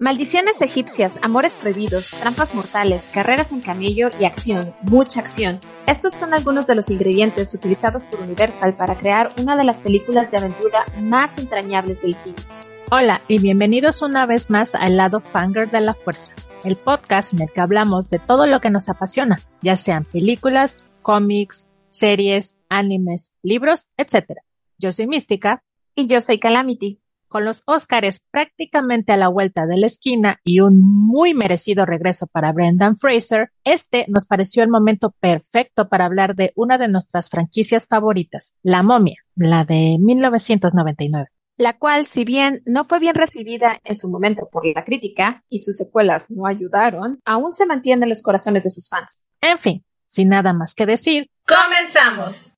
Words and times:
Maldiciones 0.00 0.62
egipcias, 0.62 1.18
amores 1.20 1.54
prohibidos, 1.54 2.08
trampas 2.08 2.54
mortales, 2.54 3.04
carreras 3.12 3.52
en 3.52 3.60
camello 3.60 4.08
y 4.18 4.24
acción, 4.24 4.72
mucha 4.80 5.20
acción. 5.20 5.60
Estos 5.86 6.14
son 6.14 6.32
algunos 6.32 6.66
de 6.66 6.74
los 6.74 6.88
ingredientes 6.88 7.52
utilizados 7.52 8.04
por 8.04 8.22
Universal 8.22 8.74
para 8.74 8.94
crear 8.94 9.28
una 9.38 9.58
de 9.58 9.64
las 9.64 9.78
películas 9.78 10.30
de 10.30 10.38
aventura 10.38 10.86
más 11.02 11.36
entrañables 11.36 12.00
del 12.00 12.14
cine. 12.14 12.36
Hola 12.90 13.20
y 13.28 13.40
bienvenidos 13.40 14.00
una 14.00 14.24
vez 14.24 14.48
más 14.48 14.74
al 14.74 14.96
lado 14.96 15.20
Fanger 15.20 15.70
de 15.70 15.82
la 15.82 15.92
Fuerza, 15.92 16.32
el 16.64 16.76
podcast 16.76 17.34
en 17.34 17.42
el 17.42 17.52
que 17.52 17.60
hablamos 17.60 18.08
de 18.08 18.20
todo 18.20 18.46
lo 18.46 18.60
que 18.60 18.70
nos 18.70 18.88
apasiona, 18.88 19.38
ya 19.60 19.76
sean 19.76 20.06
películas, 20.06 20.82
cómics, 21.02 21.68
series, 21.90 22.58
animes, 22.70 23.34
libros, 23.42 23.90
etc. 23.98 24.38
Yo 24.78 24.92
soy 24.92 25.06
Mística. 25.06 25.62
Y 25.96 26.06
yo 26.06 26.20
soy 26.20 26.38
Calamity 26.38 26.99
con 27.30 27.44
los 27.46 27.62
Óscares 27.66 28.20
prácticamente 28.30 29.12
a 29.12 29.16
la 29.16 29.28
vuelta 29.28 29.66
de 29.66 29.78
la 29.78 29.86
esquina 29.86 30.40
y 30.44 30.60
un 30.60 30.80
muy 30.80 31.32
merecido 31.32 31.86
regreso 31.86 32.26
para 32.26 32.52
Brendan 32.52 32.98
Fraser, 32.98 33.52
este 33.64 34.04
nos 34.08 34.26
pareció 34.26 34.62
el 34.62 34.68
momento 34.68 35.14
perfecto 35.20 35.88
para 35.88 36.04
hablar 36.04 36.34
de 36.34 36.52
una 36.56 36.76
de 36.76 36.88
nuestras 36.88 37.30
franquicias 37.30 37.86
favoritas, 37.86 38.54
La 38.62 38.82
momia, 38.82 39.16
la 39.36 39.64
de 39.64 39.96
1999 39.98 41.28
la 41.56 41.78
cual, 41.78 42.06
si 42.06 42.24
bien 42.24 42.62
no 42.64 42.84
fue 42.84 43.00
bien 43.00 43.14
recibida 43.14 43.78
en 43.84 43.94
su 43.94 44.08
momento 44.08 44.48
por 44.50 44.64
la 44.64 44.82
crítica 44.82 45.44
y 45.50 45.58
sus 45.58 45.76
secuelas 45.76 46.30
no 46.30 46.46
ayudaron, 46.46 47.20
aún 47.26 47.52
se 47.52 47.66
mantiene 47.66 48.04
en 48.04 48.08
los 48.08 48.22
corazones 48.22 48.64
de 48.64 48.70
sus 48.70 48.88
fans. 48.88 49.26
En 49.42 49.58
fin, 49.58 49.84
sin 50.06 50.30
nada 50.30 50.54
más 50.54 50.74
que 50.74 50.86
decir, 50.86 51.28
comenzamos. 51.46 52.56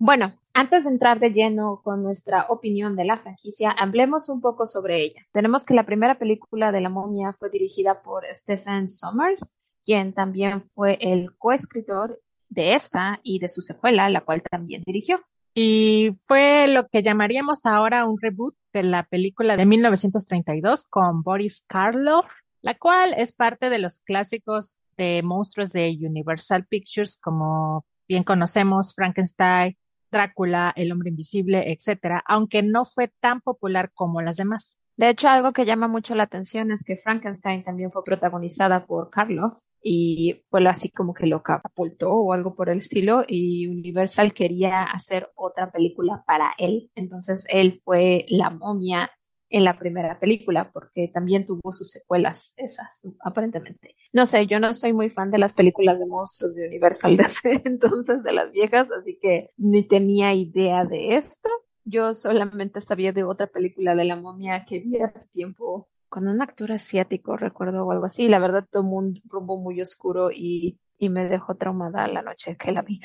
Bueno, 0.00 0.39
antes 0.52 0.84
de 0.84 0.90
entrar 0.90 1.20
de 1.20 1.32
lleno 1.32 1.80
con 1.82 2.02
nuestra 2.02 2.46
opinión 2.48 2.96
de 2.96 3.04
la 3.04 3.16
franquicia, 3.16 3.70
hablemos 3.70 4.28
un 4.28 4.40
poco 4.40 4.66
sobre 4.66 5.02
ella. 5.02 5.22
Tenemos 5.32 5.64
que 5.64 5.74
la 5.74 5.86
primera 5.86 6.18
película 6.18 6.72
de 6.72 6.80
La 6.80 6.88
momia 6.88 7.34
fue 7.38 7.50
dirigida 7.50 8.02
por 8.02 8.24
Stephen 8.26 8.90
Sommers, 8.90 9.56
quien 9.84 10.12
también 10.12 10.68
fue 10.74 10.98
el 11.00 11.36
coescritor 11.36 12.20
de 12.48 12.74
esta 12.74 13.20
y 13.22 13.38
de 13.38 13.48
su 13.48 13.60
secuela, 13.60 14.08
la 14.08 14.22
cual 14.22 14.42
también 14.42 14.82
dirigió. 14.84 15.20
Y 15.54 16.10
fue 16.26 16.68
lo 16.68 16.86
que 16.88 17.02
llamaríamos 17.02 17.66
ahora 17.66 18.06
un 18.06 18.18
reboot 18.20 18.54
de 18.72 18.82
la 18.82 19.04
película 19.04 19.56
de 19.56 19.66
1932 19.66 20.86
con 20.86 21.22
Boris 21.22 21.62
Karloff, 21.66 22.26
la 22.62 22.76
cual 22.76 23.14
es 23.16 23.32
parte 23.32 23.70
de 23.70 23.78
los 23.78 24.00
clásicos 24.00 24.78
de 24.96 25.22
monstruos 25.22 25.72
de 25.72 25.96
Universal 26.00 26.66
Pictures, 26.66 27.16
como 27.16 27.84
bien 28.06 28.22
conocemos, 28.22 28.94
Frankenstein, 28.94 29.76
Drácula, 30.10 30.72
El 30.76 30.92
hombre 30.92 31.10
invisible, 31.10 31.72
etcétera, 31.72 32.22
aunque 32.26 32.62
no 32.62 32.84
fue 32.84 33.08
tan 33.20 33.40
popular 33.40 33.90
como 33.94 34.22
las 34.22 34.36
demás. 34.36 34.78
De 34.96 35.08
hecho, 35.08 35.28
algo 35.28 35.52
que 35.52 35.64
llama 35.64 35.88
mucho 35.88 36.14
la 36.14 36.24
atención 36.24 36.70
es 36.70 36.84
que 36.84 36.96
Frankenstein 36.96 37.64
también 37.64 37.90
fue 37.90 38.04
protagonizada 38.04 38.84
por 38.86 39.08
Karloff 39.08 39.58
y 39.82 40.42
fue 40.44 40.66
así 40.68 40.90
como 40.90 41.14
que 41.14 41.26
lo 41.26 41.42
catapultó 41.42 42.12
o 42.12 42.32
algo 42.32 42.54
por 42.54 42.68
el 42.68 42.78
estilo 42.78 43.24
y 43.26 43.66
Universal 43.66 44.34
quería 44.34 44.82
hacer 44.82 45.30
otra 45.34 45.70
película 45.70 46.22
para 46.26 46.52
él. 46.58 46.90
Entonces 46.94 47.46
él 47.48 47.80
fue 47.82 48.26
la 48.28 48.50
momia 48.50 49.10
en 49.50 49.64
la 49.64 49.78
primera 49.78 50.18
película, 50.18 50.70
porque 50.72 51.08
también 51.12 51.44
tuvo 51.44 51.72
sus 51.72 51.90
secuelas, 51.90 52.54
esas, 52.56 53.06
aparentemente. 53.20 53.96
No 54.12 54.24
sé, 54.24 54.46
yo 54.46 54.60
no 54.60 54.72
soy 54.72 54.92
muy 54.92 55.10
fan 55.10 55.30
de 55.30 55.38
las 55.38 55.52
películas 55.52 55.98
de 55.98 56.06
monstruos 56.06 56.54
de 56.54 56.68
Universal 56.68 57.16
de 57.44 57.62
entonces, 57.64 58.22
de 58.22 58.32
las 58.32 58.52
viejas, 58.52 58.88
así 58.92 59.18
que 59.20 59.50
ni 59.56 59.82
tenía 59.82 60.32
idea 60.34 60.84
de 60.84 61.16
esto. 61.16 61.50
Yo 61.84 62.14
solamente 62.14 62.80
sabía 62.80 63.12
de 63.12 63.24
otra 63.24 63.48
película 63.48 63.96
de 63.96 64.04
la 64.04 64.16
momia 64.16 64.64
que 64.64 64.78
vi 64.78 64.98
hace 65.00 65.28
tiempo 65.30 65.88
con 66.08 66.28
un 66.28 66.42
actor 66.42 66.72
asiático, 66.72 67.36
recuerdo, 67.36 67.86
o 67.86 67.92
algo 67.92 68.06
así. 68.06 68.28
La 68.28 68.38
verdad 68.38 68.66
tomó 68.70 68.98
un 68.98 69.20
rumbo 69.24 69.56
muy 69.56 69.80
oscuro 69.80 70.30
y, 70.30 70.78
y 70.98 71.08
me 71.08 71.28
dejó 71.28 71.56
traumada 71.56 72.06
la 72.06 72.22
noche 72.22 72.56
que 72.56 72.72
la 72.72 72.82
vi. 72.82 73.00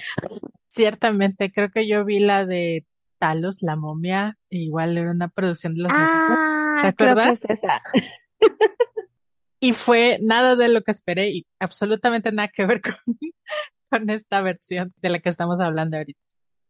Ciertamente, 0.67 1.51
creo 1.51 1.69
que 1.69 1.87
yo 1.87 2.05
vi 2.05 2.19
la 2.19 2.45
de 2.45 2.85
Talos, 3.17 3.61
la 3.61 3.75
momia, 3.75 4.37
igual 4.49 4.97
era 4.97 5.11
una 5.11 5.27
producción 5.27 5.75
de 5.75 5.83
los 5.83 5.91
ah, 5.93 6.79
¿te 6.81 6.87
acuerdas? 6.87 7.41
Creo 7.41 7.47
que 7.47 7.53
es 7.53 7.63
esa. 7.63 7.81
y 9.59 9.73
fue 9.73 10.19
nada 10.21 10.55
de 10.55 10.69
lo 10.69 10.81
que 10.81 10.91
esperé 10.91 11.29
y 11.29 11.47
absolutamente 11.59 12.31
nada 12.31 12.49
que 12.49 12.65
ver 12.65 12.81
con, 12.81 12.95
con 13.89 14.09
esta 14.09 14.41
versión 14.41 14.93
de 15.01 15.09
la 15.09 15.19
que 15.19 15.29
estamos 15.29 15.59
hablando 15.59 15.97
ahorita. 15.97 16.19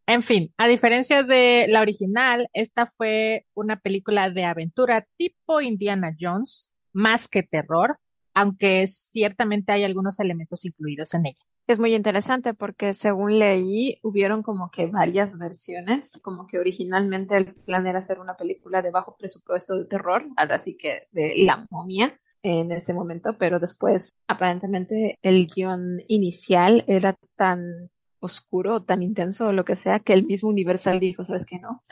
En 0.08 0.22
fin, 0.22 0.54
a 0.58 0.68
diferencia 0.68 1.24
de 1.24 1.66
la 1.68 1.82
original, 1.82 2.48
esta 2.54 2.86
fue 2.86 3.48
una 3.56 3.78
película 3.80 4.30
de 4.30 4.44
aventura 4.44 5.08
tipo 5.18 5.62
Indiana 5.62 6.16
Jones, 6.20 6.74
más 6.94 7.28
que 7.28 7.42
terror, 7.42 7.98
aunque 8.36 8.86
ciertamente 8.86 9.72
hay 9.72 9.84
algunos 9.84 10.20
elementos 10.20 10.64
incluidos 10.64 11.16
en 11.16 11.26
ella 11.26 11.44
es 11.68 11.80
muy 11.80 11.96
interesante 11.96 12.54
porque 12.54 12.94
según 12.94 13.40
leí, 13.40 14.00
hubieron 14.04 14.44
como 14.44 14.70
que 14.70 14.88
varias 14.88 15.38
versiones, 15.38 16.20
como 16.22 16.46
que 16.48 16.60
originalmente 16.60 17.38
el 17.38 17.54
plan 17.56 17.88
era 17.88 18.00
hacer 18.00 18.20
una 18.20 18.36
película 18.38 18.82
de 18.82 18.92
bajo 18.92 19.16
presupuesto 19.18 19.76
de 19.76 19.86
terror, 19.86 20.28
ahora 20.38 20.60
sí 20.60 20.78
que 20.78 21.08
de 21.12 21.34
la 21.38 21.66
momia 21.72 22.20
en 22.44 22.72
ese 22.72 22.94
momento, 22.94 23.38
pero 23.40 23.60
después 23.60 24.16
aparentemente 24.28 25.18
el 25.24 25.48
guion 25.48 26.02
inicial 26.08 26.84
era 26.88 27.18
tan 27.36 27.90
oscuro, 28.20 28.84
tan 28.84 29.02
intenso 29.02 29.48
o 29.48 29.52
lo 29.52 29.66
que 29.66 29.76
sea, 29.76 30.00
que 30.00 30.14
el 30.14 30.26
mismo 30.26 30.50
Universal 30.50 31.00
dijo, 31.00 31.26
¿sabes 31.26 31.46
qué 31.46 31.60
no? 31.60 31.84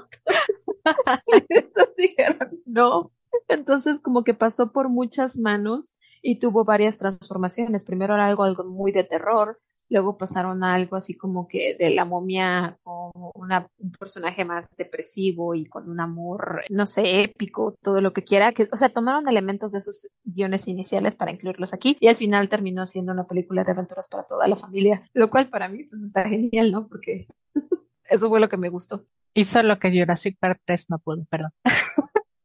dijeron 1.96 2.60
no. 2.66 3.12
Entonces 3.48 4.00
como 4.00 4.24
que 4.24 4.34
pasó 4.34 4.72
por 4.72 4.88
muchas 4.88 5.38
manos 5.38 5.94
y 6.22 6.38
tuvo 6.38 6.64
varias 6.64 6.96
transformaciones. 6.96 7.84
Primero 7.84 8.14
era 8.14 8.26
algo, 8.26 8.44
algo 8.44 8.64
muy 8.64 8.92
de 8.92 9.04
terror, 9.04 9.58
luego 9.92 10.16
pasaron 10.16 10.64
a 10.64 10.74
algo 10.74 10.96
así 10.96 11.14
como 11.14 11.46
que 11.46 11.76
de 11.78 11.90
la 11.90 12.04
momia 12.04 12.78
como 12.82 13.30
una, 13.34 13.68
un 13.78 13.92
personaje 13.92 14.44
más 14.44 14.74
depresivo 14.76 15.54
y 15.54 15.66
con 15.66 15.88
un 15.88 16.00
amor, 16.00 16.62
no 16.70 16.86
sé, 16.86 17.22
épico, 17.22 17.74
todo 17.82 18.00
lo 18.00 18.12
que 18.12 18.24
quiera, 18.24 18.52
que, 18.52 18.68
o 18.72 18.76
sea, 18.76 18.88
tomaron 18.88 19.28
elementos 19.28 19.70
de 19.70 19.82
sus 19.82 20.08
guiones 20.24 20.66
iniciales 20.66 21.14
para 21.14 21.30
incluirlos 21.30 21.74
aquí 21.74 21.98
y 22.00 22.08
al 22.08 22.16
final 22.16 22.48
terminó 22.48 22.86
siendo 22.86 23.12
una 23.12 23.26
película 23.26 23.64
de 23.64 23.72
aventuras 23.72 24.08
para 24.08 24.24
toda 24.24 24.48
la 24.48 24.56
familia, 24.56 25.02
lo 25.12 25.28
cual 25.28 25.50
para 25.50 25.68
mí 25.68 25.84
pues 25.84 26.02
está 26.02 26.24
genial, 26.24 26.72
¿no? 26.72 26.88
Porque 26.88 27.26
eso 28.04 28.28
fue 28.30 28.40
lo 28.40 28.48
que 28.48 28.56
me 28.56 28.70
gustó. 28.70 29.04
Hizo 29.34 29.62
lo 29.62 29.78
que 29.78 29.90
Jurassic 29.90 30.38
Park 30.38 30.60
3 30.64 30.90
no 30.90 30.98
pudo, 30.98 31.24
perdón. 31.26 31.52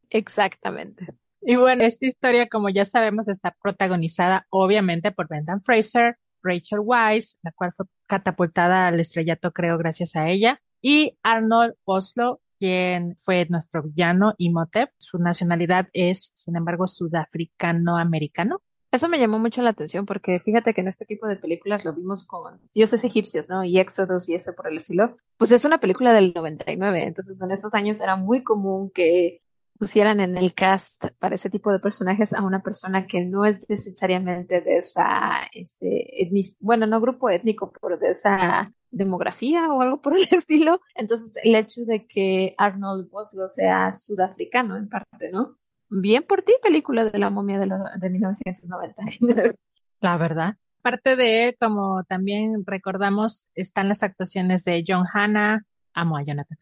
Exactamente. 0.09 1.07
Y 1.49 1.55
bueno, 1.55 1.85
esta 1.85 2.05
historia, 2.05 2.49
como 2.49 2.67
ya 2.67 2.83
sabemos, 2.83 3.29
está 3.29 3.55
protagonizada 3.63 4.45
obviamente 4.49 5.13
por 5.13 5.29
Brendan 5.29 5.61
Fraser, 5.61 6.17
Rachel 6.43 6.81
Weisz, 6.83 7.37
la 7.41 7.53
cual 7.53 7.71
fue 7.71 7.85
catapultada 8.05 8.85
al 8.87 8.99
estrellato, 8.99 9.53
creo, 9.53 9.77
gracias 9.77 10.17
a 10.17 10.27
ella, 10.27 10.61
y 10.81 11.17
Arnold 11.23 11.75
Oslo, 11.85 12.41
quien 12.59 13.15
fue 13.15 13.47
nuestro 13.49 13.81
villano, 13.81 14.33
Imhotep. 14.37 14.89
Su 14.97 15.19
nacionalidad 15.19 15.87
es, 15.93 16.31
sin 16.33 16.57
embargo, 16.57 16.85
sudafricano-americano. 16.85 18.61
Eso 18.91 19.07
me 19.07 19.17
llamó 19.17 19.39
mucho 19.39 19.61
la 19.61 19.69
atención 19.69 20.05
porque 20.05 20.41
fíjate 20.41 20.73
que 20.73 20.81
en 20.81 20.89
este 20.89 21.05
tipo 21.05 21.27
de 21.27 21.37
películas 21.37 21.85
lo 21.85 21.93
vimos 21.93 22.25
con 22.25 22.59
dioses 22.73 23.05
egipcios, 23.05 23.47
¿no? 23.47 23.63
Y 23.63 23.79
Éxodos 23.79 24.27
y 24.27 24.35
ese 24.35 24.51
por 24.51 24.67
el 24.67 24.75
estilo. 24.75 25.15
Pues 25.37 25.53
es 25.53 25.63
una 25.63 25.77
película 25.77 26.11
del 26.11 26.33
99, 26.33 27.03
entonces 27.03 27.41
en 27.41 27.51
esos 27.51 27.73
años 27.73 28.01
era 28.01 28.17
muy 28.17 28.43
común 28.43 28.91
que 28.93 29.41
pusieran 29.77 30.19
en 30.19 30.37
el 30.37 30.53
cast 30.53 31.05
para 31.19 31.35
ese 31.35 31.49
tipo 31.49 31.71
de 31.71 31.79
personajes 31.79 32.33
a 32.33 32.41
una 32.41 32.61
persona 32.61 33.07
que 33.07 33.23
no 33.23 33.45
es 33.45 33.69
necesariamente 33.69 34.61
de 34.61 34.77
esa, 34.77 35.43
este, 35.53 36.29
bueno, 36.59 36.85
no 36.87 36.99
grupo 36.99 37.29
étnico, 37.29 37.71
pero 37.81 37.97
de 37.97 38.11
esa 38.11 38.71
demografía 38.91 39.71
o 39.71 39.81
algo 39.81 40.01
por 40.01 40.17
el 40.17 40.27
estilo. 40.31 40.81
Entonces, 40.95 41.33
el 41.43 41.55
hecho 41.55 41.81
de 41.85 42.05
que 42.07 42.55
Arnold 42.57 43.09
Boslo 43.09 43.47
sea 43.47 43.91
sudafricano 43.91 44.75
en 44.77 44.89
parte, 44.89 45.31
¿no? 45.31 45.57
Bien 45.89 46.23
por 46.23 46.41
ti, 46.41 46.53
película 46.61 47.05
de 47.05 47.17
la 47.17 47.29
momia 47.29 47.59
de, 47.59 47.69
de 47.99 48.09
1990. 48.09 49.03
La 50.01 50.17
verdad. 50.17 50.55
Parte 50.81 51.15
de, 51.15 51.55
como 51.59 52.03
también 52.03 52.63
recordamos, 52.65 53.49
están 53.55 53.87
las 53.87 54.03
actuaciones 54.03 54.63
de 54.63 54.83
John 54.87 55.05
Hanna, 55.11 55.65
amo 55.93 56.17
a 56.17 56.23
Jonathan. 56.23 56.57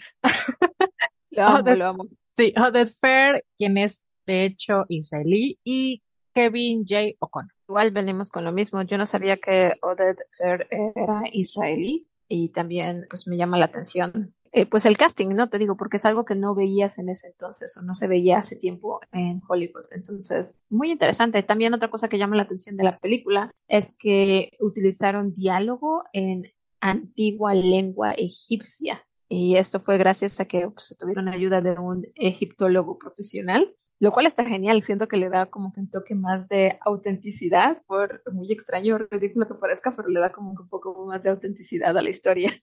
Lo 1.32 1.44
amo, 1.44 1.72
lo 1.76 1.86
amo. 1.86 2.08
Sí, 2.36 2.54
Odette 2.58 2.92
Fair, 2.92 3.46
quien 3.58 3.78
es 3.78 4.04
de 4.26 4.46
hecho 4.46 4.86
israelí, 4.90 5.60
y 5.64 6.02
Kevin 6.34 6.86
J. 6.88 7.16
O'Connor. 7.20 7.52
Igual 7.68 7.92
venimos 7.92 8.30
con 8.30 8.44
lo 8.44 8.52
mismo. 8.52 8.82
Yo 8.82 8.98
no 8.98 9.06
sabía 9.06 9.38
que 9.38 9.74
Oded 9.82 10.18
Fair 10.38 10.68
era 10.70 11.24
israelí 11.32 12.08
y 12.28 12.50
también 12.50 13.06
pues 13.10 13.28
me 13.28 13.38
llama 13.38 13.58
la 13.58 13.66
atención 13.66 14.36
eh, 14.58 14.66
pues 14.66 14.86
el 14.86 14.96
casting, 14.96 15.28
¿no? 15.36 15.50
Te 15.50 15.58
digo, 15.58 15.76
porque 15.76 15.98
es 15.98 16.06
algo 16.06 16.24
que 16.24 16.34
no 16.34 16.56
veías 16.56 16.98
en 16.98 17.10
ese 17.10 17.28
entonces 17.28 17.76
o 17.76 17.82
no 17.82 17.94
se 17.94 18.08
veía 18.08 18.38
hace 18.38 18.56
tiempo 18.56 19.02
en 19.12 19.42
Hollywood. 19.46 19.84
Entonces, 19.92 20.60
muy 20.70 20.92
interesante. 20.92 21.44
También 21.44 21.74
otra 21.74 21.90
cosa 21.90 22.08
que 22.08 22.18
llama 22.18 22.38
la 22.38 22.44
atención 22.44 22.78
de 22.78 22.86
la 22.86 22.98
película 22.98 23.52
es 23.68 23.94
que 23.94 24.52
utilizaron 24.62 25.34
diálogo 25.34 26.06
en 26.14 26.54
antigua 26.80 27.54
lengua 27.54 28.14
egipcia. 28.14 29.06
Y 29.27 29.57
esto 29.57 29.80
fue 29.80 29.98
gracias 29.98 30.39
a 30.39 30.45
que 30.45 30.69
pues, 30.69 30.95
tuvieron 31.00 31.27
ayuda 31.27 31.62
de 31.62 31.72
un 31.72 32.06
egiptólogo 32.16 32.98
profesional, 32.98 33.75
lo 34.00 34.12
cual 34.12 34.27
está 34.27 34.45
genial. 34.45 34.83
Siento 34.83 35.07
que 35.07 35.18
le 35.18 35.30
da 35.30 35.48
como 35.48 35.74
que 35.74 35.80
un 35.80 35.89
toque 35.89 36.16
más 36.16 36.48
de 36.48 36.77
autenticidad, 36.81 37.81
por 37.88 38.22
muy 38.31 38.51
extraño, 38.51 38.98
ridículo 38.98 39.48
que 39.48 39.56
parezca, 39.56 39.92
pero 39.95 40.10
le 40.10 40.19
da 40.19 40.31
como 40.31 40.56
que 40.56 40.63
un 40.63 40.69
poco 40.69 41.06
más 41.06 41.24
de 41.24 41.31
autenticidad 41.31 41.98
a 41.98 42.01
la 42.01 42.10
historia. 42.10 42.54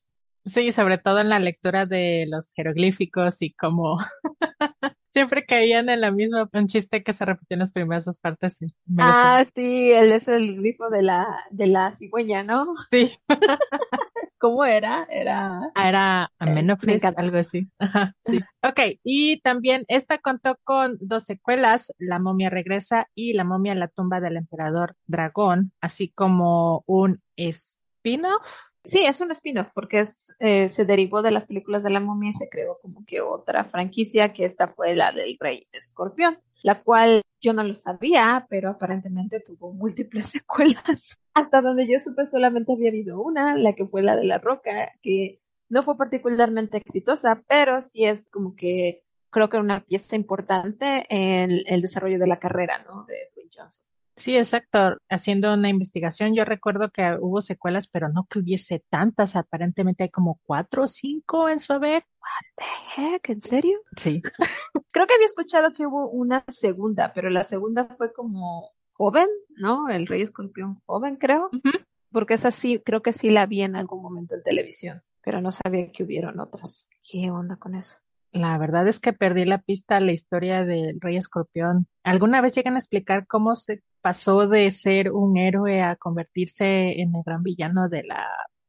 Sí, 0.45 0.73
sobre 0.73 0.99
todo 0.99 1.21
en 1.21 1.29
la 1.29 1.39
lectura 1.39 1.87
de 1.87 2.27
los 2.29 2.53
jeroglíficos 2.55 3.43
y 3.43 3.53
como 3.53 3.97
siempre 5.11 5.47
caían 5.47 5.89
en 5.89 6.01
la 6.01 6.11
misma, 6.11 6.49
un 6.53 6.67
chiste 6.67 7.05
que 7.05 7.13
se 7.13 7.25
repitió 7.25 7.55
en 7.55 7.61
las 7.61 7.71
primeras 7.71 8.05
dos 8.05 8.19
partes. 8.19 8.59
ah, 8.99 9.45
sí, 9.55 9.93
él 9.93 10.11
es 10.11 10.27
el 10.27 10.57
grifo 10.57 10.91
de 10.91 11.03
la, 11.03 11.39
de 11.51 11.67
la 11.69 11.93
cigüeña, 11.93 12.43
¿no? 12.43 12.75
Sí. 12.91 13.13
¿Cómo 14.43 14.65
era? 14.65 15.07
Era. 15.09 15.71
Ah, 15.77 15.89
era 15.89 16.33
Amenofis, 16.41 17.05
algo 17.05 17.39
así. 17.39 17.69
Ajá, 17.79 18.17
sí. 18.25 18.41
Ok, 18.61 18.99
y 19.05 19.41
también 19.41 19.85
esta 19.87 20.19
contó 20.19 20.59
con 20.65 20.99
dos 21.01 21.23
secuelas, 21.23 21.93
La 21.97 22.19
momia 22.19 22.51
regresa 22.51 23.07
y 23.15 23.35
La 23.35 23.45
momia 23.45 23.71
en 23.71 23.79
la 23.79 23.87
tumba 23.87 24.19
del 24.19 24.37
emperador 24.37 24.97
dragón, 25.07 25.71
así 25.81 26.09
como 26.09 26.83
un 26.87 27.23
spin-off 27.37 28.45
Sí, 28.85 29.05
es 29.05 29.21
un 29.21 29.31
spin-off 29.31 29.69
porque 29.73 30.01
es, 30.01 30.35
eh, 30.41 30.69
se 30.69 30.85
derivó 30.85 31.23
de 31.23 31.31
las 31.31 31.45
películas 31.45 31.85
de 31.85 31.91
la 31.91 32.01
momia 32.01 32.31
y 32.31 32.35
se 32.35 32.49
creó 32.49 32.79
como 32.83 33.05
que 33.07 33.21
otra 33.21 33.63
franquicia 33.63 34.33
que 34.33 34.45
esta 34.45 34.67
fue 34.67 34.97
la 34.97 35.13
del 35.13 35.37
Rey 35.39 35.69
Escorpión, 35.71 36.41
la 36.63 36.83
cual 36.83 37.23
yo 37.41 37.53
no 37.53 37.65
lo 37.65 37.77
sabía, 37.77 38.47
pero 38.49 38.71
aparentemente 38.71 39.41
tuvo 39.41 39.73
múltiples 39.73 40.27
secuelas. 40.29 41.19
Hasta 41.35 41.61
donde 41.61 41.89
yo 41.89 41.99
supe 41.99 42.27
solamente 42.27 42.73
había 42.73 42.91
habido 42.91 43.21
una, 43.21 43.57
la 43.57 43.75
que 43.75 43.87
fue 43.87 44.03
la 44.03 44.17
de 44.17 44.25
La 44.25 44.39
Roca, 44.39 44.93
que 45.03 45.41
no 45.69 45.83
fue 45.83 45.97
particularmente 45.97 46.79
exitosa, 46.79 47.43
pero 47.49 47.81
sí 47.83 48.05
es 48.05 48.29
como 48.29 48.55
que 48.55 49.03
creo 49.31 49.49
que 49.49 49.57
una 49.57 49.83
pieza 49.83 50.15
importante 50.15 51.07
en 51.09 51.63
el 51.67 51.81
desarrollo 51.81 52.19
de 52.19 52.27
la 52.27 52.39
carrera, 52.39 52.85
¿no? 52.85 53.07
De 53.07 53.17
Dwayne 53.35 53.51
Johnson. 53.57 53.87
Sí, 54.17 54.37
exacto. 54.37 54.97
Haciendo 55.09 55.55
una 55.55 55.69
investigación, 55.69 56.35
yo 56.35 56.45
recuerdo 56.45 56.91
que 56.91 57.17
hubo 57.21 57.41
secuelas, 57.41 57.89
pero 57.89 58.09
no 58.09 58.27
que 58.29 58.41
hubiese 58.41 58.85
tantas. 58.91 59.37
Aparentemente 59.37 60.05
hay 60.05 60.11
como 60.11 60.41
cuatro 60.45 60.85
o 60.85 60.89
cinco 60.89 61.49
en 61.49 61.59
su 61.59 61.73
haber. 61.73 62.05
What 62.21 62.57
the 62.57 63.03
heck? 63.03 63.29
¿En 63.31 63.41
serio? 63.41 63.79
Sí. 63.97 64.23
Creo 64.91 65.07
que 65.07 65.15
había 65.15 65.27
escuchado 65.27 65.73
que 65.73 65.87
hubo 65.87 66.09
una 66.11 66.45
segunda, 66.49 67.13
pero 67.15 67.31
la 67.31 67.45
segunda 67.45 67.87
fue 67.97 68.13
como 68.13 68.71
joven, 68.93 69.29
¿no? 69.57 69.89
El 69.89 70.07
Rey 70.07 70.23
Escorpión 70.23 70.81
joven, 70.87 71.17
creo. 71.17 71.51
Porque 72.11 72.35
esa 72.35 72.51
sí, 72.51 72.81
creo 72.85 73.03
que 73.03 73.13
sí 73.13 73.31
la 73.31 73.47
vi 73.47 73.63
en 73.63 73.75
algún 73.75 74.03
momento 74.03 74.35
en 74.35 74.43
televisión, 74.43 75.03
pero 75.23 75.41
no 75.41 75.51
sabía 75.51 75.91
que 75.91 76.05
hubieron 76.05 76.39
otras. 76.39 76.89
¿Qué 77.03 77.31
onda 77.31 77.57
con 77.57 77.75
eso? 77.75 77.97
La 78.33 78.57
verdad 78.57 78.89
es 78.89 78.99
que 78.99 79.13
perdí 79.13 79.45
la 79.45 79.61
pista 79.61 79.97
a 79.97 80.01
la 80.01 80.13
historia 80.13 80.65
del 80.65 80.99
Rey 81.01 81.17
Escorpión. 81.17 81.87
¿Alguna 82.03 82.41
vez 82.41 82.55
llegan 82.55 82.77
a 82.77 82.79
explicar 82.79 83.27
cómo 83.27 83.55
se 83.55 83.83
pasó 84.01 84.49
de 84.49 84.71
ser 84.73 85.13
un 85.13 85.37
héroe 85.37 85.83
a 85.83 85.97
convertirse 85.97 87.01
en 87.01 87.15
el 87.15 87.23
gran 87.27 87.43
villano 87.43 87.91
de 87.91 88.05
la 88.05 88.27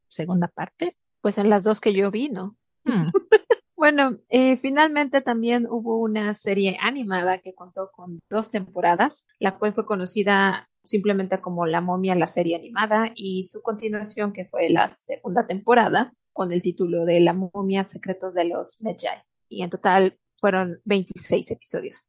segunda 0.08 0.48
parte? 0.48 0.98
Pues 1.22 1.38
en 1.38 1.48
las 1.48 1.64
dos 1.64 1.80
que 1.80 1.94
yo 1.94 2.10
vi, 2.10 2.28
¿no? 2.28 2.56
Hmm. 2.84 3.08
bueno, 3.74 4.18
eh, 4.28 4.58
finalmente 4.58 5.22
también 5.22 5.66
hubo 5.66 5.96
una 5.98 6.34
serie 6.34 6.76
animada 6.82 7.38
que 7.38 7.54
contó 7.54 7.90
con 7.90 8.20
dos 8.28 8.50
temporadas, 8.50 9.24
la 9.38 9.56
cual 9.58 9.72
fue 9.72 9.86
conocida 9.86 10.68
simplemente 10.84 11.40
como 11.40 11.64
La 11.64 11.80
momia, 11.80 12.14
la 12.14 12.26
serie 12.26 12.56
animada, 12.56 13.12
y 13.14 13.44
su 13.44 13.62
continuación, 13.62 14.34
que 14.34 14.44
fue 14.44 14.68
la 14.68 14.92
segunda 14.92 15.46
temporada, 15.46 16.12
con 16.34 16.52
el 16.52 16.60
título 16.60 17.06
de 17.06 17.20
La 17.20 17.32
momia, 17.32 17.82
secretos 17.84 18.34
de 18.34 18.44
los 18.44 18.78
Medjay 18.82 19.22
y 19.48 19.62
en 19.62 19.70
total 19.70 20.18
fueron 20.40 20.80
26 20.84 21.50
episodios. 21.50 22.04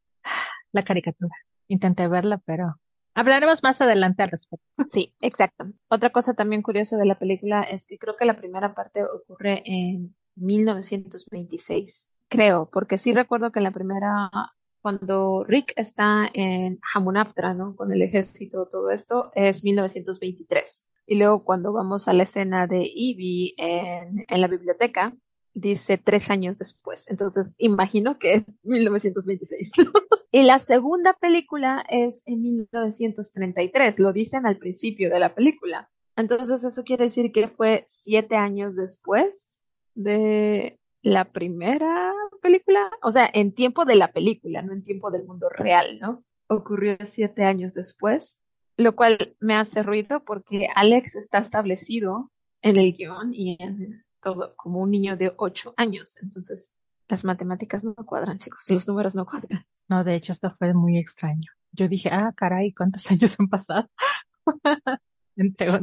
La 0.72 0.84
caricatura. 0.84 1.36
Intenté 1.68 2.08
verla, 2.08 2.42
pero 2.46 2.76
hablaremos 3.14 3.64
más 3.64 3.82
adelante 3.82 4.24
al 4.24 4.32
respecto. 4.32 4.66
Sí, 4.92 5.16
exacto. 5.22 5.72
Otra 5.88 6.12
cosa 6.12 6.34
también 6.34 6.62
curiosa 6.62 6.98
de 6.98 7.06
la 7.06 7.18
película 7.18 7.64
es 7.64 7.86
que 7.86 7.98
creo 7.98 8.16
que 8.18 8.26
la 8.26 8.38
primera 8.38 8.76
parte 8.76 9.04
ocurre 9.04 9.64
en 9.66 10.16
1926. 10.36 12.10
Creo, 12.28 12.70
porque 12.72 12.98
sí 12.98 13.14
recuerdo 13.14 13.52
que 13.52 13.62
la 13.62 13.72
primera, 13.72 14.30
cuando 14.82 15.44
Rick 15.48 15.74
está 15.78 16.30
en 16.34 16.80
Hamunaptra, 16.94 17.54
¿no? 17.54 17.76
Con 17.76 17.92
el 17.92 18.02
ejército, 18.02 18.68
todo 18.70 18.90
esto, 18.90 19.32
es 19.34 19.64
1923. 19.64 20.86
Y 21.08 21.18
luego 21.18 21.44
cuando 21.44 21.72
vamos 21.72 22.08
a 22.08 22.14
la 22.14 22.24
escena 22.24 22.68
de 22.68 22.82
Evie 22.82 23.54
en, 23.58 24.26
en 24.28 24.42
la 24.42 24.48
biblioteca, 24.48 25.16
dice 25.56 25.98
tres 25.98 26.30
años 26.30 26.58
después. 26.60 27.10
Entonces, 27.10 27.56
imagino 27.58 28.20
que 28.20 28.36
es 28.36 28.44
1926. 28.64 29.72
y 30.32 30.44
la 30.44 30.60
segunda 30.60 31.14
película 31.14 31.84
es 31.90 32.22
en 32.28 32.44
1933, 32.44 34.00
lo 34.00 34.14
dicen 34.14 34.46
al 34.46 34.58
principio 34.58 35.10
de 35.10 35.20
la 35.20 35.34
película. 35.34 35.90
Entonces, 36.16 36.64
eso 36.64 36.84
quiere 36.84 37.06
decir 37.06 37.32
que 37.32 37.48
fue 37.48 37.86
siete 37.88 38.36
años 38.36 38.76
después 38.76 39.62
de 39.96 40.80
la 41.02 41.26
primera 41.26 42.14
película. 42.42 42.92
O 43.02 43.12
sea, 43.12 43.30
en 43.34 43.54
tiempo 43.54 43.86
de 43.86 43.96
la 43.96 44.12
película, 44.12 44.62
no 44.62 44.74
en 44.74 44.84
tiempo 44.84 45.10
del 45.10 45.26
mundo 45.26 45.50
real, 45.50 46.00
¿no? 46.00 46.24
Ocurrió 46.48 46.98
siete 47.04 47.44
años 47.44 47.74
después, 47.74 48.40
lo 48.78 48.96
cual 48.96 49.36
me 49.40 49.56
hace 49.56 49.84
ruido 49.84 50.24
porque 50.24 50.68
Alex 50.76 51.16
está 51.16 51.40
establecido 51.40 52.32
en 52.62 52.78
el 52.78 52.94
guion 52.94 53.34
y 53.34 53.58
en 53.60 54.05
todo 54.26 54.56
como 54.56 54.82
un 54.82 54.90
niño 54.90 55.16
de 55.16 55.34
ocho 55.38 55.76
años. 55.78 56.18
Entonces, 56.20 56.74
las 57.08 57.24
matemáticas 57.24 57.84
no 57.84 57.94
cuadran, 57.94 58.40
chicos, 58.40 58.68
los 58.70 58.88
números 58.88 59.14
no 59.14 59.26
cuadran. 59.26 59.66
No, 59.88 60.04
de 60.04 60.16
hecho, 60.16 60.32
esto 60.32 60.54
fue 60.58 60.74
muy 60.74 60.98
extraño. 60.98 61.52
Yo 61.72 61.88
dije, 61.88 62.10
ah, 62.12 62.34
caray, 62.36 62.74
¿cuántos 62.74 63.06
años 63.12 63.36
han 63.40 63.48
pasado? 63.48 63.88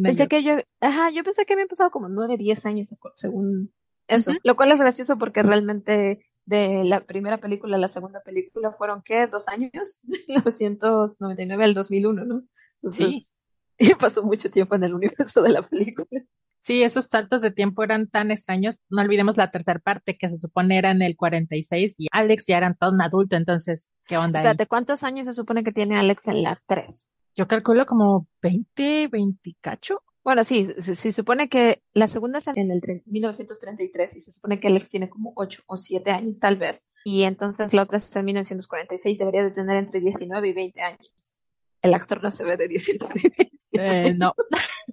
pensé 0.03 0.27
que 0.27 0.43
yo, 0.43 0.57
ajá, 0.81 1.11
yo 1.11 1.23
pensé 1.23 1.47
que 1.47 1.53
habían 1.53 1.69
pasado 1.69 1.93
como 1.93 2.09
nueve, 2.09 2.37
diez 2.37 2.67
años 2.67 2.95
según 3.17 3.73
eso, 4.09 4.33
lo 4.43 4.57
cual 4.57 4.73
es 4.73 4.81
gracioso 4.81 5.17
porque 5.19 5.43
realmente 5.43 6.27
de 6.45 6.83
la 6.83 7.07
primera 7.07 7.39
película 7.39 7.77
a 7.77 7.79
la 7.79 7.89
segunda 7.89 8.21
película 8.23 8.73
fueron, 8.73 9.03
¿qué? 9.03 9.29
¿Dos 9.29 9.47
años? 9.47 10.01
1999 10.29 11.65
al 11.65 11.75
2001, 11.75 12.25
¿no? 12.25 12.43
Entonces, 12.83 13.33
sí. 13.79 13.91
y 13.91 13.95
pasó 13.95 14.25
mucho 14.25 14.51
tiempo 14.51 14.75
en 14.75 14.83
el 14.83 14.95
universo 14.95 15.43
de 15.43 15.51
la 15.51 15.63
película. 15.63 16.25
Sí, 16.63 16.85
esos 16.85 17.07
saltos 17.07 17.43
de 17.43 17.51
tiempo 17.51 17.83
eran 17.83 18.07
tan 18.07 18.31
extraños. 18.31 18.79
No 18.89 19.03
olvidemos 19.03 19.37
la 19.37 19.51
tercera 19.51 19.81
parte, 19.81 20.17
que 20.17 20.29
se 20.29 20.39
supone 20.39 20.79
era 20.79 20.93
en 20.93 21.03
el 21.03 21.17
46 21.17 21.97
y 21.99 22.07
Alex 22.13 22.47
ya 22.47 22.59
era 22.59 22.73
todo 22.73 22.93
un 22.93 23.03
adulto, 23.03 23.35
entonces, 23.35 23.91
¿qué 24.07 24.17
onda 24.17 24.39
Espérate, 24.39 24.69
¿cuántos 24.69 25.03
años 25.03 25.27
se 25.27 25.33
supone 25.33 25.65
que 25.65 25.73
tiene 25.73 25.99
Alex 25.99 26.29
en 26.29 26.45
la 26.45 26.63
3? 26.67 27.11
Yo 27.35 27.49
calculo 27.49 27.85
como 27.85 28.29
20, 28.43 29.09
20 29.09 29.57
cacho. 29.61 30.05
Bueno, 30.23 30.45
sí, 30.45 30.69
se, 30.79 31.11
supone 31.11 31.49
que 31.49 31.83
la 31.95 32.07
segunda 32.07 32.39
es 32.39 32.47
en 32.47 32.71
el 32.71 32.81
1933 33.07 34.17
y 34.17 34.21
se 34.21 34.31
supone 34.31 34.61
que 34.61 34.69
Alex 34.69 34.89
tiene 34.89 35.11
como 35.11 35.33
8 35.35 35.65
o 35.67 35.77
7 35.77 36.13
años 36.13 36.39
tal 36.39 36.59
vez. 36.59 36.87
Y 37.05 37.25
entonces 37.25 37.75
la 37.75 37.83
otra 37.83 37.99
es 37.99 38.15
en 38.15 38.25
1946, 38.27 39.19
debería 39.19 39.43
de 39.43 39.51
tener 39.51 39.79
entre 39.79 39.99
19 39.99 40.49
y 40.49 40.53
20 40.53 40.81
años. 40.81 41.41
El 41.81 41.93
actor 41.93 42.23
no 42.23 42.31
se 42.31 42.45
ve 42.45 42.57
de 42.57 42.69
19 42.69 43.15
y 43.17 43.29
20. 43.37 43.51
Eh, 43.73 44.15
no. 44.15 44.33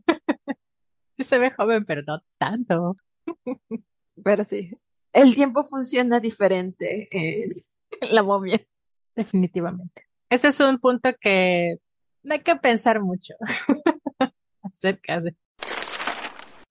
se 1.23 1.38
ve 1.38 1.51
joven, 1.51 1.85
pero 1.85 2.01
no 2.05 2.21
tanto. 2.38 2.97
Pero 4.23 4.43
sí, 4.43 4.71
el 5.13 5.35
tiempo 5.35 5.63
funciona 5.65 6.19
diferente 6.19 7.07
en 7.11 7.63
la 8.13 8.23
momia. 8.23 8.61
Definitivamente. 9.15 10.07
Ese 10.29 10.49
es 10.49 10.59
un 10.59 10.79
punto 10.79 11.09
que 11.19 11.77
no 12.23 12.33
hay 12.33 12.41
que 12.41 12.55
pensar 12.55 13.01
mucho 13.01 13.33
acerca 14.61 15.19
de. 15.21 15.35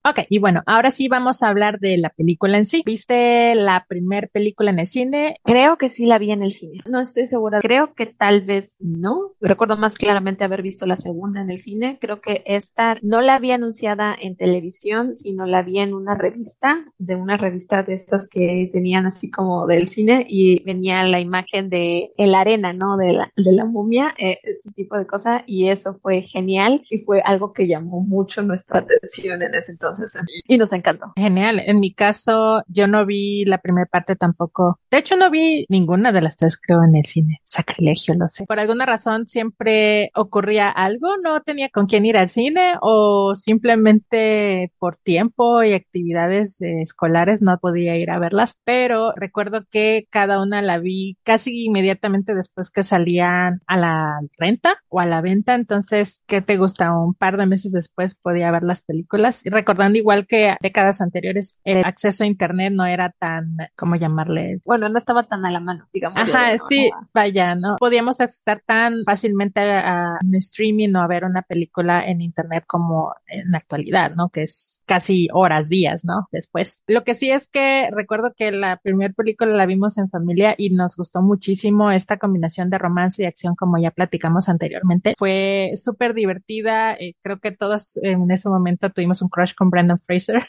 Ok, 0.09 0.21
y 0.27 0.39
bueno, 0.39 0.63
ahora 0.65 0.89
sí 0.89 1.07
vamos 1.07 1.43
a 1.43 1.49
hablar 1.49 1.79
de 1.79 1.95
la 1.99 2.09
película 2.09 2.57
en 2.57 2.65
sí. 2.65 2.81
¿Viste 2.83 3.53
la 3.53 3.85
primer 3.87 4.29
película 4.29 4.71
en 4.71 4.79
el 4.79 4.87
cine? 4.87 5.39
Creo 5.43 5.77
que 5.77 5.89
sí 5.89 6.07
la 6.07 6.17
vi 6.17 6.31
en 6.31 6.41
el 6.41 6.51
cine. 6.51 6.79
No 6.87 6.99
estoy 6.99 7.27
segura. 7.27 7.59
Creo 7.61 7.93
que 7.93 8.07
tal 8.07 8.41
vez 8.41 8.77
no. 8.79 9.33
Recuerdo 9.39 9.77
más 9.77 9.99
claramente 9.99 10.43
haber 10.43 10.63
visto 10.63 10.87
la 10.87 10.95
segunda 10.95 11.41
en 11.41 11.51
el 11.51 11.59
cine. 11.59 11.99
Creo 12.01 12.21
que 12.21 12.41
esta 12.47 12.97
no 13.03 13.21
la 13.21 13.35
había 13.35 13.53
anunciada 13.53 14.15
en 14.19 14.35
televisión, 14.35 15.13
sino 15.13 15.45
la 15.45 15.61
vi 15.61 15.77
en 15.77 15.93
una 15.93 16.15
revista, 16.15 16.85
de 16.97 17.15
una 17.15 17.37
revista 17.37 17.83
de 17.83 17.93
estas 17.93 18.27
que 18.27 18.67
tenían 18.73 19.05
así 19.05 19.29
como 19.29 19.67
del 19.67 19.87
cine 19.87 20.25
y 20.27 20.63
venía 20.63 21.03
la 21.03 21.19
imagen 21.19 21.69
de 21.69 22.13
el 22.17 22.33
arena, 22.33 22.73
¿no? 22.73 22.97
De 22.97 23.13
la, 23.13 23.31
de 23.35 23.51
la 23.51 23.65
momia, 23.65 24.15
eh, 24.17 24.39
ese 24.41 24.71
tipo 24.71 24.97
de 24.97 25.05
cosas 25.05 25.43
y 25.45 25.69
eso 25.69 25.99
fue 26.01 26.21
genial 26.23 26.83
y 26.89 26.97
fue 26.97 27.21
algo 27.21 27.53
que 27.53 27.67
llamó 27.67 28.01
mucho 28.01 28.41
nuestra 28.41 28.79
atención 28.79 29.43
en 29.43 29.53
ese 29.53 29.73
entonces 29.73 29.98
y 30.47 30.57
nos 30.57 30.73
encantó. 30.73 31.13
Genial. 31.15 31.61
En 31.65 31.79
mi 31.79 31.93
caso, 31.93 32.63
yo 32.67 32.87
no 32.87 33.05
vi 33.05 33.45
la 33.45 33.59
primera 33.59 33.87
parte 33.87 34.15
tampoco. 34.15 34.79
De 34.91 34.97
hecho, 34.97 35.15
no 35.15 35.29
vi 35.29 35.65
ninguna 35.69 36.11
de 36.11 36.21
las 36.21 36.37
tres, 36.37 36.57
creo, 36.57 36.83
en 36.83 36.95
el 36.95 37.05
cine. 37.05 37.41
Sacrilegio, 37.43 38.13
lo 38.15 38.27
sé. 38.29 38.45
Por 38.45 38.59
alguna 38.59 38.85
razón 38.85 39.27
siempre 39.27 40.11
ocurría 40.15 40.69
algo, 40.69 41.17
no 41.23 41.41
tenía 41.41 41.69
con 41.69 41.85
quién 41.85 42.05
ir 42.05 42.17
al 42.17 42.29
cine 42.29 42.73
o 42.81 43.35
simplemente 43.35 44.71
por 44.79 44.97
tiempo 44.97 45.63
y 45.63 45.73
actividades 45.73 46.61
escolares 46.61 47.41
no 47.41 47.57
podía 47.59 47.97
ir 47.97 48.11
a 48.11 48.19
verlas, 48.19 48.57
pero 48.63 49.13
recuerdo 49.15 49.65
que 49.69 50.07
cada 50.09 50.41
una 50.41 50.61
la 50.61 50.77
vi 50.77 51.17
casi 51.23 51.65
inmediatamente 51.65 52.35
después 52.35 52.69
que 52.69 52.83
salían 52.83 53.61
a 53.67 53.77
la 53.77 54.19
renta 54.37 54.81
o 54.87 54.99
a 54.99 55.05
la 55.05 55.21
venta. 55.21 55.55
Entonces, 55.55 56.21
¿qué 56.27 56.41
te 56.41 56.57
gusta? 56.57 56.95
Un 56.95 57.13
par 57.13 57.37
de 57.37 57.45
meses 57.45 57.71
después 57.71 58.15
podía 58.15 58.51
ver 58.51 58.63
las 58.63 58.81
películas 58.81 59.45
y 59.45 59.49
recuerdo 59.49 59.78
recordando 59.79 59.97
igual 59.97 60.27
que 60.27 60.55
décadas 60.61 60.99
anteriores, 60.99 61.59
el 61.63 61.85
acceso 61.85 62.23
a 62.23 62.27
Internet 62.27 62.73
no 62.73 62.85
era 62.85 63.13
tan, 63.17 63.55
¿cómo 63.77 63.95
llamarle? 63.95 64.59
Bueno, 64.65 64.89
no 64.89 64.97
estaba 64.97 65.23
tan 65.23 65.45
a 65.45 65.51
la 65.51 65.61
mano, 65.61 65.87
digamos. 65.93 66.19
Ajá, 66.19 66.57
sí, 66.67 66.89
vaya, 67.13 67.55
¿no? 67.55 67.77
Podíamos 67.77 68.19
acceder 68.19 68.61
tan 68.65 69.03
fácilmente 69.05 69.61
a, 69.61 70.17
un 70.21 70.35
streaming 70.35 70.93
o 70.95 71.01
a 71.01 71.07
ver 71.07 71.23
una 71.23 71.43
película 71.43 72.05
en 72.05 72.21
Internet 72.21 72.65
como 72.67 73.13
en 73.27 73.51
la 73.51 73.57
actualidad, 73.57 74.15
¿no? 74.15 74.29
Que 74.29 74.43
es 74.43 74.83
casi 74.85 75.29
horas, 75.31 75.69
días, 75.69 76.03
¿no? 76.03 76.27
Después. 76.31 76.81
Lo 76.87 77.05
que 77.05 77.15
sí 77.15 77.31
es 77.31 77.47
que 77.47 77.89
recuerdo 77.91 78.33
que 78.35 78.51
la 78.51 78.77
primera 78.77 79.13
película 79.13 79.53
la 79.53 79.65
vimos 79.65 79.97
en 79.97 80.09
familia 80.09 80.55
y 80.57 80.71
nos 80.71 80.97
gustó 80.97 81.21
muchísimo 81.21 81.91
esta 81.91 82.17
combinación 82.17 82.69
de 82.69 82.77
romance 82.77 83.23
y 83.23 83.25
acción 83.25 83.55
como 83.55 83.77
ya 83.77 83.91
platicamos 83.91 84.49
anteriormente. 84.49 85.13
Fue 85.17 85.71
súper 85.75 86.13
divertida, 86.13 86.93
eh, 86.95 87.15
creo 87.21 87.39
que 87.39 87.51
todos 87.51 87.97
en 88.03 88.29
ese 88.31 88.49
momento 88.49 88.89
tuvimos 88.89 89.21
un 89.21 89.29
crush 89.29 89.53
con 89.55 89.68
Brandon 89.69 89.99
Fraser. 89.99 90.47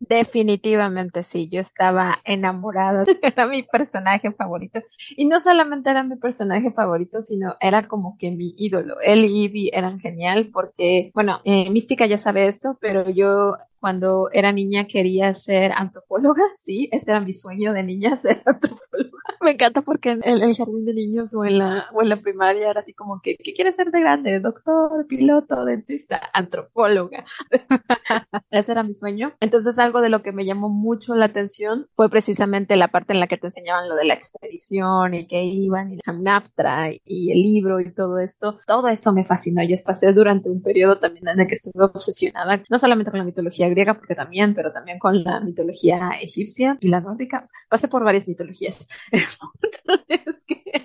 Definitivamente 0.00 1.24
sí, 1.24 1.48
yo 1.50 1.60
estaba 1.60 2.18
enamorada, 2.24 3.04
era 3.22 3.46
mi 3.46 3.62
personaje 3.62 4.32
favorito. 4.32 4.80
Y 5.16 5.26
no 5.26 5.40
solamente 5.40 5.90
era 5.90 6.02
mi 6.04 6.16
personaje 6.16 6.70
favorito, 6.72 7.22
sino 7.22 7.56
era 7.60 7.82
como 7.82 8.16
que 8.18 8.30
mi 8.30 8.54
ídolo. 8.56 9.00
Él 9.00 9.24
y 9.24 9.44
Ivy 9.44 9.70
eran 9.72 9.98
genial 10.00 10.50
porque, 10.52 11.10
bueno, 11.14 11.40
eh, 11.44 11.70
Mística 11.70 12.06
ya 12.06 12.18
sabe 12.18 12.46
esto, 12.46 12.78
pero 12.80 13.08
yo 13.10 13.56
cuando 13.82 14.30
era 14.32 14.52
niña 14.52 14.86
quería 14.86 15.34
ser 15.34 15.72
antropóloga, 15.72 16.44
sí, 16.56 16.88
ese 16.92 17.10
era 17.10 17.20
mi 17.20 17.34
sueño 17.34 17.72
de 17.72 17.82
niña, 17.82 18.16
ser 18.16 18.40
antropóloga. 18.46 19.10
Me 19.40 19.50
encanta 19.50 19.82
porque 19.82 20.10
en 20.10 20.22
el, 20.24 20.54
jardín 20.54 20.84
de 20.84 20.94
niños 20.94 21.34
o 21.34 21.44
en, 21.44 21.58
la, 21.58 21.86
o 21.92 22.00
en 22.00 22.08
la 22.08 22.16
primaria 22.16 22.70
era 22.70 22.78
así 22.78 22.94
como 22.94 23.20
que, 23.20 23.36
¿qué 23.36 23.52
quieres 23.52 23.74
ser 23.74 23.90
de 23.90 23.98
grande? 23.98 24.38
Doctor, 24.38 25.04
piloto, 25.08 25.64
dentista, 25.64 26.30
antropóloga. 26.32 27.24
ese 28.52 28.70
era 28.70 28.84
mi 28.84 28.94
sueño. 28.94 29.32
Entonces 29.40 29.80
algo 29.80 30.00
de 30.00 30.10
lo 30.10 30.22
que 30.22 30.30
me 30.30 30.44
llamó 30.44 30.68
mucho 30.68 31.16
la 31.16 31.24
atención 31.24 31.88
fue 31.96 32.08
precisamente 32.08 32.76
la 32.76 32.88
parte 32.88 33.14
en 33.14 33.20
la 33.20 33.26
que 33.26 33.36
te 33.36 33.48
enseñaban 33.48 33.88
lo 33.88 33.96
de 33.96 34.04
la 34.04 34.14
expedición 34.14 35.14
y 35.14 35.26
que 35.26 35.42
iban 35.42 35.92
y 35.92 35.98
la 36.06 36.12
Naptra 36.12 36.90
y 37.04 37.32
el 37.32 37.42
libro 37.42 37.80
y 37.80 37.92
todo 37.92 38.20
esto. 38.20 38.60
Todo 38.64 38.86
eso 38.86 39.12
me 39.12 39.24
fascinó. 39.24 39.64
Yo 39.64 39.74
pasé 39.84 40.12
durante 40.12 40.50
un 40.50 40.62
periodo 40.62 40.98
también 40.98 41.26
en 41.26 41.40
el 41.40 41.46
que 41.48 41.54
estuve 41.54 41.84
obsesionada, 41.84 42.62
no 42.70 42.78
solamente 42.78 43.10
con 43.10 43.18
la 43.18 43.24
mitología 43.24 43.68
griega, 43.72 43.94
porque 43.94 44.14
también, 44.14 44.54
pero 44.54 44.72
también 44.72 44.98
con 44.98 45.22
la 45.22 45.40
mitología 45.40 46.12
egipcia 46.20 46.76
y 46.80 46.88
la 46.88 47.00
nórdica. 47.00 47.48
Pasé 47.68 47.88
por 47.88 48.04
varias 48.04 48.28
mitologías. 48.28 48.88
es 50.08 50.44
que 50.46 50.81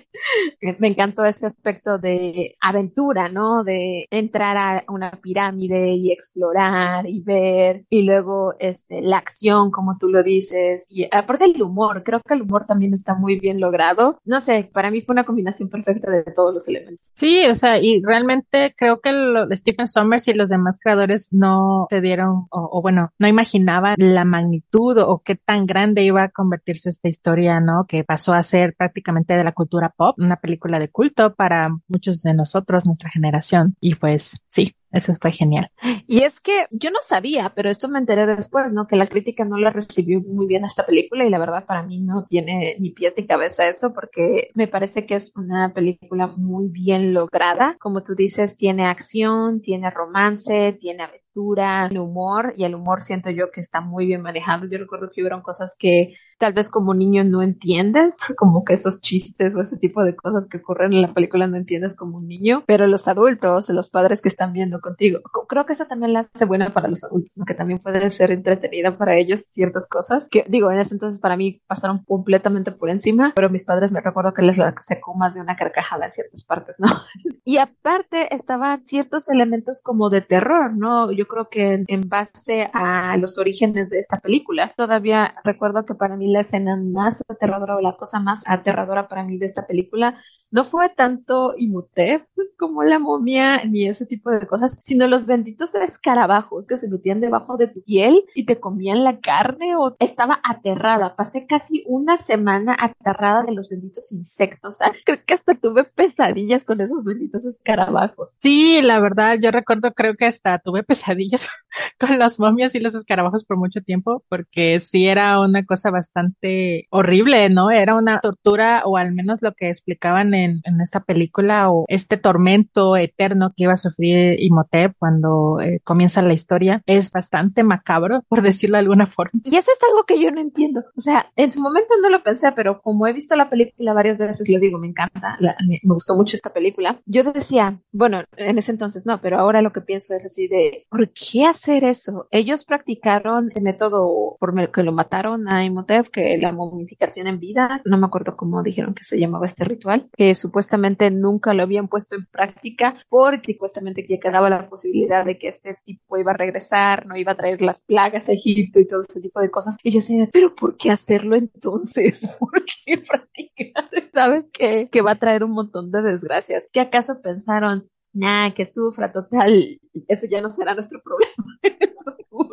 me 0.78 0.88
encantó 0.88 1.24
ese 1.24 1.46
aspecto 1.46 1.98
de 1.98 2.56
aventura, 2.60 3.28
¿no? 3.28 3.64
De 3.64 4.06
entrar 4.10 4.56
a 4.56 4.84
una 4.88 5.10
pirámide 5.10 5.90
y 5.92 6.10
explorar 6.12 7.06
y 7.06 7.20
ver 7.22 7.84
y 7.88 8.02
luego 8.02 8.54
este 8.58 9.02
la 9.02 9.18
acción, 9.18 9.70
como 9.70 9.96
tú 9.98 10.08
lo 10.08 10.22
dices, 10.22 10.86
y 10.88 11.06
aparte 11.10 11.44
el 11.44 11.62
humor, 11.62 12.02
creo 12.04 12.20
que 12.20 12.34
el 12.34 12.42
humor 12.42 12.66
también 12.66 12.94
está 12.94 13.14
muy 13.14 13.38
bien 13.38 13.60
logrado. 13.60 14.18
No 14.24 14.40
sé, 14.40 14.68
para 14.72 14.90
mí 14.90 15.02
fue 15.02 15.14
una 15.14 15.24
combinación 15.24 15.68
perfecta 15.68 16.10
de 16.10 16.24
todos 16.24 16.54
los 16.54 16.68
elementos. 16.68 17.12
Sí, 17.14 17.46
o 17.46 17.54
sea, 17.54 17.78
y 17.78 18.02
realmente 18.02 18.74
creo 18.76 19.00
que 19.00 19.12
lo, 19.12 19.48
Stephen 19.54 19.86
Sommers 19.86 20.28
y 20.28 20.34
los 20.34 20.48
demás 20.48 20.78
creadores 20.80 21.28
no 21.32 21.86
se 21.90 22.00
dieron 22.00 22.46
o, 22.50 22.82
bueno, 22.82 23.12
no 23.18 23.28
imaginaban 23.28 23.94
la 23.98 24.24
magnitud 24.24 24.98
o 24.98 25.22
qué 25.24 25.36
tan 25.36 25.66
grande 25.66 26.02
iba 26.02 26.22
a 26.22 26.30
convertirse 26.30 26.90
esta 26.90 27.08
historia, 27.08 27.60
¿no? 27.60 27.86
Que 27.86 28.04
pasó 28.04 28.32
a 28.32 28.42
ser 28.42 28.74
prácticamente 28.76 29.34
de 29.34 29.44
la 29.44 29.52
cultura 29.52 29.92
pop 29.96 30.07
una 30.16 30.36
película 30.36 30.78
de 30.78 30.88
culto 30.88 31.34
para 31.34 31.68
muchos 31.88 32.22
de 32.22 32.34
nosotros, 32.34 32.86
nuestra 32.86 33.10
generación. 33.10 33.76
Y 33.80 33.96
pues 33.96 34.38
sí, 34.48 34.74
eso 34.90 35.14
fue 35.20 35.32
genial. 35.32 35.70
Y 36.06 36.22
es 36.22 36.40
que 36.40 36.66
yo 36.70 36.90
no 36.90 36.98
sabía, 37.02 37.52
pero 37.54 37.68
esto 37.68 37.88
me 37.88 37.98
enteré 37.98 38.26
después, 38.26 38.72
¿no? 38.72 38.86
Que 38.86 38.96
la 38.96 39.06
crítica 39.06 39.44
no 39.44 39.58
la 39.58 39.70
recibió 39.70 40.20
muy 40.20 40.46
bien 40.46 40.64
esta 40.64 40.86
película 40.86 41.26
y 41.26 41.30
la 41.30 41.38
verdad 41.38 41.66
para 41.66 41.82
mí 41.82 42.00
no 42.00 42.24
tiene 42.26 42.76
ni 42.78 42.90
pies 42.90 43.12
ni 43.16 43.26
cabeza 43.26 43.68
eso 43.68 43.92
porque 43.92 44.48
me 44.54 44.66
parece 44.66 45.04
que 45.04 45.16
es 45.16 45.32
una 45.36 45.74
película 45.74 46.28
muy 46.28 46.68
bien 46.68 47.12
lograda. 47.12 47.76
Como 47.78 48.02
tú 48.02 48.14
dices, 48.14 48.56
tiene 48.56 48.86
acción, 48.86 49.60
tiene 49.60 49.90
romance, 49.90 50.72
tiene 50.80 51.02
aventura, 51.02 51.27
el 51.34 51.98
humor 51.98 52.52
y 52.56 52.64
el 52.64 52.74
humor 52.74 53.02
siento 53.02 53.30
yo 53.30 53.50
que 53.50 53.60
está 53.60 53.80
muy 53.80 54.06
bien 54.06 54.22
manejado. 54.22 54.66
Yo 54.68 54.78
recuerdo 54.78 55.10
que 55.10 55.20
hubieron 55.20 55.42
cosas 55.42 55.76
que 55.78 56.14
tal 56.38 56.52
vez 56.52 56.70
como 56.70 56.94
niño 56.94 57.24
no 57.24 57.42
entiendes, 57.42 58.32
como 58.36 58.64
que 58.64 58.74
esos 58.74 59.00
chistes 59.00 59.54
o 59.56 59.60
ese 59.60 59.76
tipo 59.76 60.04
de 60.04 60.14
cosas 60.14 60.46
que 60.46 60.58
ocurren 60.58 60.92
en 60.92 61.02
la 61.02 61.08
película 61.08 61.46
no 61.46 61.56
entiendes 61.56 61.94
como 61.94 62.16
un 62.16 62.28
niño, 62.28 62.62
pero 62.66 62.86
los 62.86 63.08
adultos, 63.08 63.68
los 63.70 63.88
padres 63.88 64.22
que 64.22 64.28
están 64.28 64.52
viendo 64.52 64.80
contigo, 64.80 65.20
creo 65.48 65.66
que 65.66 65.72
eso 65.72 65.86
también 65.86 66.12
la 66.12 66.20
hace 66.20 66.44
buena 66.44 66.72
para 66.72 66.88
los 66.88 67.02
adultos, 67.04 67.36
¿no? 67.36 67.44
que 67.44 67.54
también 67.54 67.80
puede 67.80 68.10
ser 68.10 68.30
entretenida 68.30 68.96
para 68.96 69.16
ellos 69.16 69.42
ciertas 69.46 69.88
cosas, 69.88 70.28
que 70.30 70.44
digo, 70.48 70.70
en 70.70 70.78
ese 70.78 70.94
entonces 70.94 71.18
para 71.18 71.36
mí 71.36 71.60
pasaron 71.66 72.04
completamente 72.04 72.70
por 72.70 72.88
encima, 72.88 73.32
pero 73.34 73.50
mis 73.50 73.64
padres 73.64 73.90
me 73.90 74.00
recuerdo 74.00 74.32
que 74.32 74.42
les 74.42 74.56
sacó 74.56 75.14
más 75.14 75.34
de 75.34 75.40
una 75.40 75.56
carcajada 75.56 76.06
en 76.06 76.12
ciertas 76.12 76.44
partes, 76.44 76.76
¿no? 76.78 76.86
y 77.44 77.58
aparte 77.58 78.32
estaban 78.34 78.84
ciertos 78.84 79.28
elementos 79.28 79.80
como 79.82 80.08
de 80.08 80.20
terror, 80.20 80.72
¿no? 80.76 81.10
Yo 81.18 81.26
creo 81.26 81.48
que 81.48 81.84
en 81.84 82.08
base 82.08 82.70
a 82.72 83.16
los 83.16 83.38
orígenes 83.38 83.90
de 83.90 83.98
esta 83.98 84.20
película, 84.20 84.72
todavía 84.76 85.34
recuerdo 85.42 85.84
que 85.84 85.96
para 85.96 86.16
mí 86.16 86.30
la 86.30 86.42
escena 86.42 86.76
más 86.76 87.24
aterradora 87.28 87.74
o 87.74 87.80
la 87.80 87.96
cosa 87.96 88.20
más 88.20 88.44
aterradora 88.46 89.08
para 89.08 89.24
mí 89.24 89.36
de 89.36 89.46
esta 89.46 89.66
película 89.66 90.16
no 90.52 90.62
fue 90.62 90.88
tanto 90.90 91.54
Imhotep 91.56 92.24
como 92.56 92.84
la 92.84 93.00
momia 93.00 93.64
ni 93.64 93.86
ese 93.86 94.06
tipo 94.06 94.30
de 94.30 94.46
cosas, 94.46 94.76
sino 94.80 95.08
los 95.08 95.26
benditos 95.26 95.74
escarabajos 95.74 96.68
que 96.68 96.78
se 96.78 96.88
metían 96.88 97.20
debajo 97.20 97.56
de 97.56 97.66
tu 97.66 97.82
piel 97.82 98.22
y 98.34 98.46
te 98.46 98.60
comían 98.60 99.02
la 99.02 99.18
carne 99.18 99.74
estaba 99.98 100.40
aterrada. 100.44 101.16
Pasé 101.16 101.46
casi 101.46 101.82
una 101.86 102.16
semana 102.16 102.76
aterrada 102.78 103.42
de 103.42 103.52
los 103.52 103.68
benditos 103.68 104.12
insectos. 104.12 104.78
creo 105.04 105.18
que 105.26 105.34
hasta 105.34 105.54
tuve 105.54 105.84
pesadillas 105.84 106.64
con 106.64 106.80
esos 106.80 107.02
benditos 107.02 107.44
escarabajos. 107.44 108.32
Sí, 108.40 108.82
la 108.82 109.00
verdad, 109.00 109.36
yo 109.40 109.50
recuerdo, 109.50 109.92
creo 109.92 110.14
que 110.14 110.26
hasta 110.26 110.58
tuve 110.58 110.84
pesadillas 110.84 111.07
con 111.98 112.18
las 112.18 112.38
momias 112.38 112.74
y 112.74 112.80
los 112.80 112.94
escarabajos 112.94 113.44
por 113.44 113.56
mucho 113.56 113.80
tiempo, 113.80 114.24
porque 114.28 114.80
sí 114.80 115.06
era 115.06 115.40
una 115.40 115.64
cosa 115.64 115.90
bastante 115.90 116.86
horrible, 116.90 117.48
¿no? 117.50 117.70
Era 117.70 117.94
una 117.94 118.20
tortura, 118.20 118.82
o 118.84 118.96
al 118.96 119.12
menos 119.12 119.38
lo 119.42 119.52
que 119.54 119.68
explicaban 119.68 120.34
en, 120.34 120.60
en 120.64 120.80
esta 120.80 121.00
película, 121.00 121.70
o 121.70 121.84
este 121.88 122.16
tormento 122.16 122.96
eterno 122.96 123.52
que 123.56 123.64
iba 123.64 123.72
a 123.72 123.76
sufrir 123.76 124.36
Imhotep 124.40 124.94
cuando 124.98 125.60
eh, 125.60 125.80
comienza 125.84 126.22
la 126.22 126.32
historia, 126.32 126.82
es 126.86 127.10
bastante 127.10 127.62
macabro, 127.62 128.22
por 128.28 128.42
decirlo 128.42 128.76
de 128.76 128.82
alguna 128.82 129.06
forma. 129.06 129.40
Y 129.44 129.56
eso 129.56 129.70
es 129.72 129.78
algo 129.88 130.04
que 130.04 130.20
yo 130.20 130.30
no 130.30 130.40
entiendo. 130.40 130.84
O 130.96 131.00
sea, 131.00 131.30
en 131.36 131.52
su 131.52 131.60
momento 131.60 131.94
no 132.02 132.08
lo 132.08 132.22
pensé, 132.22 132.52
pero 132.52 132.80
como 132.80 133.06
he 133.06 133.12
visto 133.12 133.36
la 133.36 133.50
película 133.50 133.92
varias 133.92 134.18
veces, 134.18 134.48
le 134.48 134.58
digo, 134.58 134.78
me 134.78 134.88
encanta, 134.88 135.38
me, 135.40 135.80
gustó 135.82 136.16
mucho 136.16 136.36
esta 136.36 136.52
película. 136.52 137.00
Yo 137.06 137.24
decía, 137.32 137.80
bueno, 137.92 138.22
en 138.36 138.58
ese 138.58 138.72
entonces 138.72 139.06
no, 139.06 139.20
pero 139.20 139.38
ahora 139.38 139.62
lo 139.62 139.72
que 139.72 139.80
pienso 139.80 140.14
es 140.14 140.24
así 140.24 140.48
de, 140.48 140.86
¿por 140.98 141.12
qué 141.12 141.44
hacer 141.44 141.84
eso? 141.84 142.26
Ellos 142.32 142.64
practicaron 142.64 143.52
el 143.54 143.62
método 143.62 144.36
por 144.40 144.58
el 144.58 144.72
que 144.72 144.82
lo 144.82 144.90
mataron 144.90 145.46
a 145.52 145.64
Imhotep, 145.64 146.08
que 146.08 146.36
la 146.38 146.50
momificación 146.50 147.28
en 147.28 147.38
vida, 147.38 147.80
no 147.84 147.98
me 147.98 148.06
acuerdo 148.06 148.36
cómo 148.36 148.64
dijeron 148.64 148.94
que 148.94 149.04
se 149.04 149.16
llamaba 149.16 149.46
este 149.46 149.64
ritual, 149.64 150.08
que 150.16 150.34
supuestamente 150.34 151.12
nunca 151.12 151.54
lo 151.54 151.62
habían 151.62 151.86
puesto 151.86 152.16
en 152.16 152.26
práctica 152.26 152.96
porque 153.08 153.52
supuestamente 153.52 154.04
ya 154.08 154.18
quedaba 154.18 154.50
la 154.50 154.68
posibilidad 154.68 155.24
de 155.24 155.38
que 155.38 155.46
este 155.46 155.76
tipo 155.84 156.18
iba 156.18 156.32
a 156.32 156.36
regresar, 156.36 157.06
no 157.06 157.16
iba 157.16 157.30
a 157.30 157.36
traer 157.36 157.62
las 157.62 157.80
plagas 157.82 158.28
a 158.28 158.32
Egipto 158.32 158.80
y 158.80 158.86
todo 158.88 159.02
ese 159.08 159.20
tipo 159.20 159.38
de 159.40 159.52
cosas. 159.52 159.76
Y 159.84 159.92
yo 159.92 159.98
decía, 159.98 160.28
pero 160.32 160.56
¿por 160.56 160.76
qué 160.76 160.90
hacerlo 160.90 161.36
entonces? 161.36 162.26
¿Por 162.40 162.64
qué 162.64 162.98
practicar? 162.98 163.88
¿Sabes 164.12 164.46
qué? 164.52 164.88
Que 164.90 165.02
va 165.02 165.12
a 165.12 165.18
traer 165.20 165.44
un 165.44 165.52
montón 165.52 165.92
de 165.92 166.02
desgracias. 166.02 166.68
¿Qué 166.72 166.80
acaso 166.80 167.20
pensaron? 167.22 167.88
Nah, 168.12 168.52
que 168.52 168.66
sufra 168.66 169.12
total, 169.12 169.80
eso 170.08 170.26
ya 170.30 170.40
no 170.40 170.50
será 170.50 170.74
nuestro 170.74 171.00
problema. 171.02 171.58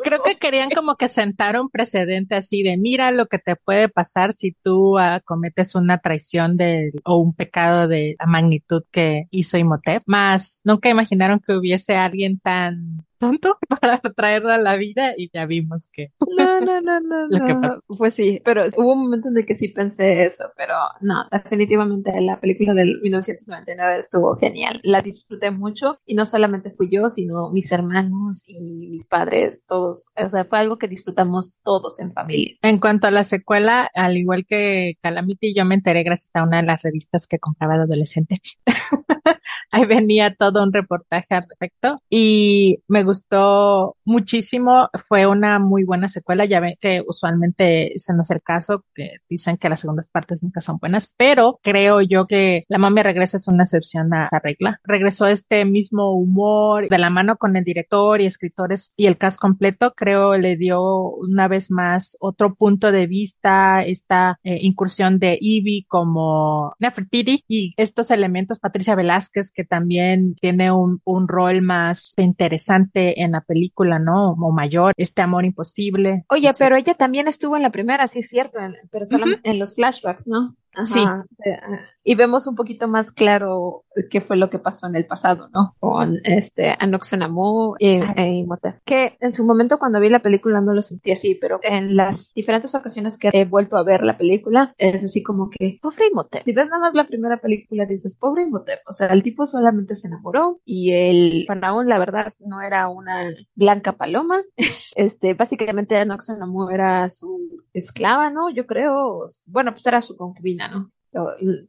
Creo 0.02 0.22
que 0.22 0.38
querían 0.38 0.70
como 0.70 0.96
que 0.96 1.08
sentar 1.08 1.60
un 1.60 1.68
precedente 1.68 2.34
así 2.34 2.62
de 2.62 2.76
mira 2.76 3.10
lo 3.10 3.26
que 3.26 3.38
te 3.38 3.56
puede 3.56 3.88
pasar 3.88 4.32
si 4.32 4.52
tú 4.52 4.98
uh, 4.98 5.20
cometes 5.24 5.74
una 5.74 5.98
traición 5.98 6.56
de, 6.56 6.92
o 7.04 7.16
un 7.16 7.34
pecado 7.34 7.88
de 7.88 8.16
la 8.18 8.26
magnitud 8.26 8.82
que 8.90 9.26
hizo 9.30 9.58
Imhotep. 9.58 10.02
Más 10.06 10.60
nunca 10.64 10.88
imaginaron 10.88 11.40
que 11.40 11.54
hubiese 11.54 11.96
alguien 11.96 12.38
tan 12.38 13.05
tonto 13.18 13.58
para 13.80 14.00
traerlo 14.00 14.50
a 14.50 14.58
la 14.58 14.76
vida 14.76 15.14
y 15.16 15.30
ya 15.32 15.46
vimos 15.46 15.88
que 15.92 16.12
no 16.36 16.60
no 16.60 16.80
no 16.80 17.00
no 17.00 17.26
lo 17.28 17.44
que 17.44 17.54
pasó. 17.54 17.80
pues 17.86 18.14
sí 18.14 18.40
pero 18.44 18.64
hubo 18.76 18.92
un 18.92 19.02
momento 19.02 19.28
en 19.28 19.36
el 19.38 19.46
que 19.46 19.54
sí 19.54 19.68
pensé 19.68 20.24
eso 20.24 20.44
pero 20.56 20.74
no 21.00 21.26
definitivamente 21.30 22.20
la 22.20 22.40
película 22.40 22.74
del 22.74 23.00
1999 23.00 23.98
estuvo 23.98 24.36
genial. 24.36 24.80
La 24.82 25.02
disfruté 25.02 25.50
mucho 25.50 25.98
y 26.04 26.14
no 26.14 26.26
solamente 26.26 26.70
fui 26.70 26.88
yo 26.90 27.08
sino 27.08 27.50
mis 27.50 27.72
hermanos 27.72 28.44
y 28.46 28.60
mis 28.60 29.06
padres 29.06 29.64
todos. 29.66 30.08
O 30.16 30.30
sea 30.30 30.44
fue 30.44 30.58
algo 30.58 30.78
que 30.78 30.88
disfrutamos 30.88 31.58
todos 31.62 32.00
en 32.00 32.12
familia. 32.12 32.56
En 32.62 32.78
cuanto 32.78 33.06
a 33.06 33.10
la 33.10 33.24
secuela 33.24 33.90
al 33.94 34.16
igual 34.16 34.46
que 34.46 34.94
Calamity 35.00 35.54
yo 35.54 35.64
me 35.64 35.74
enteré 35.74 36.02
gracias 36.02 36.30
a 36.34 36.42
una 36.42 36.58
de 36.58 36.64
las 36.64 36.82
revistas 36.82 37.26
que 37.26 37.38
compraba 37.38 37.76
de 37.76 37.82
adolescente 37.84 38.40
ahí 39.70 39.84
venía 39.86 40.34
todo 40.34 40.62
un 40.62 40.72
reportaje 40.72 41.26
al 41.30 41.44
respecto 41.48 42.02
y 42.10 42.78
me 42.88 43.04
gustó 43.04 43.96
muchísimo. 44.04 44.88
Fue 45.08 45.26
una 45.26 45.58
muy 45.58 45.84
buena 45.84 46.08
secuela. 46.08 46.44
Ya 46.44 46.60
ven 46.60 46.76
que 46.80 47.02
usualmente 47.06 47.94
ese 47.94 48.12
no 48.14 48.22
es 48.22 48.30
el 48.30 48.42
caso, 48.42 48.84
que 48.94 49.18
dicen 49.28 49.56
que 49.56 49.68
las 49.68 49.80
segundas 49.80 50.08
partes 50.08 50.42
nunca 50.42 50.60
son 50.60 50.78
buenas, 50.78 51.12
pero 51.16 51.58
creo 51.62 52.00
yo 52.00 52.26
que 52.26 52.64
La 52.68 52.78
momia 52.78 53.02
regresa 53.02 53.36
es 53.36 53.48
una 53.48 53.64
excepción 53.64 54.12
a 54.14 54.28
la 54.30 54.38
regla. 54.38 54.80
Regresó 54.84 55.26
este 55.26 55.64
mismo 55.64 56.12
humor 56.12 56.88
de 56.88 56.98
la 56.98 57.10
mano 57.10 57.36
con 57.36 57.56
el 57.56 57.64
director 57.64 58.20
y 58.20 58.26
escritores 58.26 58.94
y 58.96 59.06
el 59.06 59.18
cast 59.18 59.40
completo. 59.40 59.92
Creo 59.96 60.36
le 60.36 60.56
dio 60.56 60.82
una 61.10 61.48
vez 61.48 61.70
más 61.70 62.16
otro 62.20 62.54
punto 62.54 62.92
de 62.92 63.06
vista, 63.06 63.82
esta 63.82 64.38
eh, 64.42 64.58
incursión 64.62 65.18
de 65.18 65.38
Ivy 65.40 65.84
como 65.88 66.74
Nefertiti 66.78 67.44
y 67.48 67.74
estos 67.76 68.10
elementos, 68.10 68.58
Patricia 68.58 68.94
Velázquez, 68.94 69.15
que 69.54 69.64
también 69.64 70.34
tiene 70.34 70.70
un, 70.70 71.00
un 71.04 71.28
rol 71.28 71.62
más 71.62 72.14
interesante 72.16 73.22
en 73.22 73.32
la 73.32 73.40
película, 73.40 73.98
¿no? 73.98 74.32
O 74.32 74.52
mayor, 74.52 74.92
este 74.96 75.22
amor 75.22 75.44
imposible. 75.44 76.24
Oye, 76.28 76.50
pero 76.58 76.76
ella 76.76 76.94
también 76.94 77.28
estuvo 77.28 77.56
en 77.56 77.62
la 77.62 77.70
primera, 77.70 78.06
sí 78.08 78.20
es 78.20 78.28
cierto, 78.28 78.58
pero 78.90 79.06
solo 79.06 79.26
en 79.42 79.58
los 79.58 79.74
flashbacks, 79.74 80.26
¿no? 80.26 80.56
Sí. 80.84 81.00
Eh, 81.44 81.58
y 82.04 82.14
vemos 82.14 82.46
un 82.46 82.54
poquito 82.54 82.88
más 82.88 83.12
claro 83.12 83.84
qué 84.10 84.20
fue 84.20 84.36
lo 84.36 84.50
que 84.50 84.58
pasó 84.58 84.86
en 84.86 84.96
el 84.96 85.06
pasado, 85.06 85.48
¿no? 85.54 85.74
Con 85.80 86.14
este 86.24 86.74
Anoxonamu 86.78 87.74
y, 87.78 88.00
e 88.16 88.46
Que 88.84 89.16
en 89.20 89.34
su 89.34 89.46
momento 89.46 89.78
cuando 89.78 90.00
vi 90.00 90.10
la 90.10 90.20
película 90.20 90.60
no 90.60 90.74
lo 90.74 90.82
sentí 90.82 91.12
así, 91.12 91.34
pero 91.34 91.58
en 91.62 91.96
las 91.96 92.32
diferentes 92.34 92.74
ocasiones 92.74 93.16
que 93.18 93.30
he 93.32 93.44
vuelto 93.44 93.76
a 93.76 93.82
ver 93.82 94.02
la 94.02 94.18
película, 94.18 94.74
es 94.78 95.02
así 95.02 95.22
como 95.22 95.50
que, 95.50 95.78
pobre 95.80 96.08
Imhotep. 96.12 96.44
Si 96.44 96.52
ves 96.52 96.66
nada 96.66 96.80
más 96.80 96.94
la 96.94 97.06
primera 97.06 97.38
película, 97.38 97.86
dices, 97.86 98.16
pobre 98.16 98.42
Imhotep. 98.42 98.80
O 98.86 98.92
sea, 98.92 99.08
el 99.08 99.22
tipo 99.22 99.46
solamente 99.46 99.94
se 99.94 100.08
enamoró 100.08 100.60
y 100.64 100.92
el 100.92 101.44
faraón, 101.46 101.88
la 101.88 101.98
verdad, 101.98 102.34
no 102.40 102.60
era 102.60 102.88
una 102.88 103.32
blanca 103.54 103.92
paloma. 103.92 104.42
este, 104.96 105.34
básicamente 105.34 105.96
Anoxonamu 105.96 106.68
era 106.70 107.08
su 107.08 107.62
esclava, 107.72 108.30
¿no? 108.30 108.50
Yo 108.50 108.66
creo, 108.66 109.26
bueno, 109.46 109.72
pues 109.72 109.86
era 109.86 110.00
su 110.00 110.16
concubina 110.16 110.65
piano. 110.68 110.90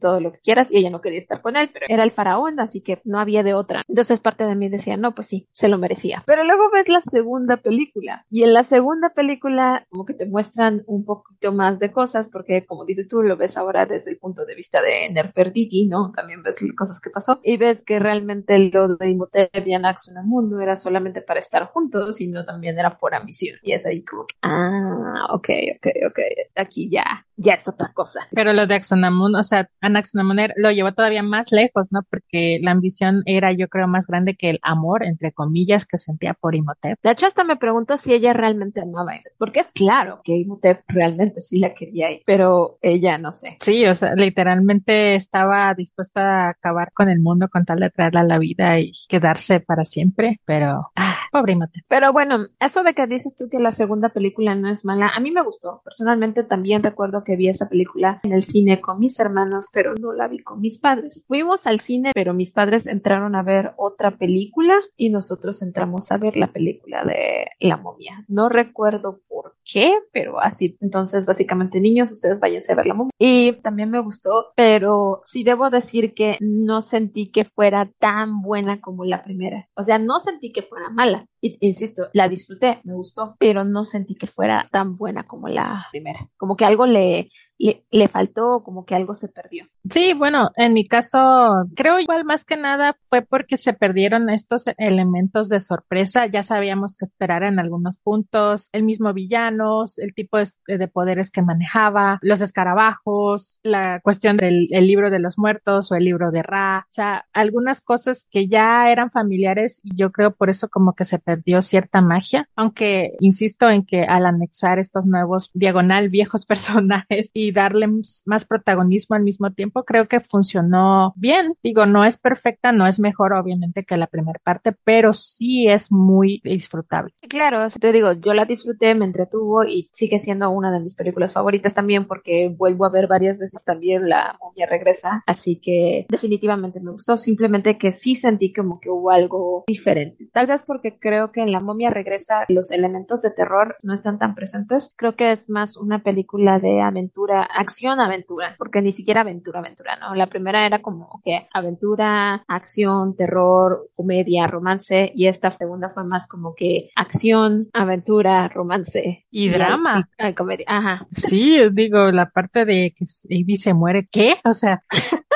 Todo, 0.00 0.20
lo 0.20 0.32
que 0.32 0.40
quieras, 0.40 0.68
y 0.70 0.78
ella 0.78 0.90
no 0.90 1.00
quería 1.00 1.18
estar 1.18 1.40
con 1.40 1.56
él, 1.56 1.70
pero 1.72 1.86
era 1.88 2.02
el 2.02 2.10
faraón, 2.10 2.60
así 2.60 2.80
que 2.80 3.00
no 3.04 3.18
había 3.18 3.42
de 3.42 3.54
otra. 3.54 3.82
Entonces 3.88 4.20
parte 4.20 4.44
de 4.44 4.56
mí 4.56 4.68
decía, 4.68 4.96
no, 4.96 5.14
pues 5.14 5.28
sí, 5.28 5.48
se 5.52 5.68
lo 5.68 5.78
merecía. 5.78 6.22
Pero 6.26 6.44
luego 6.44 6.70
ves 6.72 6.88
la 6.88 7.00
segunda 7.00 7.56
película, 7.56 8.24
y 8.30 8.42
en 8.42 8.54
la 8.54 8.64
segunda 8.64 9.10
película 9.10 9.86
como 9.90 10.04
que 10.04 10.14
te 10.14 10.26
muestran 10.26 10.82
un 10.86 11.04
poquito 11.04 11.52
más 11.52 11.78
de 11.78 11.92
cosas, 11.92 12.28
porque 12.28 12.64
como 12.66 12.84
dices 12.84 13.08
tú, 13.08 13.22
lo 13.22 13.36
ves 13.36 13.56
ahora 13.56 13.86
desde 13.86 14.10
el 14.10 14.18
punto 14.18 14.44
de 14.44 14.54
vista 14.54 14.80
de 14.82 15.10
Nefertiti, 15.10 15.86
¿no? 15.86 16.12
También 16.14 16.42
ves 16.42 16.58
cosas 16.76 17.00
que 17.00 17.10
pasó, 17.10 17.40
y 17.42 17.56
ves 17.56 17.82
que 17.82 17.98
realmente 17.98 18.58
lo 18.58 18.96
de 18.96 19.10
Imhotep 19.10 19.66
y 19.66 19.74
Anaxunamun 19.74 20.50
no 20.50 20.60
era 20.60 20.76
solamente 20.76 21.22
para 21.22 21.40
estar 21.40 21.66
juntos, 21.66 22.16
sino 22.16 22.44
también 22.44 22.78
era 22.78 22.98
por 22.98 23.14
ambición. 23.14 23.56
Y 23.62 23.72
es 23.72 23.86
ahí 23.86 24.04
como 24.04 24.26
que, 24.26 24.34
ah, 24.42 25.28
ok, 25.30 25.48
ok, 25.76 25.86
ok, 26.10 26.18
aquí 26.56 26.90
ya, 26.90 27.26
ya 27.36 27.54
es 27.54 27.66
otra 27.68 27.92
cosa. 27.92 28.26
Pero 28.32 28.52
lo 28.52 28.66
de 28.66 28.74
Axonamun, 28.74 29.36
o 29.38 29.42
sea, 29.42 29.68
Anaxonamun 29.80 30.38
lo 30.56 30.70
llevó 30.70 30.92
todavía 30.92 31.22
más 31.22 31.52
lejos, 31.52 31.88
¿no? 31.90 32.00
Porque 32.10 32.58
la 32.62 32.72
ambición 32.72 33.22
era, 33.26 33.52
yo 33.52 33.68
creo, 33.68 33.88
más 33.88 34.06
grande 34.06 34.36
que 34.36 34.50
el 34.50 34.58
amor, 34.62 35.04
entre 35.04 35.32
comillas, 35.32 35.86
que 35.86 35.98
sentía 35.98 36.34
por 36.34 36.54
Imhotep. 36.54 36.98
De 37.02 37.10
hecho, 37.10 37.26
hasta 37.26 37.44
me 37.44 37.56
pregunto 37.56 37.96
si 37.98 38.12
ella 38.12 38.32
realmente 38.32 38.80
amaba 38.80 39.12
a 39.12 39.14
Imhotep, 39.16 39.32
porque 39.38 39.60
es 39.60 39.72
claro 39.72 40.20
que 40.24 40.36
Imhotep 40.36 40.82
realmente 40.88 41.40
sí 41.40 41.58
la 41.58 41.74
quería 41.74 42.10
ir, 42.10 42.22
pero 42.26 42.78
ella 42.82 43.18
no 43.18 43.32
sé. 43.32 43.58
Sí, 43.60 43.86
o 43.86 43.94
sea, 43.94 44.14
literalmente 44.14 45.14
estaba 45.14 45.72
dispuesta 45.74 46.46
a 46.46 46.48
acabar 46.50 46.92
con 46.92 47.08
el 47.08 47.20
mundo 47.20 47.48
con 47.48 47.64
tal 47.64 47.80
de 47.80 47.90
traerla 47.90 48.20
a 48.20 48.24
la 48.24 48.38
vida 48.38 48.78
y 48.78 48.92
quedarse 49.08 49.60
para 49.60 49.84
siempre, 49.84 50.40
pero, 50.44 50.90
ah, 50.96 51.16
pobre 51.32 51.52
Imhotep. 51.52 51.84
Pero 51.88 52.12
bueno, 52.12 52.46
eso 52.60 52.82
de 52.82 52.94
que 52.94 53.06
dices 53.06 53.36
tú 53.36 53.48
que 53.48 53.58
la 53.58 53.72
segunda 53.72 54.08
película 54.10 54.54
no 54.54 54.68
es 54.68 54.84
mala, 54.84 55.08
a 55.14 55.20
mí 55.20 55.30
me 55.30 55.42
gustó. 55.42 55.80
Personalmente 55.84 56.42
también 56.42 56.82
recuerdo 56.82 57.24
que 57.24 57.36
vi 57.36 57.48
esa 57.48 57.68
película 57.68 58.20
en 58.22 58.32
el 58.32 58.42
cine 58.42 58.80
con 58.80 58.98
mis 58.98 59.18
hermanos, 59.20 59.27
pero 59.72 59.94
no 59.94 60.12
la 60.12 60.28
vi 60.28 60.38
con 60.38 60.60
mis 60.60 60.78
padres. 60.78 61.24
Fuimos 61.28 61.66
al 61.66 61.80
cine, 61.80 62.12
pero 62.14 62.34
mis 62.34 62.52
padres 62.52 62.86
entraron 62.86 63.34
a 63.34 63.42
ver 63.42 63.72
otra 63.76 64.16
película 64.16 64.74
y 64.96 65.10
nosotros 65.10 65.62
entramos 65.62 66.10
a 66.12 66.18
ver 66.18 66.36
la 66.36 66.52
película 66.52 67.04
de 67.04 67.46
La 67.60 67.76
momia. 67.76 68.24
No 68.28 68.48
recuerdo 68.48 69.20
por 69.28 69.56
qué, 69.64 69.94
pero 70.12 70.40
así. 70.40 70.76
Entonces, 70.80 71.26
básicamente, 71.26 71.80
niños, 71.80 72.10
ustedes 72.10 72.40
váyanse 72.40 72.72
a 72.72 72.76
ver 72.76 72.86
La 72.86 72.94
momia. 72.94 73.12
Y 73.18 73.52
también 73.62 73.90
me 73.90 74.00
gustó, 74.00 74.52
pero 74.56 75.20
sí 75.24 75.44
debo 75.44 75.70
decir 75.70 76.14
que 76.14 76.36
no 76.40 76.82
sentí 76.82 77.30
que 77.30 77.44
fuera 77.44 77.90
tan 77.98 78.42
buena 78.42 78.80
como 78.80 79.04
la 79.04 79.22
primera. 79.22 79.68
O 79.74 79.82
sea, 79.82 79.98
no 79.98 80.20
sentí 80.20 80.52
que 80.52 80.62
fuera 80.62 80.90
mala. 80.90 81.26
Insisto, 81.40 82.08
la 82.12 82.28
disfruté, 82.28 82.80
me 82.84 82.94
gustó, 82.94 83.36
pero 83.38 83.64
no 83.64 83.84
sentí 83.84 84.14
que 84.14 84.26
fuera 84.26 84.68
tan 84.72 84.96
buena 84.96 85.26
como 85.26 85.48
la 85.48 85.86
primera. 85.90 86.28
Como 86.36 86.56
que 86.56 86.64
algo 86.64 86.86
le, 86.86 87.30
le, 87.58 87.84
le, 87.90 88.08
faltó, 88.08 88.62
como 88.64 88.84
que 88.84 88.94
algo 88.94 89.14
se 89.14 89.28
perdió. 89.28 89.66
Sí, 89.90 90.12
bueno, 90.14 90.50
en 90.56 90.72
mi 90.72 90.86
caso, 90.86 91.64
creo 91.74 91.98
igual 91.98 92.24
más 92.24 92.44
que 92.44 92.56
nada 92.56 92.94
fue 93.06 93.22
porque 93.22 93.58
se 93.58 93.72
perdieron 93.72 94.30
estos 94.30 94.64
elementos 94.76 95.48
de 95.48 95.60
sorpresa. 95.60 96.26
Ya 96.26 96.42
sabíamos 96.42 96.94
que 96.94 97.04
esperar 97.04 97.42
en 97.42 97.58
algunos 97.58 97.96
puntos, 97.98 98.68
el 98.72 98.82
mismo 98.82 99.12
villanos, 99.12 99.98
el 99.98 100.14
tipo 100.14 100.38
de, 100.38 100.88
poderes 100.88 101.30
que 101.30 101.42
manejaba, 101.42 102.18
los 102.22 102.40
escarabajos, 102.40 103.60
la 103.62 104.00
cuestión 104.00 104.36
del 104.36 104.68
libro 104.68 105.10
de 105.10 105.18
los 105.18 105.38
muertos 105.38 105.90
o 105.90 105.94
el 105.94 106.04
libro 106.04 106.30
de 106.30 106.42
Ra, 106.42 106.86
o 106.88 106.92
sea, 106.92 107.26
algunas 107.32 107.80
cosas 107.80 108.26
que 108.30 108.48
ya 108.48 108.90
eran 108.90 109.10
familiares 109.10 109.80
y 109.82 109.96
yo 109.96 110.12
creo 110.12 110.34
por 110.34 110.50
eso 110.50 110.68
como 110.68 110.94
que 110.94 111.04
se 111.04 111.18
perdió 111.18 111.62
cierta 111.62 112.00
magia, 112.00 112.48
aunque 112.56 113.12
insisto 113.20 113.68
en 113.68 113.84
que 113.84 114.04
al 114.04 114.26
anexar 114.26 114.78
estos 114.78 115.04
nuevos 115.04 115.50
diagonal 115.54 116.08
viejos 116.08 116.46
personajes 116.46 117.30
darle 117.52 117.88
más 118.26 118.44
protagonismo 118.44 119.16
al 119.16 119.22
mismo 119.22 119.52
tiempo, 119.52 119.84
creo 119.84 120.08
que 120.08 120.20
funcionó 120.20 121.12
bien. 121.16 121.54
Digo, 121.62 121.86
no 121.86 122.04
es 122.04 122.18
perfecta, 122.18 122.72
no 122.72 122.86
es 122.86 123.00
mejor 123.00 123.32
obviamente 123.32 123.84
que 123.84 123.96
la 123.96 124.06
primera 124.06 124.40
parte, 124.42 124.72
pero 124.84 125.12
sí 125.12 125.68
es 125.68 125.90
muy 125.90 126.40
disfrutable. 126.44 127.12
Claro, 127.28 127.66
te 127.68 127.92
digo, 127.92 128.12
yo 128.12 128.34
la 128.34 128.44
disfruté, 128.44 128.94
me 128.94 129.04
entretuvo 129.04 129.64
y 129.64 129.88
sigue 129.92 130.18
siendo 130.18 130.50
una 130.50 130.72
de 130.72 130.80
mis 130.80 130.94
películas 130.94 131.32
favoritas 131.32 131.74
también 131.74 132.06
porque 132.06 132.54
vuelvo 132.56 132.84
a 132.84 132.90
ver 132.90 133.06
varias 133.06 133.38
veces 133.38 133.62
también 133.64 134.08
La 134.08 134.36
momia 134.40 134.66
regresa, 134.66 135.22
así 135.26 135.56
que 135.56 136.06
definitivamente 136.08 136.80
me 136.80 136.90
gustó, 136.90 137.16
simplemente 137.16 137.78
que 137.78 137.92
sí 137.92 138.14
sentí 138.14 138.52
como 138.52 138.80
que 138.80 138.90
hubo 138.90 139.10
algo 139.10 139.64
diferente. 139.66 140.28
Tal 140.32 140.46
vez 140.46 140.62
porque 140.62 140.98
creo 140.98 141.32
que 141.32 141.40
en 141.40 141.52
La 141.52 141.60
momia 141.60 141.90
regresa 141.90 142.44
los 142.48 142.70
elementos 142.70 143.22
de 143.22 143.30
terror 143.30 143.76
no 143.82 143.94
están 143.94 144.18
tan 144.18 144.34
presentes, 144.34 144.92
creo 144.96 145.16
que 145.16 145.32
es 145.32 145.50
más 145.50 145.76
una 145.76 146.02
película 146.02 146.58
de 146.58 146.80
aventura, 146.80 147.37
acción-aventura, 147.42 148.54
porque 148.58 148.82
ni 148.82 148.92
siquiera 148.92 149.22
aventura-aventura, 149.22 149.96
¿no? 149.96 150.14
La 150.14 150.26
primera 150.26 150.66
era 150.66 150.80
como 150.80 151.20
que 151.24 151.46
aventura, 151.52 152.44
acción, 152.46 153.16
terror, 153.16 153.88
comedia, 153.94 154.46
romance 154.46 155.12
y 155.14 155.26
esta 155.26 155.50
segunda 155.50 155.88
fue 155.88 156.04
más 156.04 156.26
como 156.26 156.54
que 156.54 156.90
acción, 156.96 157.68
aventura, 157.72 158.48
romance. 158.48 159.26
Y, 159.30 159.48
drama. 159.48 160.08
Y, 160.18 160.34
comedia, 160.34 160.66
ajá. 160.68 161.06
Sí, 161.10 161.58
digo, 161.72 162.10
la 162.10 162.30
parte 162.30 162.64
de 162.64 162.94
que 162.96 163.04
Amy 163.34 163.56
se 163.56 163.74
muere, 163.74 164.08
¿qué? 164.10 164.36
O 164.44 164.52
sea, 164.52 164.82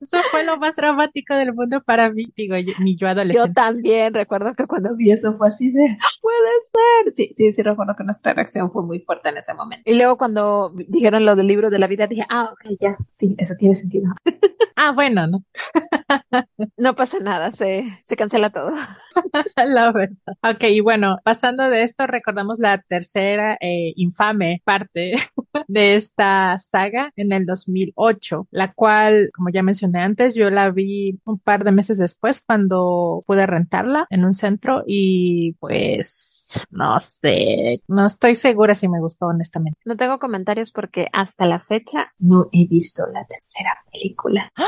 eso 0.00 0.18
fue 0.30 0.44
lo 0.44 0.56
más 0.56 0.74
dramático 0.76 1.34
del 1.34 1.54
mundo 1.54 1.82
para 1.82 2.10
mí, 2.10 2.26
digo, 2.36 2.56
yo, 2.56 2.72
ni 2.78 2.96
yo 2.96 3.08
adolescente. 3.08 3.48
Yo 3.48 3.54
también 3.54 4.14
recuerdo 4.14 4.54
que 4.54 4.66
cuando 4.66 4.96
vi 4.96 5.10
eso 5.10 5.34
fue 5.34 5.48
así 5.48 5.70
de, 5.70 5.98
puede 6.20 6.50
ser. 6.64 7.12
Sí, 7.12 7.30
sí, 7.34 7.52
sí, 7.52 7.62
recuerdo 7.62 7.94
que 7.96 8.04
nuestra 8.04 8.32
reacción 8.32 8.70
fue 8.70 8.82
muy 8.84 9.00
fuerte 9.00 9.28
en 9.28 9.36
ese 9.36 9.52
momento. 9.54 9.90
Y 9.90 9.94
luego 9.94 10.16
cuando 10.16 10.72
dijeron 10.88 11.24
lo 11.24 11.36
del 11.36 11.46
libro 11.46 11.70
de 11.70 11.78
la 11.78 11.86
vida, 11.86 12.06
dije, 12.06 12.24
ah, 12.30 12.50
ok, 12.52 12.76
ya, 12.80 12.96
sí, 13.12 13.34
eso 13.38 13.54
tiene 13.58 13.74
sentido. 13.74 14.12
ah, 14.76 14.92
bueno, 14.92 15.26
¿no? 15.26 15.44
no 16.76 16.94
pasa 16.94 17.18
nada, 17.20 17.50
se, 17.50 17.84
se 18.04 18.16
cancela 18.16 18.50
todo. 18.50 18.72
la 19.56 19.92
verdad. 19.92 20.16
Ok, 20.42 20.64
y 20.64 20.80
bueno, 20.80 21.18
pasando 21.24 21.68
de 21.68 21.82
esto, 21.82 22.06
recordamos 22.06 22.58
la 22.58 22.82
tercera 22.88 23.58
eh, 23.60 23.92
infame 23.96 24.62
parte 24.64 25.14
de 25.68 25.94
esta 25.94 26.58
saga 26.58 27.12
en 27.16 27.32
el 27.32 27.46
2008, 27.46 28.48
la 28.50 28.72
cual, 28.72 29.30
como 29.34 29.50
ya 29.50 29.62
mencioné 29.62 30.00
antes, 30.00 30.34
yo 30.34 30.50
la 30.50 30.70
vi 30.70 31.20
un 31.24 31.38
par 31.38 31.64
de 31.64 31.72
meses 31.72 31.98
después 31.98 32.42
cuando 32.44 33.20
pude 33.26 33.46
rentarla 33.46 34.06
en 34.10 34.24
un 34.24 34.34
centro 34.34 34.82
y 34.86 35.52
pues 35.54 36.60
no 36.70 36.98
sé, 37.00 37.82
no 37.88 38.06
estoy 38.06 38.34
segura 38.34 38.74
si 38.74 38.88
me 38.88 39.00
gustó 39.00 39.26
honestamente. 39.26 39.78
No 39.84 39.96
tengo 39.96 40.18
comentarios 40.18 40.72
porque 40.72 41.06
hasta 41.12 41.46
la 41.46 41.60
fecha 41.60 42.12
no 42.18 42.48
he 42.52 42.66
visto 42.66 43.04
la 43.12 43.24
tercera 43.26 43.72
película. 43.90 44.50
¡Ah! 44.56 44.64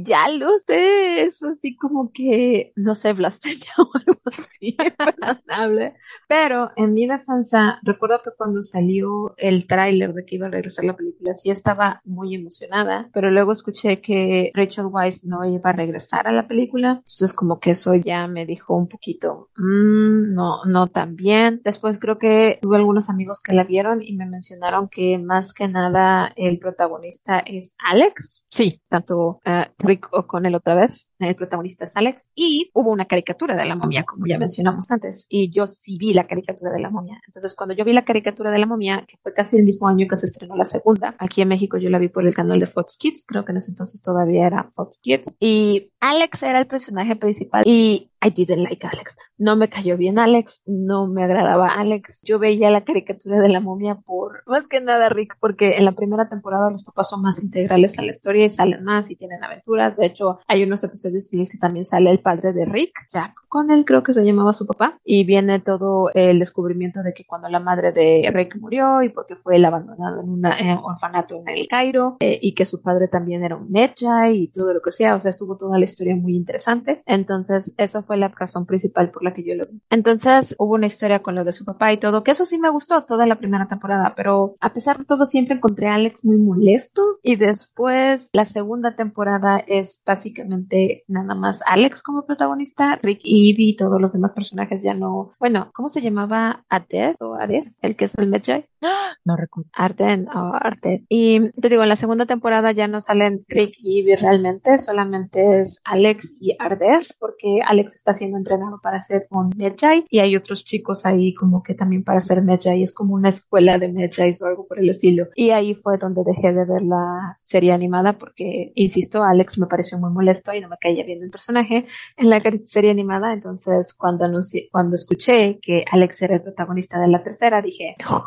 Ya 0.00 0.28
lo 0.28 0.58
sé, 0.60 1.24
eso 1.24 1.48
así 1.48 1.74
como 1.76 2.12
que, 2.12 2.72
no 2.76 2.94
sé, 2.94 3.14
blasfemia 3.14 3.66
o 3.78 3.90
algo 3.94 4.20
así. 4.26 4.76
Pero 6.28 6.70
en 6.76 6.94
mi 6.94 7.06
defensa, 7.06 7.80
recuerdo 7.82 8.20
que 8.22 8.30
cuando 8.36 8.62
salió 8.62 9.34
el 9.38 9.66
tráiler 9.66 10.12
de 10.18 10.24
que 10.24 10.36
iba 10.36 10.46
a 10.46 10.50
regresar 10.50 10.84
la 10.84 10.96
película, 10.96 11.32
sí 11.32 11.50
estaba 11.50 12.02
muy 12.04 12.34
emocionada, 12.34 13.08
pero 13.12 13.30
luego 13.30 13.52
escuché 13.52 14.00
que 14.00 14.50
Rachel 14.54 14.86
Weisz 14.86 15.24
no 15.24 15.44
iba 15.44 15.70
a 15.70 15.72
regresar 15.72 16.26
a 16.26 16.32
la 16.32 16.46
película, 16.46 16.90
entonces 16.98 17.32
como 17.32 17.60
que 17.60 17.70
eso 17.70 17.94
ya 17.94 18.26
me 18.26 18.44
dijo 18.46 18.74
un 18.74 18.88
poquito, 18.88 19.50
mmm, 19.56 20.34
no, 20.34 20.64
no 20.66 20.88
tan 20.88 21.16
bien. 21.16 21.60
Después 21.64 21.98
creo 21.98 22.18
que 22.18 22.58
tuve 22.60 22.76
algunos 22.76 23.08
amigos 23.08 23.40
que 23.40 23.54
la 23.54 23.64
vieron 23.64 24.02
y 24.02 24.16
me 24.16 24.26
mencionaron 24.26 24.88
que 24.88 25.18
más 25.18 25.52
que 25.52 25.68
nada 25.68 26.32
el 26.36 26.58
protagonista 26.58 27.38
es 27.38 27.76
Alex. 27.78 28.46
Sí. 28.50 28.80
Tanto 28.88 29.40
uh, 29.46 29.64
Rick 29.78 30.08
O'Connell 30.12 30.56
otra 30.56 30.74
vez, 30.74 31.08
el 31.18 31.36
protagonista 31.36 31.84
es 31.84 31.96
Alex, 31.96 32.30
y 32.34 32.70
hubo 32.74 32.90
una 32.90 33.04
caricatura 33.04 33.54
de 33.54 33.64
la 33.64 33.76
momia, 33.76 34.04
como 34.04 34.26
ya 34.26 34.38
mencionamos 34.38 34.90
antes, 34.90 35.26
y 35.28 35.50
yo 35.50 35.66
sí 35.66 35.96
vi 35.98 36.14
la 36.14 36.26
caricatura 36.26 36.72
de 36.72 36.80
la 36.80 36.90
momia. 36.90 37.20
Entonces, 37.26 37.54
cuando 37.54 37.74
yo 37.74 37.84
vi 37.84 37.92
la 37.92 38.04
caricatura 38.04 38.50
de 38.50 38.58
la 38.58 38.66
momia, 38.66 39.04
que 39.06 39.16
fue 39.22 39.32
casi 39.34 39.56
el 39.58 39.64
mismo 39.64 39.86
año 39.86 40.06
que 40.08 40.16
se 40.16 40.26
estrenó 40.26 40.56
la 40.56 40.64
segunda, 40.64 41.14
aquí 41.18 41.42
en 41.42 41.48
México 41.48 41.78
yo 41.78 41.90
la 41.90 41.98
vi 41.98 42.08
por 42.08 42.26
el 42.26 42.34
canal 42.34 42.58
de 42.60 42.66
Fox 42.66 42.96
Kids, 42.98 43.24
creo 43.26 43.44
que 43.44 43.52
en 43.52 43.58
ese 43.58 43.70
entonces 43.70 44.02
todavía 44.02 44.46
era 44.46 44.70
Fox 44.74 44.98
Kids, 45.00 45.36
y 45.38 45.92
Alex 46.00 46.42
era 46.42 46.58
el 46.60 46.66
personaje 46.66 47.16
principal, 47.16 47.62
y 47.64 48.10
I 48.20 48.30
didn't 48.30 48.62
like 48.62 48.86
Alex. 48.86 49.16
No 49.36 49.56
me 49.56 49.68
cayó 49.68 49.96
bien 49.96 50.18
Alex, 50.18 50.62
no 50.66 51.06
me 51.06 51.24
agradaba 51.24 51.68
Alex. 51.68 52.22
Yo 52.24 52.38
veía 52.38 52.70
la 52.70 52.84
caricatura 52.84 53.40
de 53.40 53.48
la 53.48 53.60
momia 53.60 53.94
por, 53.94 54.42
más 54.46 54.66
que 54.66 54.80
nada 54.80 55.08
Rick, 55.08 55.36
porque 55.40 55.76
en 55.76 55.84
la 55.84 55.92
primera 55.92 56.28
temporada 56.28 56.70
los 56.70 56.84
papás 56.84 57.10
son 57.10 57.22
más 57.22 57.42
integrales 57.42 57.98
a 57.98 58.02
la 58.02 58.10
historia 58.10 58.46
y 58.46 58.50
salen 58.50 58.84
más 58.84 59.10
y 59.10 59.16
tienen 59.16 59.42
aventuras. 59.44 59.96
De 59.96 60.06
hecho, 60.06 60.40
hay 60.46 60.64
unos 60.64 60.82
episodios 60.84 61.32
en 61.32 61.40
los 61.40 61.50
que 61.50 61.58
también 61.58 61.84
sale 61.84 62.10
el 62.10 62.20
padre 62.20 62.52
de 62.52 62.64
Rick, 62.64 63.06
Jack 63.12 63.34
con 63.48 63.70
él 63.70 63.84
creo 63.84 64.02
que 64.02 64.12
se 64.12 64.24
llamaba 64.24 64.52
su 64.52 64.66
papá, 64.66 64.98
y 65.04 65.24
viene 65.24 65.58
todo 65.58 66.10
el 66.14 66.38
descubrimiento 66.38 67.02
de 67.02 67.14
que 67.14 67.24
cuando 67.24 67.48
la 67.48 67.60
madre 67.60 67.92
de 67.92 68.30
Rick 68.32 68.56
murió 68.56 69.02
y 69.02 69.08
porque 69.08 69.36
fue 69.36 69.56
el 69.56 69.64
abandonado 69.64 70.20
en 70.20 70.28
un 70.28 70.44
orfanato 70.44 71.36
en 71.36 71.48
el 71.48 71.66
Cairo, 71.66 72.16
eh, 72.20 72.38
y 72.40 72.54
que 72.54 72.66
su 72.66 72.82
padre 72.82 73.08
también 73.08 73.42
era 73.42 73.56
un 73.56 73.70
Medjay 73.70 74.42
y 74.42 74.48
todo 74.48 74.74
lo 74.74 74.82
que 74.82 74.92
sea, 74.92 75.14
o 75.14 75.20
sea, 75.20 75.30
estuvo 75.30 75.56
toda 75.56 75.78
la 75.78 75.84
historia 75.84 76.14
muy 76.14 76.36
interesante. 76.36 77.02
Entonces, 77.06 77.72
eso 77.76 78.02
fue 78.08 78.16
la 78.16 78.28
razón 78.28 78.66
principal 78.66 79.10
por 79.10 79.22
la 79.22 79.34
que 79.34 79.44
yo 79.44 79.54
lo 79.54 79.66
vi. 79.66 79.80
Entonces 79.90 80.56
hubo 80.58 80.74
una 80.74 80.86
historia 80.86 81.22
con 81.22 81.34
lo 81.34 81.44
de 81.44 81.52
su 81.52 81.64
papá 81.64 81.92
y 81.92 81.98
todo, 81.98 82.24
que 82.24 82.32
eso 82.32 82.46
sí 82.46 82.58
me 82.58 82.70
gustó 82.70 83.04
toda 83.04 83.26
la 83.26 83.38
primera 83.38 83.68
temporada, 83.68 84.14
pero 84.16 84.56
a 84.60 84.72
pesar 84.72 84.98
de 84.98 85.04
todo 85.04 85.26
siempre 85.26 85.56
encontré 85.56 85.88
a 85.88 85.94
Alex 85.94 86.24
muy 86.24 86.38
molesto 86.38 87.02
y 87.22 87.36
después 87.36 88.30
la 88.32 88.46
segunda 88.46 88.96
temporada 88.96 89.58
es 89.58 90.02
básicamente 90.04 91.04
nada 91.06 91.34
más 91.34 91.62
Alex 91.66 92.02
como 92.02 92.24
protagonista, 92.24 92.98
Rick 93.02 93.20
y 93.22 93.50
Ivy 93.50 93.70
y 93.70 93.76
todos 93.76 94.00
los 94.00 94.12
demás 94.12 94.32
personajes 94.32 94.82
ya 94.82 94.94
no, 94.94 95.34
bueno, 95.38 95.70
¿cómo 95.74 95.88
se 95.90 96.00
llamaba? 96.00 96.64
Adez 96.68 97.16
o 97.20 97.34
Ares, 97.34 97.78
el 97.82 97.94
que 97.94 98.06
es 98.06 98.14
el 98.16 98.28
Medjay. 98.28 98.66
No 99.24 99.36
recuerdo. 99.36 99.68
Arden 99.74 100.26
o 100.28 100.52
Arte. 100.54 101.04
Y 101.08 101.50
te 101.52 101.68
digo, 101.68 101.82
en 101.82 101.88
la 101.88 101.96
segunda 101.96 102.24
temporada 102.24 102.72
ya 102.72 102.88
no 102.88 103.00
salen 103.00 103.40
Rick 103.48 103.74
y 103.78 103.98
Ivy 103.98 104.14
realmente, 104.14 104.78
solamente 104.78 105.60
es 105.60 105.80
Alex 105.84 106.38
y 106.40 106.56
Ardez, 106.58 107.14
porque 107.18 107.60
Alex 107.66 107.97
está 107.98 108.12
siendo 108.12 108.38
entrenado 108.38 108.80
para 108.80 109.00
ser 109.00 109.26
un 109.30 109.50
Medjay 109.56 110.06
y 110.08 110.20
hay 110.20 110.36
otros 110.36 110.64
chicos 110.64 111.04
ahí 111.04 111.34
como 111.34 111.62
que 111.62 111.74
también 111.74 112.04
para 112.04 112.20
ser 112.20 112.42
Medjay. 112.42 112.82
Es 112.82 112.92
como 112.92 113.14
una 113.14 113.28
escuela 113.28 113.78
de 113.78 113.88
Medjay 113.88 114.34
o 114.40 114.46
algo 114.46 114.66
por 114.66 114.78
el 114.78 114.88
estilo. 114.88 115.26
Y 115.34 115.50
ahí 115.50 115.74
fue 115.74 115.98
donde 115.98 116.22
dejé 116.24 116.52
de 116.52 116.64
ver 116.64 116.82
la 116.82 117.38
serie 117.42 117.72
animada 117.72 118.18
porque, 118.18 118.72
insisto, 118.74 119.22
Alex 119.22 119.58
me 119.58 119.66
pareció 119.66 119.98
muy 119.98 120.10
molesto 120.10 120.54
y 120.54 120.60
no 120.60 120.68
me 120.68 120.76
caía 120.80 121.04
bien 121.04 121.22
el 121.22 121.30
personaje 121.30 121.86
en 122.16 122.30
la 122.30 122.42
serie 122.64 122.90
animada. 122.90 123.32
Entonces, 123.32 123.94
cuando 123.94 124.24
anuncié, 124.24 124.68
cuando 124.70 124.94
escuché 124.94 125.58
que 125.60 125.84
Alex 125.90 126.22
era 126.22 126.36
el 126.36 126.42
protagonista 126.42 126.98
de 127.00 127.08
la 127.08 127.22
tercera, 127.22 127.62
dije, 127.62 127.96
no 128.08 128.24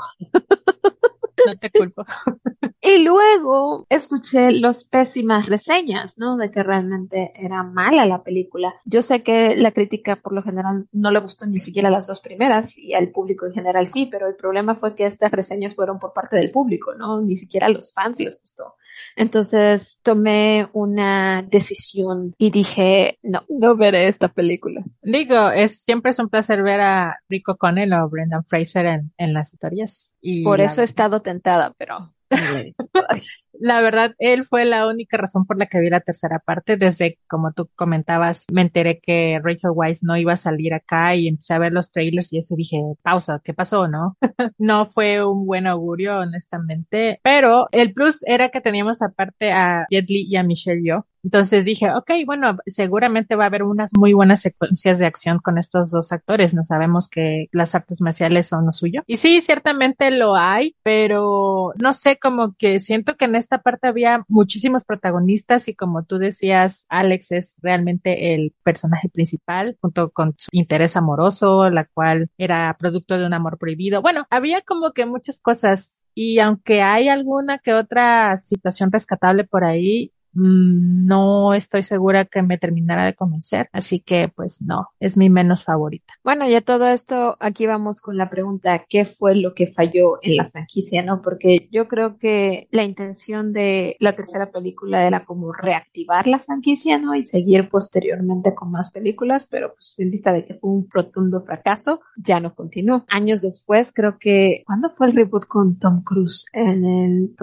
te 1.60 1.69
culpo. 1.71 2.06
Y 2.84 2.97
luego 2.97 3.86
escuché 3.89 4.51
las 4.51 4.86
pésimas 4.86 5.47
reseñas, 5.47 6.17
¿no? 6.17 6.36
De 6.36 6.49
que 6.49 6.63
realmente 6.63 7.32
era 7.36 7.62
mala 7.62 8.08
la 8.08 8.23
película. 8.23 8.73
Yo 8.86 9.04
sé 9.04 9.21
que 9.21 9.56
la 9.56 9.71
crítica 9.71 10.15
por 10.15 10.34
lo 10.34 10.41
general 10.41 10.88
no 10.91 11.12
le 11.12 11.19
gustó 11.19 11.45
ni 11.45 11.60
siquiera 11.60 11.91
las 11.91 12.08
dos 12.08 12.21
primeras 12.21 12.80
y 12.80 12.95
al 12.95 13.12
público 13.12 13.45
en 13.45 13.54
general 13.54 13.86
sí, 13.86 14.08
pero 14.08 14.27
el 14.27 14.36
problema 14.36 14.73
fue 14.73 14.95
que 14.95 15.06
estas 15.06 15.30
reseñas 15.30 15.75
fueron 15.75 15.99
por 15.99 16.12
parte 16.13 16.38
del 16.38 16.49
público, 16.49 16.95
¿no? 16.95 17.21
Ni 17.21 17.38
siquiera 17.38 17.67
a 17.67 17.69
los 17.69 17.93
fans 17.93 18.19
les 18.19 18.39
gustó. 18.41 18.73
Entonces 19.15 19.99
tomé 20.03 20.67
una 20.73 21.43
decisión 21.43 22.33
y 22.37 22.51
dije, 22.51 23.19
no, 23.23 23.43
no 23.49 23.75
veré 23.75 24.07
esta 24.07 24.29
película. 24.29 24.83
Digo, 25.01 25.49
es 25.51 25.83
siempre 25.83 26.11
es 26.11 26.19
un 26.19 26.29
placer 26.29 26.63
ver 26.63 26.81
a 26.81 27.19
Rico 27.29 27.57
Connell 27.57 27.93
o 27.93 28.09
Brendan 28.09 28.43
Fraser 28.43 28.85
en, 28.85 29.11
en 29.17 29.33
las 29.33 29.53
historias. 29.53 30.15
Y 30.21 30.43
Por 30.43 30.61
eso 30.61 30.81
he 30.81 30.85
estado 30.85 31.21
tentada, 31.21 31.73
pero 31.77 32.13
la 33.54 33.82
verdad, 33.82 34.15
él 34.20 34.44
fue 34.44 34.65
la 34.65 34.88
única 34.88 35.17
razón 35.17 35.46
por 35.46 35.58
la 35.58 35.67
que 35.67 35.80
vi 35.80 35.89
la 35.89 36.00
tercera 36.00 36.39
parte. 36.39 36.78
Desde, 36.78 37.20
como 37.28 37.54
tú 37.54 37.70
comentabas, 37.76 38.46
me 38.52 38.62
enteré 38.62 39.00
que 39.00 39.39
Rachel 39.44 39.72
Weisz 39.74 40.04
no 40.04 40.17
iba 40.17 40.34
a 40.34 40.38
salir 40.38 40.74
acá 40.74 41.15
y 41.15 41.28
empecé 41.28 41.54
a 41.54 41.60
ver 41.60 41.72
los 41.72 41.91
trailers 41.91 42.32
y 42.34 42.39
eso 42.39 42.56
dije, 42.56 42.82
pausa, 43.02 43.41
¿qué 43.44 43.54
pasó, 43.54 43.88
no? 43.88 44.17
no 44.58 44.86
fue 44.86 45.24
un 45.26 45.46
buen 45.46 45.67
augurio, 45.67 46.20
honestamente. 46.20 47.20
Pero 47.24 47.67
el 47.72 47.94
plus 47.94 48.20
era 48.26 48.50
que 48.50 48.62
teníamos 48.62 49.02
aparte 49.02 49.52
a 49.52 49.86
Jet 49.89 50.10
Li 50.10 50.26
y 50.28 50.36
a 50.38 50.44
Michelle 50.44 50.82
Yeoh, 50.82 51.06
entonces 51.23 51.65
dije, 51.65 51.91
ok, 51.91 52.12
bueno, 52.25 52.57
seguramente 52.65 53.36
va 53.36 53.45
a 53.45 53.47
haber 53.47 53.63
unas 53.63 53.91
muy 53.93 54.13
buenas 54.13 54.41
secuencias 54.41 54.99
de 54.99 55.05
acción 55.05 55.39
con 55.39 55.57
estos 55.57 55.91
dos 55.91 56.12
actores. 56.12 56.53
No 56.53 56.65
sabemos 56.65 57.07
que 57.07 57.47
las 57.51 57.75
artes 57.75 58.01
marciales 58.01 58.47
son 58.47 58.65
lo 58.65 58.73
suyo. 58.73 59.03
Y 59.07 59.17
sí, 59.17 59.41
ciertamente 59.41 60.12
lo 60.12 60.36
hay, 60.36 60.75
pero 60.84 61.73
no 61.79 61.93
sé, 61.93 62.17
como 62.17 62.55
que 62.55 62.79
siento 62.79 63.17
que 63.17 63.25
en 63.25 63.36
esta 63.36 63.60
parte 63.60 63.88
había 63.88 64.25
muchísimos 64.27 64.84
protagonistas 64.84 65.67
y 65.67 65.75
como 65.75 66.03
tú 66.03 66.17
decías, 66.17 66.86
Alex 66.89 67.31
es 67.31 67.60
realmente 67.62 68.34
el 68.34 68.53
personaje 68.63 69.10
principal 69.10 69.77
junto 69.81 70.10
con 70.12 70.34
su 70.38 70.47
interés 70.51 70.95
amoroso, 70.95 71.69
la 71.69 71.86
cual 71.86 72.29
era 72.38 72.75
producto 72.79 73.17
de 73.17 73.25
un 73.25 73.34
amor 73.34 73.57
prohibido. 73.57 74.01
Bueno, 74.01 74.25
había 74.29 74.62
como 74.62 74.91
que 74.93 75.05
muchas 75.05 75.39
cosas 75.39 76.03
y 76.15 76.39
aunque 76.39 76.81
hay 76.81 77.10
alguna 77.10 77.60
que 77.60 77.73
otra 77.73 78.38
situación 78.38 78.91
rescatable 78.91 79.43
por 79.43 79.63
ahí, 79.63 80.12
no 80.34 81.54
estoy 81.54 81.84
segura 81.84 82.26
que 82.26 82.41
me 82.41 82.58
terminara 82.58 83.06
de 83.06 83.15
convencer, 83.15 83.70
así 83.74 84.00
que 84.00 84.30
pues 84.34 84.62
no, 84.62 84.89
es 85.00 85.17
mi 85.17 85.30
menos 85.30 85.63
favorita. 85.63 86.13
Bueno, 86.24 86.48
ya 86.48 86.62
todo 86.62 86.88
esto, 86.88 87.38
aquí 87.39 87.65
vamos 87.65 88.02
con 88.02 88.17
la 88.17 88.30
pregunta, 88.30 88.86
¿qué 88.88 89.06
fue 89.06 89.36
lo 89.36 89.54
que 89.54 89.67
falló 89.67 90.20
en 90.22 90.38
la 90.38 90.46
franquicia, 90.46 91.04
no? 91.04 91.22
Porque 91.22 91.67
yo 91.72 91.88
creo 91.88 92.17
que 92.17 92.67
la 92.72 92.84
intención 92.84 93.54
de 93.54 93.96
la 94.00 94.13
tercera 94.15 94.52
película 94.52 95.06
era 95.06 95.26
como 95.26 95.52
reactivar 95.54 96.28
la 96.28 96.39
franquicia, 96.39 96.98
¿no? 96.98 97.15
Y 97.15 97.26
seguir 97.26 97.70
posteriormente 97.70 98.54
con 98.56 98.72
más 98.72 98.91
películas, 98.91 99.48
pero 99.50 99.74
pues 99.74 99.96
en 99.98 100.12
vista 100.12 100.32
de 100.32 100.46
que 100.46 100.56
fue 100.56 100.70
un 100.70 100.88
rotundo 100.89 101.41
fracaso, 101.41 102.02
ya 102.15 102.39
no 102.39 102.54
continuó. 102.56 103.06
Años 103.10 103.41
después, 103.41 103.91
creo 103.94 104.17
que, 104.20 104.63
¿cuándo 104.65 104.89
fue 104.89 105.08
el 105.08 105.13
reboot 105.13 105.46
con 105.46 105.78
Tom 105.78 106.04
Cruise? 106.04 106.46
En 106.54 106.84
el 106.84 107.36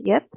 2017, 0.00 0.28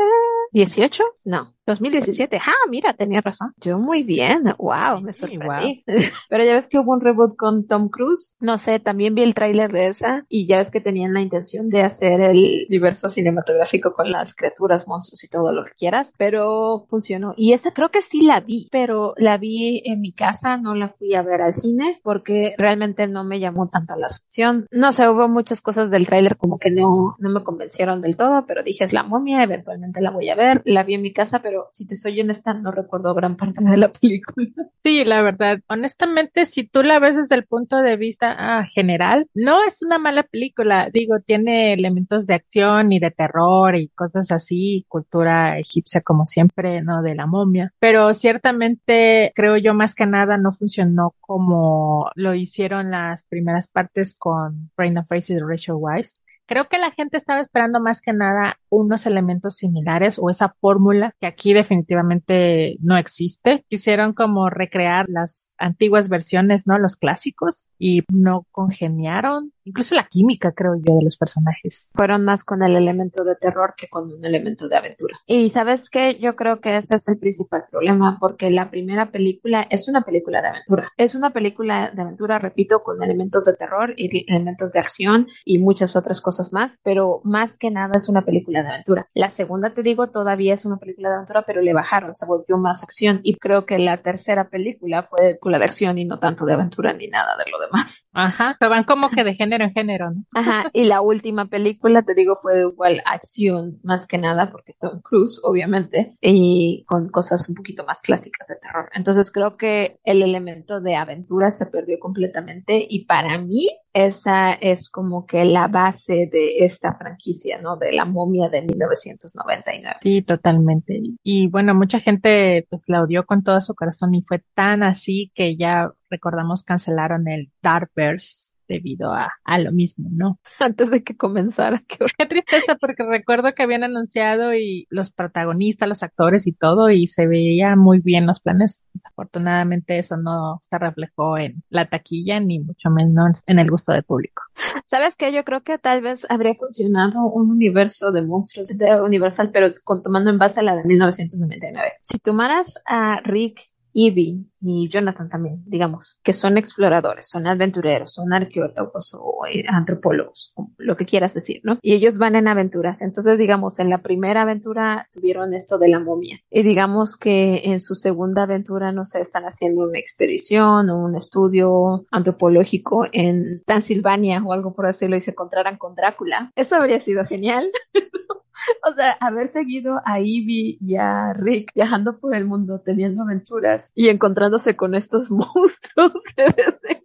18, 0.54 1.04
no, 1.26 1.54
2017. 1.68 2.38
Ah, 2.38 2.70
mira, 2.70 2.94
tenía 2.94 3.22
razón. 3.22 3.54
Yo 3.58 3.78
muy 3.78 4.04
bien. 4.04 4.46
Wow, 4.58 5.02
me 5.02 5.14
sorprendí. 5.14 5.84
Pero 6.30 6.44
ya 6.44 6.54
ves 6.54 6.68
que 6.68 6.80
hubo 6.80 6.94
un 6.94 7.02
reboot 7.02 7.36
con 7.36 7.68
Tom 7.68 7.90
Cruise. 7.90 8.34
No 8.40 8.58
sé, 8.58 8.80
también 8.80 9.14
vi 9.14 9.24
el 9.24 9.34
tráiler 9.34 9.72
de 9.72 9.88
esa 9.88 10.26
y 10.30 10.48
ya 10.48 10.58
ves 10.58 10.72
que 10.72 10.82
tenían 10.82 11.14
la 11.14 11.22
intención 11.22 11.70
de 11.70 11.82
hacer 11.84 12.22
el 12.22 12.66
universo 12.70 13.10
cinematográfico 13.10 13.94
con 13.94 14.10
las 14.10 14.34
criaturas, 14.34 14.88
monstruos 14.88 15.24
y 15.24 15.28
todo 15.28 15.52
lo 15.52 15.64
que 15.64 15.72
quieras, 15.78 16.14
pero 16.18 16.86
funcionó. 16.90 17.34
Y 17.36 17.54
esa 17.54 17.72
creo 17.72 17.90
que 17.90 18.02
sí 18.02 18.22
la 18.22 18.40
vi, 18.40 18.70
pero 18.72 19.14
la 19.18 19.38
vi 19.38 19.82
en 19.86 20.02
mi 20.02 20.14
casa, 20.14 20.58
no 20.58 20.74
la 20.74 20.90
fui 20.90 21.14
a 21.16 21.22
ver 21.22 21.42
al 21.42 21.54
cine 21.54 22.00
porque 22.02 22.56
realmente 22.58 23.08
no 23.08 23.24
me 23.24 23.40
llamó 23.40 23.68
tanto 23.68 23.96
la 23.98 24.08
atención. 24.08 24.68
No 24.72 24.94
sé, 24.94 25.10
hubo 25.10 25.28
muchas 25.28 25.62
cosas 25.62 25.92
del 25.92 26.08
tráiler 26.08 26.38
como 26.38 26.60
que 26.60 26.72
no, 26.72 27.16
no 27.20 27.30
me 27.30 27.44
convencieron 27.44 28.02
del 28.02 28.16
todo, 28.16 28.46
pero 28.48 28.64
dije 28.64 28.86
es 28.86 28.94
la 28.94 29.04
momia, 29.04 29.44
eventualmente 29.44 30.02
la 30.02 30.12
voy 30.12 30.30
a 30.30 30.36
ver. 30.36 30.62
La 30.66 30.84
vi 30.84 30.94
en 30.94 31.02
mi 31.02 31.12
casa, 31.12 31.40
pero 31.40 31.57
si 31.74 31.88
te 31.88 31.96
soy 31.96 32.20
honesta, 32.22 32.54
no 32.54 32.72
recuerdo 32.72 33.14
gran 33.14 33.36
parte 33.36 33.64
de 33.64 33.78
la 33.78 33.92
película. 33.92 34.48
Sí, 34.84 35.04
la 35.04 35.22
verdad, 35.22 35.60
honestamente, 35.68 36.46
si 36.46 36.66
tú 36.66 36.82
la 36.82 37.00
ves 37.00 37.18
desde 37.18 37.36
el 37.36 37.46
punto 37.46 37.82
de 37.82 37.98
vista 37.98 38.34
ah, 38.40 38.64
general, 38.64 39.28
no 39.34 39.62
es 39.64 39.82
una 39.82 39.98
mala 40.00 40.24
película. 40.24 40.90
Digo, 40.94 41.20
tiene 41.20 41.74
elementos 41.74 42.26
de 42.26 42.36
acción 42.36 42.94
y 42.94 43.00
de 43.00 43.12
terror 43.12 43.76
y 43.76 43.90
cosas 43.90 44.32
así, 44.32 44.86
cultura 44.88 45.60
egipcia 45.60 46.00
como 46.00 46.26
siempre, 46.26 46.82
¿no? 46.84 47.02
De 47.02 47.16
la 47.16 47.26
momia. 47.26 47.74
Pero 47.80 48.14
ciertamente, 48.14 49.34
creo 49.36 49.58
yo, 49.58 49.74
más 49.74 49.94
que 49.94 50.06
nada 50.06 50.38
no 50.38 50.54
funcionó 50.54 51.16
como 51.20 52.10
lo 52.16 52.34
hicieron 52.34 52.92
las 52.92 53.24
primeras 53.24 53.68
partes 53.68 54.16
con 54.16 54.72
Brain 54.78 55.00
of 55.00 55.08
Face 55.10 55.34
y 55.34 55.40
Rachel 55.40 55.76
Weisz 55.78 56.14
Creo 56.48 56.70
que 56.70 56.78
la 56.78 56.92
gente 56.92 57.18
estaba 57.18 57.42
esperando 57.42 57.82
más 57.82 58.02
que 58.02 58.14
nada 58.14 58.58
unos 58.70 59.06
elementos 59.06 59.58
similares 59.58 60.18
o 60.18 60.30
esa 60.30 60.56
fórmula 60.62 61.14
que 61.20 61.28
aquí 61.28 61.54
definitivamente 61.54 62.78
no 62.80 62.96
existe. 62.96 63.66
Quisieron 63.70 64.14
como 64.14 64.50
recrear 64.50 65.08
las 65.10 65.54
antiguas 65.58 66.08
versiones, 66.08 66.66
¿no? 66.66 66.80
Los 66.80 66.96
clásicos 66.96 67.66
y 67.78 68.04
no 68.10 68.46
congeniaron. 68.52 69.52
Incluso 69.66 69.96
la 69.96 70.08
química, 70.08 70.54
creo 70.54 70.76
yo, 70.76 70.96
de 70.98 71.04
los 71.04 71.18
personajes. 71.18 71.92
Fueron 71.94 72.24
más 72.24 72.46
con 72.46 72.64
el 72.64 72.78
elemento 72.78 73.26
de 73.26 73.36
terror 73.36 73.74
que 73.76 73.90
con 73.90 74.14
un 74.14 74.24
elemento 74.24 74.70
de 74.70 74.78
aventura. 74.78 75.20
Y 75.26 75.50
sabes 75.50 75.90
qué, 75.90 76.18
yo 76.18 76.38
creo 76.38 76.62
que 76.62 76.78
ese 76.78 76.96
es 76.96 77.10
el 77.10 77.18
principal 77.18 77.66
problema, 77.70 78.18
porque 78.22 78.50
la 78.50 78.72
primera 78.72 79.12
película 79.12 79.68
es 79.70 79.90
una 79.90 80.04
película 80.04 80.42
de 80.42 80.48
aventura. 80.48 80.94
Es 80.96 81.16
una 81.16 81.32
película 81.34 81.92
de 81.94 82.02
aventura, 82.02 82.40
repito, 82.40 82.82
con 82.84 83.04
elementos 83.04 83.44
de 83.44 83.56
terror 83.56 83.94
y 83.98 84.32
elementos 84.32 84.72
de 84.72 84.80
acción 84.80 85.28
y 85.44 85.60
muchas 85.60 85.98
otras 85.98 86.22
cosas 86.22 86.37
más, 86.52 86.80
pero 86.84 87.22
más 87.24 87.58
que 87.58 87.72
nada 87.72 87.94
es 87.96 88.10
una 88.10 88.24
película 88.24 88.64
de 88.64 88.70
aventura. 88.70 89.10
La 89.14 89.30
segunda, 89.30 89.74
te 89.74 89.84
digo, 89.84 90.08
todavía 90.08 90.54
es 90.54 90.66
una 90.66 90.78
película 90.78 91.10
de 91.10 91.16
aventura, 91.16 91.44
pero 91.46 91.62
le 91.62 91.74
bajaron, 91.74 92.16
se 92.16 92.26
volvió 92.26 92.58
más 92.58 92.84
acción 92.84 93.20
y 93.24 93.36
creo 93.36 93.66
que 93.66 93.80
la 93.80 93.98
tercera 93.98 94.50
película 94.50 95.04
fue 95.04 95.18
película 95.38 95.60
de 95.60 95.66
acción 95.66 95.98
y 95.98 96.06
no 96.06 96.20
tanto 96.20 96.46
de 96.46 96.54
aventura 96.54 96.94
ni 96.94 97.08
nada 97.08 97.36
de 97.38 97.50
lo 97.52 97.60
demás. 97.60 98.06
Ajá, 98.14 98.56
se 98.60 98.68
van 98.68 98.84
como 98.84 99.10
que 99.10 99.24
de 99.24 99.36
género 99.36 99.66
en 99.66 99.72
género, 99.72 100.12
¿no? 100.12 100.24
Ajá, 100.34 100.70
y 100.74 100.86
la 100.86 101.02
última 101.02 101.46
película, 101.46 102.02
te 102.02 102.14
digo, 102.14 102.36
fue 102.36 102.62
igual 102.62 103.02
acción 103.06 103.80
más 103.84 104.08
que 104.08 104.18
nada, 104.18 104.52
porque 104.52 104.74
Tom 104.80 105.02
Cruise, 105.02 105.40
obviamente, 105.44 106.16
y 106.22 106.84
con 106.88 107.10
cosas 107.10 107.48
un 107.50 107.56
poquito 107.56 107.86
más 107.86 108.02
clásicas 108.02 108.48
de 108.48 108.56
terror. 108.56 108.90
Entonces 108.94 109.32
creo 109.32 109.58
que 109.58 110.00
el 110.04 110.24
elemento 110.24 110.82
de 110.82 110.96
aventura 110.96 111.52
se 111.52 111.66
perdió 111.66 112.00
completamente 112.00 112.86
y 112.88 113.06
para 113.06 113.38
mí 113.38 113.68
esa 113.98 114.54
es 114.54 114.92
como 114.92 115.26
que 115.26 115.44
la 115.44 115.68
base 115.68 116.30
de 116.32 116.60
esta 116.60 116.94
franquicia, 116.94 117.60
¿no? 117.60 117.78
De 117.78 117.92
la 117.92 118.06
momia 118.06 118.48
de 118.48 118.62
1999. 118.62 119.98
Sí, 120.04 120.22
totalmente. 120.22 121.02
Y 121.24 121.48
bueno, 121.48 121.74
mucha 121.74 122.00
gente 122.00 122.68
pues 122.70 122.84
la 122.86 123.02
odió 123.02 123.26
con 123.26 123.44
todo 123.44 123.60
su 123.60 123.74
corazón 123.74 124.14
y 124.14 124.22
fue 124.22 124.44
tan 124.54 124.84
así 124.84 125.32
que 125.34 125.58
ya 125.58 125.92
recordamos 126.12 126.62
cancelaron 126.62 127.28
el 127.28 127.52
Darkverse 127.64 128.57
debido 128.68 129.14
a, 129.14 129.32
a 129.44 129.60
lo 129.60 129.72
mismo, 129.72 130.10
¿no? 130.12 130.40
Antes 130.60 130.90
de 130.90 131.04
que 131.04 131.16
comenzara. 131.16 131.84
Qué, 131.88 131.98
qué 132.18 132.26
tristeza 132.26 132.76
porque 132.76 133.04
recuerdo 133.04 133.54
que 133.54 133.64
habían 133.64 133.84
anunciado 133.84 134.54
y 134.54 134.88
los 134.90 135.12
protagonistas, 135.12 135.90
los 135.90 136.04
actores 136.04 136.48
y 136.48 136.54
todo 136.54 136.90
y 136.90 137.08
se 137.08 137.28
veía 137.28 137.76
muy 137.76 138.00
bien 138.00 138.26
los 138.26 138.40
planes. 138.40 138.82
Desafortunadamente 138.94 139.98
eso 140.00 140.18
no 140.18 140.60
se 140.70 140.78
reflejó 140.78 141.38
en 141.38 141.64
la 141.70 141.90
taquilla 141.90 142.40
ni 142.40 142.60
mucho 142.60 142.90
menos 142.90 143.42
en 143.46 143.60
el 143.60 143.70
gusto 143.70 143.92
del 143.92 144.04
público. 144.04 144.44
¿Sabes 144.86 145.16
qué? 145.16 145.34
Yo 145.34 145.44
creo 145.44 145.64
que 145.64 145.78
tal 145.78 146.02
vez 146.02 146.26
habría 146.30 146.56
funcionado 146.56 147.26
un 147.26 147.50
universo 147.50 148.12
de 148.12 148.22
monstruos 148.22 148.68
de 148.68 149.02
Universal, 149.02 149.52
pero 149.52 149.74
con, 149.84 150.02
tomando 150.02 150.30
en 150.30 150.38
base 150.38 150.60
a 150.60 150.64
la 150.64 150.76
de 150.76 150.84
1999. 150.84 151.94
Si 152.02 152.20
tomaras 152.20 152.80
a 152.86 153.22
Rick 153.24 153.62
Evie 154.00 154.46
y 154.62 154.88
Jonathan 154.90 155.28
también, 155.28 155.64
digamos, 155.66 156.20
que 156.24 156.32
son 156.32 156.58
exploradores, 156.58 157.28
son 157.30 157.48
aventureros, 157.48 158.14
son 158.14 158.32
arqueólogos 158.32 159.16
o 159.20 159.46
eh, 159.52 159.64
antropólogos, 159.68 160.54
lo 160.78 160.96
que 160.96 161.06
quieras 161.06 161.34
decir, 161.34 161.62
¿no? 161.64 161.80
Y 161.82 161.94
ellos 161.94 162.20
van 162.20 162.36
en 162.36 162.48
aventuras. 162.48 163.02
Entonces, 163.02 163.40
digamos, 163.40 163.80
en 163.80 163.90
la 163.90 164.04
primera 164.04 164.44
aventura 164.44 165.08
tuvieron 165.12 165.56
esto 165.56 165.80
de 165.80 165.90
la 165.90 166.00
momia. 166.00 166.40
Y 166.52 166.62
digamos 166.62 167.18
que 167.18 167.62
en 167.66 167.80
su 167.80 167.96
segunda 167.96 168.44
aventura, 168.44 168.92
no 168.92 169.04
sé, 169.04 169.22
están 169.22 169.46
haciendo 169.46 169.84
una 169.84 169.98
expedición 169.98 170.92
o 170.92 171.04
un 171.04 171.16
estudio 171.16 172.06
antropológico 172.12 173.08
en 173.12 173.64
Transilvania 173.66 174.44
o 174.46 174.54
algo 174.54 174.76
por 174.76 174.86
decirlo 174.86 175.16
y 175.16 175.22
se 175.22 175.32
encontraran 175.32 175.78
con 175.78 175.96
Drácula. 175.96 176.52
Eso 176.56 176.76
habría 176.76 177.00
sido 177.00 177.26
genial. 177.26 177.68
O 178.90 178.94
sea, 178.94 179.12
haber 179.20 179.50
seguido 179.50 180.02
a 180.06 180.20
Ivy 180.20 180.78
y 180.82 180.96
a 180.96 181.34
Rick 181.34 181.72
viajando 181.74 182.20
por 182.20 182.36
el 182.36 182.46
mundo, 182.46 182.82
teniendo 182.84 183.24
aventuras 183.24 183.92
y 183.96 184.10
encontrándose 184.10 184.76
con 184.76 184.96
estos 184.96 185.32
monstruos 185.32 186.14
de 186.36 186.46
vez 186.46 187.02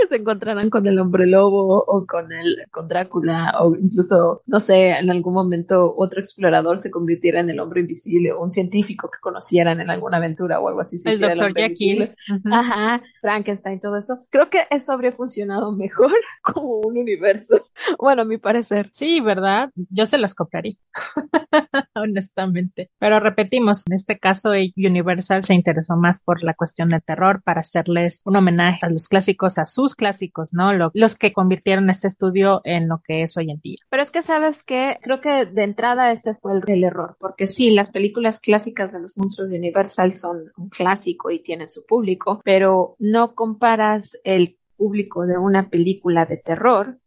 que 0.00 0.08
se 0.08 0.16
encontraran 0.16 0.70
con 0.70 0.86
el 0.86 0.98
hombre 0.98 1.26
lobo 1.26 1.84
o 1.86 2.06
con 2.06 2.32
el 2.32 2.56
con 2.70 2.88
Drácula 2.88 3.54
o 3.60 3.74
incluso 3.74 4.42
no 4.46 4.60
sé 4.60 4.90
en 4.90 5.10
algún 5.10 5.34
momento 5.34 5.94
otro 5.96 6.20
explorador 6.20 6.78
se 6.78 6.90
convirtiera 6.90 7.40
en 7.40 7.50
el 7.50 7.60
hombre 7.60 7.80
invisible 7.80 8.32
o 8.32 8.42
un 8.42 8.50
científico 8.50 9.10
que 9.10 9.18
conocieran 9.20 9.80
en 9.80 9.90
alguna 9.90 10.18
aventura 10.18 10.60
o 10.60 10.68
algo 10.68 10.80
así 10.80 10.96
el 11.04 11.20
doctor 11.20 11.54
Jekyll 11.54 12.14
ajá 12.50 13.02
Frankenstein 13.20 13.80
todo 13.80 13.96
eso. 13.96 14.26
Creo 14.30 14.50
que 14.50 14.66
eso 14.70 14.92
habría 14.92 15.12
funcionado 15.12 15.72
mejor 15.72 16.12
como 16.42 16.80
un 16.80 16.98
universo. 16.98 17.66
Bueno 17.98 18.22
a 18.22 18.24
mi 18.24 18.38
parecer. 18.38 18.90
Sí 18.92 19.20
verdad 19.20 19.70
yo 19.90 20.06
se 20.06 20.18
las 20.18 20.34
copiaría 20.34 20.76
honestamente. 21.94 22.90
Pero 22.98 23.20
repetimos 23.20 23.84
en 23.86 23.94
este 23.94 24.18
caso 24.18 24.50
Universal 24.76 25.44
se 25.44 25.54
interesó 25.54 25.96
más 25.96 26.18
por 26.18 26.42
la 26.42 26.54
cuestión 26.54 26.88
del 26.88 27.02
terror 27.02 27.42
para 27.42 27.60
hacerles 27.60 28.20
un 28.24 28.36
homenaje 28.36 28.84
a 28.86 28.90
los 28.90 29.08
clásicos 29.08 29.58
a 29.58 29.66
sus 29.66 29.89
clásicos, 29.94 30.52
¿no? 30.52 30.70
los 30.94 31.16
que 31.16 31.32
convirtieron 31.32 31.90
este 31.90 32.08
estudio 32.08 32.60
en 32.64 32.88
lo 32.88 33.00
que 33.02 33.22
es 33.22 33.36
hoy 33.36 33.50
en 33.50 33.60
día. 33.60 33.78
Pero 33.88 34.02
es 34.02 34.10
que 34.10 34.22
sabes 34.22 34.62
que 34.62 34.98
creo 35.02 35.20
que 35.20 35.46
de 35.46 35.62
entrada 35.62 36.12
ese 36.12 36.34
fue 36.34 36.60
el, 36.66 36.84
error, 36.84 37.16
porque 37.18 37.46
sí, 37.46 37.70
las 37.70 37.90
películas 37.90 38.40
clásicas 38.40 38.92
de 38.92 39.00
los 39.00 39.16
monstruos 39.16 39.50
de 39.50 39.58
Universal 39.58 40.14
son 40.14 40.50
un 40.56 40.68
clásico 40.68 41.30
y 41.30 41.40
tienen 41.40 41.68
su 41.68 41.84
público, 41.84 42.40
pero 42.44 42.96
no 42.98 43.34
comparas 43.34 44.18
el 44.24 44.58
público 44.76 45.26
de 45.26 45.38
una 45.38 45.68
película 45.68 46.26
de 46.26 46.38
terror 46.38 46.98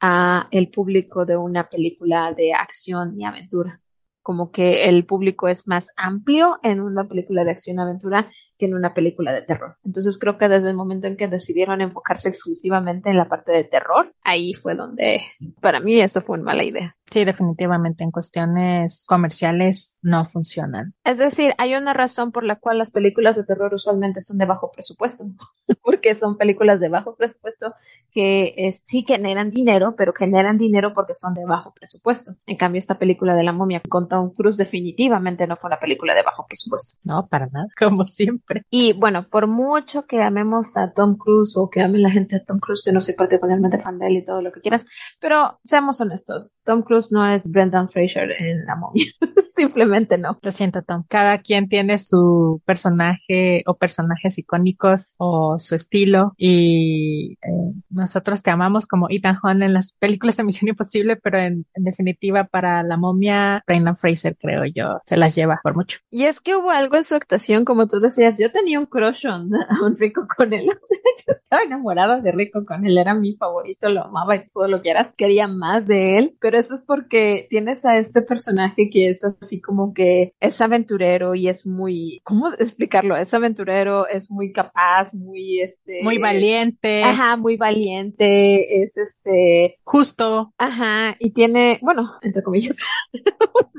a 0.00 0.48
el 0.50 0.68
público 0.68 1.24
de 1.24 1.36
una 1.36 1.68
película 1.68 2.32
de 2.34 2.52
acción 2.52 3.18
y 3.18 3.24
aventura 3.24 3.82
como 4.22 4.52
que 4.52 4.88
el 4.88 5.04
público 5.04 5.48
es 5.48 5.66
más 5.66 5.88
amplio 5.96 6.58
en 6.62 6.80
una 6.80 7.08
película 7.08 7.44
de 7.44 7.50
acción 7.50 7.80
aventura 7.80 8.30
tiene 8.62 8.76
una 8.76 8.94
película 8.94 9.32
de 9.32 9.42
terror. 9.42 9.76
Entonces 9.84 10.16
creo 10.20 10.38
que 10.38 10.48
desde 10.48 10.70
el 10.70 10.76
momento 10.76 11.08
en 11.08 11.16
que 11.16 11.26
decidieron 11.26 11.80
enfocarse 11.80 12.28
exclusivamente 12.28 13.10
en 13.10 13.16
la 13.16 13.28
parte 13.28 13.50
de 13.50 13.64
terror, 13.64 14.14
ahí 14.22 14.54
fue 14.54 14.76
donde 14.76 15.20
para 15.60 15.80
mí 15.80 16.00
esto 16.00 16.20
fue 16.20 16.36
una 16.36 16.44
mala 16.44 16.62
idea. 16.62 16.94
Sí, 17.12 17.24
definitivamente 17.24 18.04
en 18.04 18.10
cuestiones 18.10 19.04
comerciales 19.06 19.98
no 20.02 20.24
funcionan. 20.24 20.94
Es 21.04 21.18
decir, 21.18 21.54
hay 21.58 21.74
una 21.74 21.92
razón 21.92 22.32
por 22.32 22.44
la 22.44 22.56
cual 22.56 22.78
las 22.78 22.90
películas 22.90 23.36
de 23.36 23.44
terror 23.44 23.74
usualmente 23.74 24.20
son 24.20 24.38
de 24.38 24.46
bajo 24.46 24.70
presupuesto, 24.70 25.24
porque 25.82 26.14
son 26.14 26.38
películas 26.38 26.78
de 26.78 26.88
bajo 26.88 27.16
presupuesto 27.16 27.74
que 28.12 28.72
sí 28.84 29.04
generan 29.06 29.50
dinero, 29.50 29.94
pero 29.96 30.12
generan 30.12 30.56
dinero 30.56 30.92
porque 30.94 31.14
son 31.14 31.34
de 31.34 31.44
bajo 31.44 31.74
presupuesto. 31.74 32.32
En 32.46 32.56
cambio, 32.56 32.78
esta 32.78 32.98
película 32.98 33.34
de 33.34 33.42
la 33.42 33.52
momia 33.52 33.82
con 33.88 34.08
Tom 34.08 34.32
Cruise 34.34 34.56
definitivamente 34.56 35.46
no 35.46 35.56
fue 35.56 35.68
una 35.68 35.80
película 35.80 36.14
de 36.14 36.22
bajo 36.22 36.46
presupuesto. 36.46 36.98
No, 37.02 37.26
para 37.26 37.46
nada, 37.46 37.66
como 37.78 38.04
siempre. 38.04 38.51
Y 38.70 38.92
bueno, 38.92 39.26
por 39.28 39.46
mucho 39.46 40.06
que 40.06 40.22
amemos 40.22 40.76
a 40.76 40.92
Tom 40.92 41.16
Cruise 41.16 41.56
o 41.56 41.70
que 41.70 41.80
ame 41.80 41.98
la 41.98 42.10
gente 42.10 42.36
a 42.36 42.44
Tom 42.44 42.58
Cruise, 42.58 42.82
yo 42.84 42.92
no 42.92 43.00
soy 43.00 43.14
particularmente 43.14 43.78
fan 43.78 43.98
de 43.98 44.06
él 44.06 44.16
y 44.18 44.24
todo 44.24 44.42
lo 44.42 44.52
que 44.52 44.60
quieras, 44.60 44.86
pero 45.20 45.58
seamos 45.64 46.00
honestos, 46.00 46.52
Tom 46.64 46.82
Cruise 46.82 47.12
no 47.12 47.26
es 47.26 47.50
Brendan 47.50 47.88
Fraser 47.88 48.30
en 48.32 48.64
La 48.64 48.76
momia. 48.76 49.06
Simplemente 49.54 50.16
no. 50.16 50.38
Lo 50.40 50.50
siento, 50.50 50.82
Tom. 50.82 51.04
Cada 51.08 51.38
quien 51.38 51.68
tiene 51.68 51.98
su 51.98 52.62
personaje 52.64 53.62
o 53.66 53.74
personajes 53.74 54.38
icónicos 54.38 55.14
o 55.18 55.58
su 55.58 55.74
estilo 55.74 56.32
y 56.38 57.34
eh, 57.42 57.72
nosotros 57.90 58.42
te 58.42 58.50
amamos 58.50 58.86
como 58.86 59.08
Ethan 59.10 59.38
Hunt 59.42 59.62
en 59.62 59.74
las 59.74 59.92
películas 59.92 60.36
de 60.36 60.44
Misión 60.44 60.68
Imposible, 60.70 61.16
pero 61.16 61.38
en, 61.38 61.66
definitiva 61.74 62.44
para 62.44 62.82
La 62.82 62.96
momia, 62.96 63.62
Brendan 63.66 63.96
Fraser 63.96 64.36
creo 64.38 64.64
yo 64.64 65.00
se 65.04 65.16
las 65.16 65.34
lleva 65.34 65.60
por 65.62 65.76
mucho. 65.76 65.98
Y 66.10 66.24
es 66.24 66.40
que 66.40 66.56
hubo 66.56 66.70
algo 66.70 66.96
en 66.96 67.04
su 67.04 67.14
actuación, 67.14 67.64
como 67.64 67.88
tú 67.88 68.00
decías, 68.00 68.38
yo 68.42 68.50
tenía 68.50 68.80
un 68.80 68.86
crush 68.86 69.26
on, 69.26 69.50
Rico 69.98 70.26
con 70.36 70.52
él. 70.52 70.68
O 70.82 70.84
sea, 70.84 70.98
yo 71.26 71.32
estaba 71.34 71.62
enamorada 71.62 72.20
de 72.20 72.32
Rico 72.32 72.64
con 72.66 72.84
él, 72.84 72.98
era 72.98 73.14
mi 73.14 73.36
favorito, 73.36 73.88
lo 73.88 74.04
amaba 74.04 74.36
y 74.36 74.46
todo 74.46 74.66
lo 74.66 74.78
que 74.78 74.82
quieras. 74.82 75.12
Quería 75.16 75.46
más 75.46 75.86
de 75.86 76.18
él, 76.18 76.36
pero 76.40 76.58
eso 76.58 76.74
es 76.74 76.82
porque 76.82 77.46
tienes 77.48 77.84
a 77.84 77.98
este 77.98 78.22
personaje 78.22 78.90
que 78.90 79.08
es 79.08 79.24
así 79.24 79.60
como 79.60 79.94
que 79.94 80.34
es 80.40 80.60
aventurero 80.60 81.34
y 81.34 81.48
es 81.48 81.66
muy, 81.66 82.20
¿cómo 82.24 82.52
explicarlo? 82.52 83.16
Es 83.16 83.32
aventurero, 83.32 84.08
es 84.08 84.30
muy 84.30 84.52
capaz, 84.52 85.14
muy 85.14 85.60
este. 85.60 86.02
Muy 86.02 86.18
valiente. 86.18 87.04
Ajá, 87.04 87.36
muy 87.36 87.56
valiente, 87.56 88.82
es 88.82 88.96
este. 88.96 89.78
Justo. 89.84 90.52
Ajá, 90.58 91.16
y 91.20 91.30
tiene, 91.30 91.78
bueno, 91.82 92.14
entre 92.22 92.42
comillas, 92.42 92.76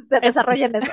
se 0.10 0.20
desarrolla 0.20 0.68
en 0.68 0.76
eso. 0.76 0.92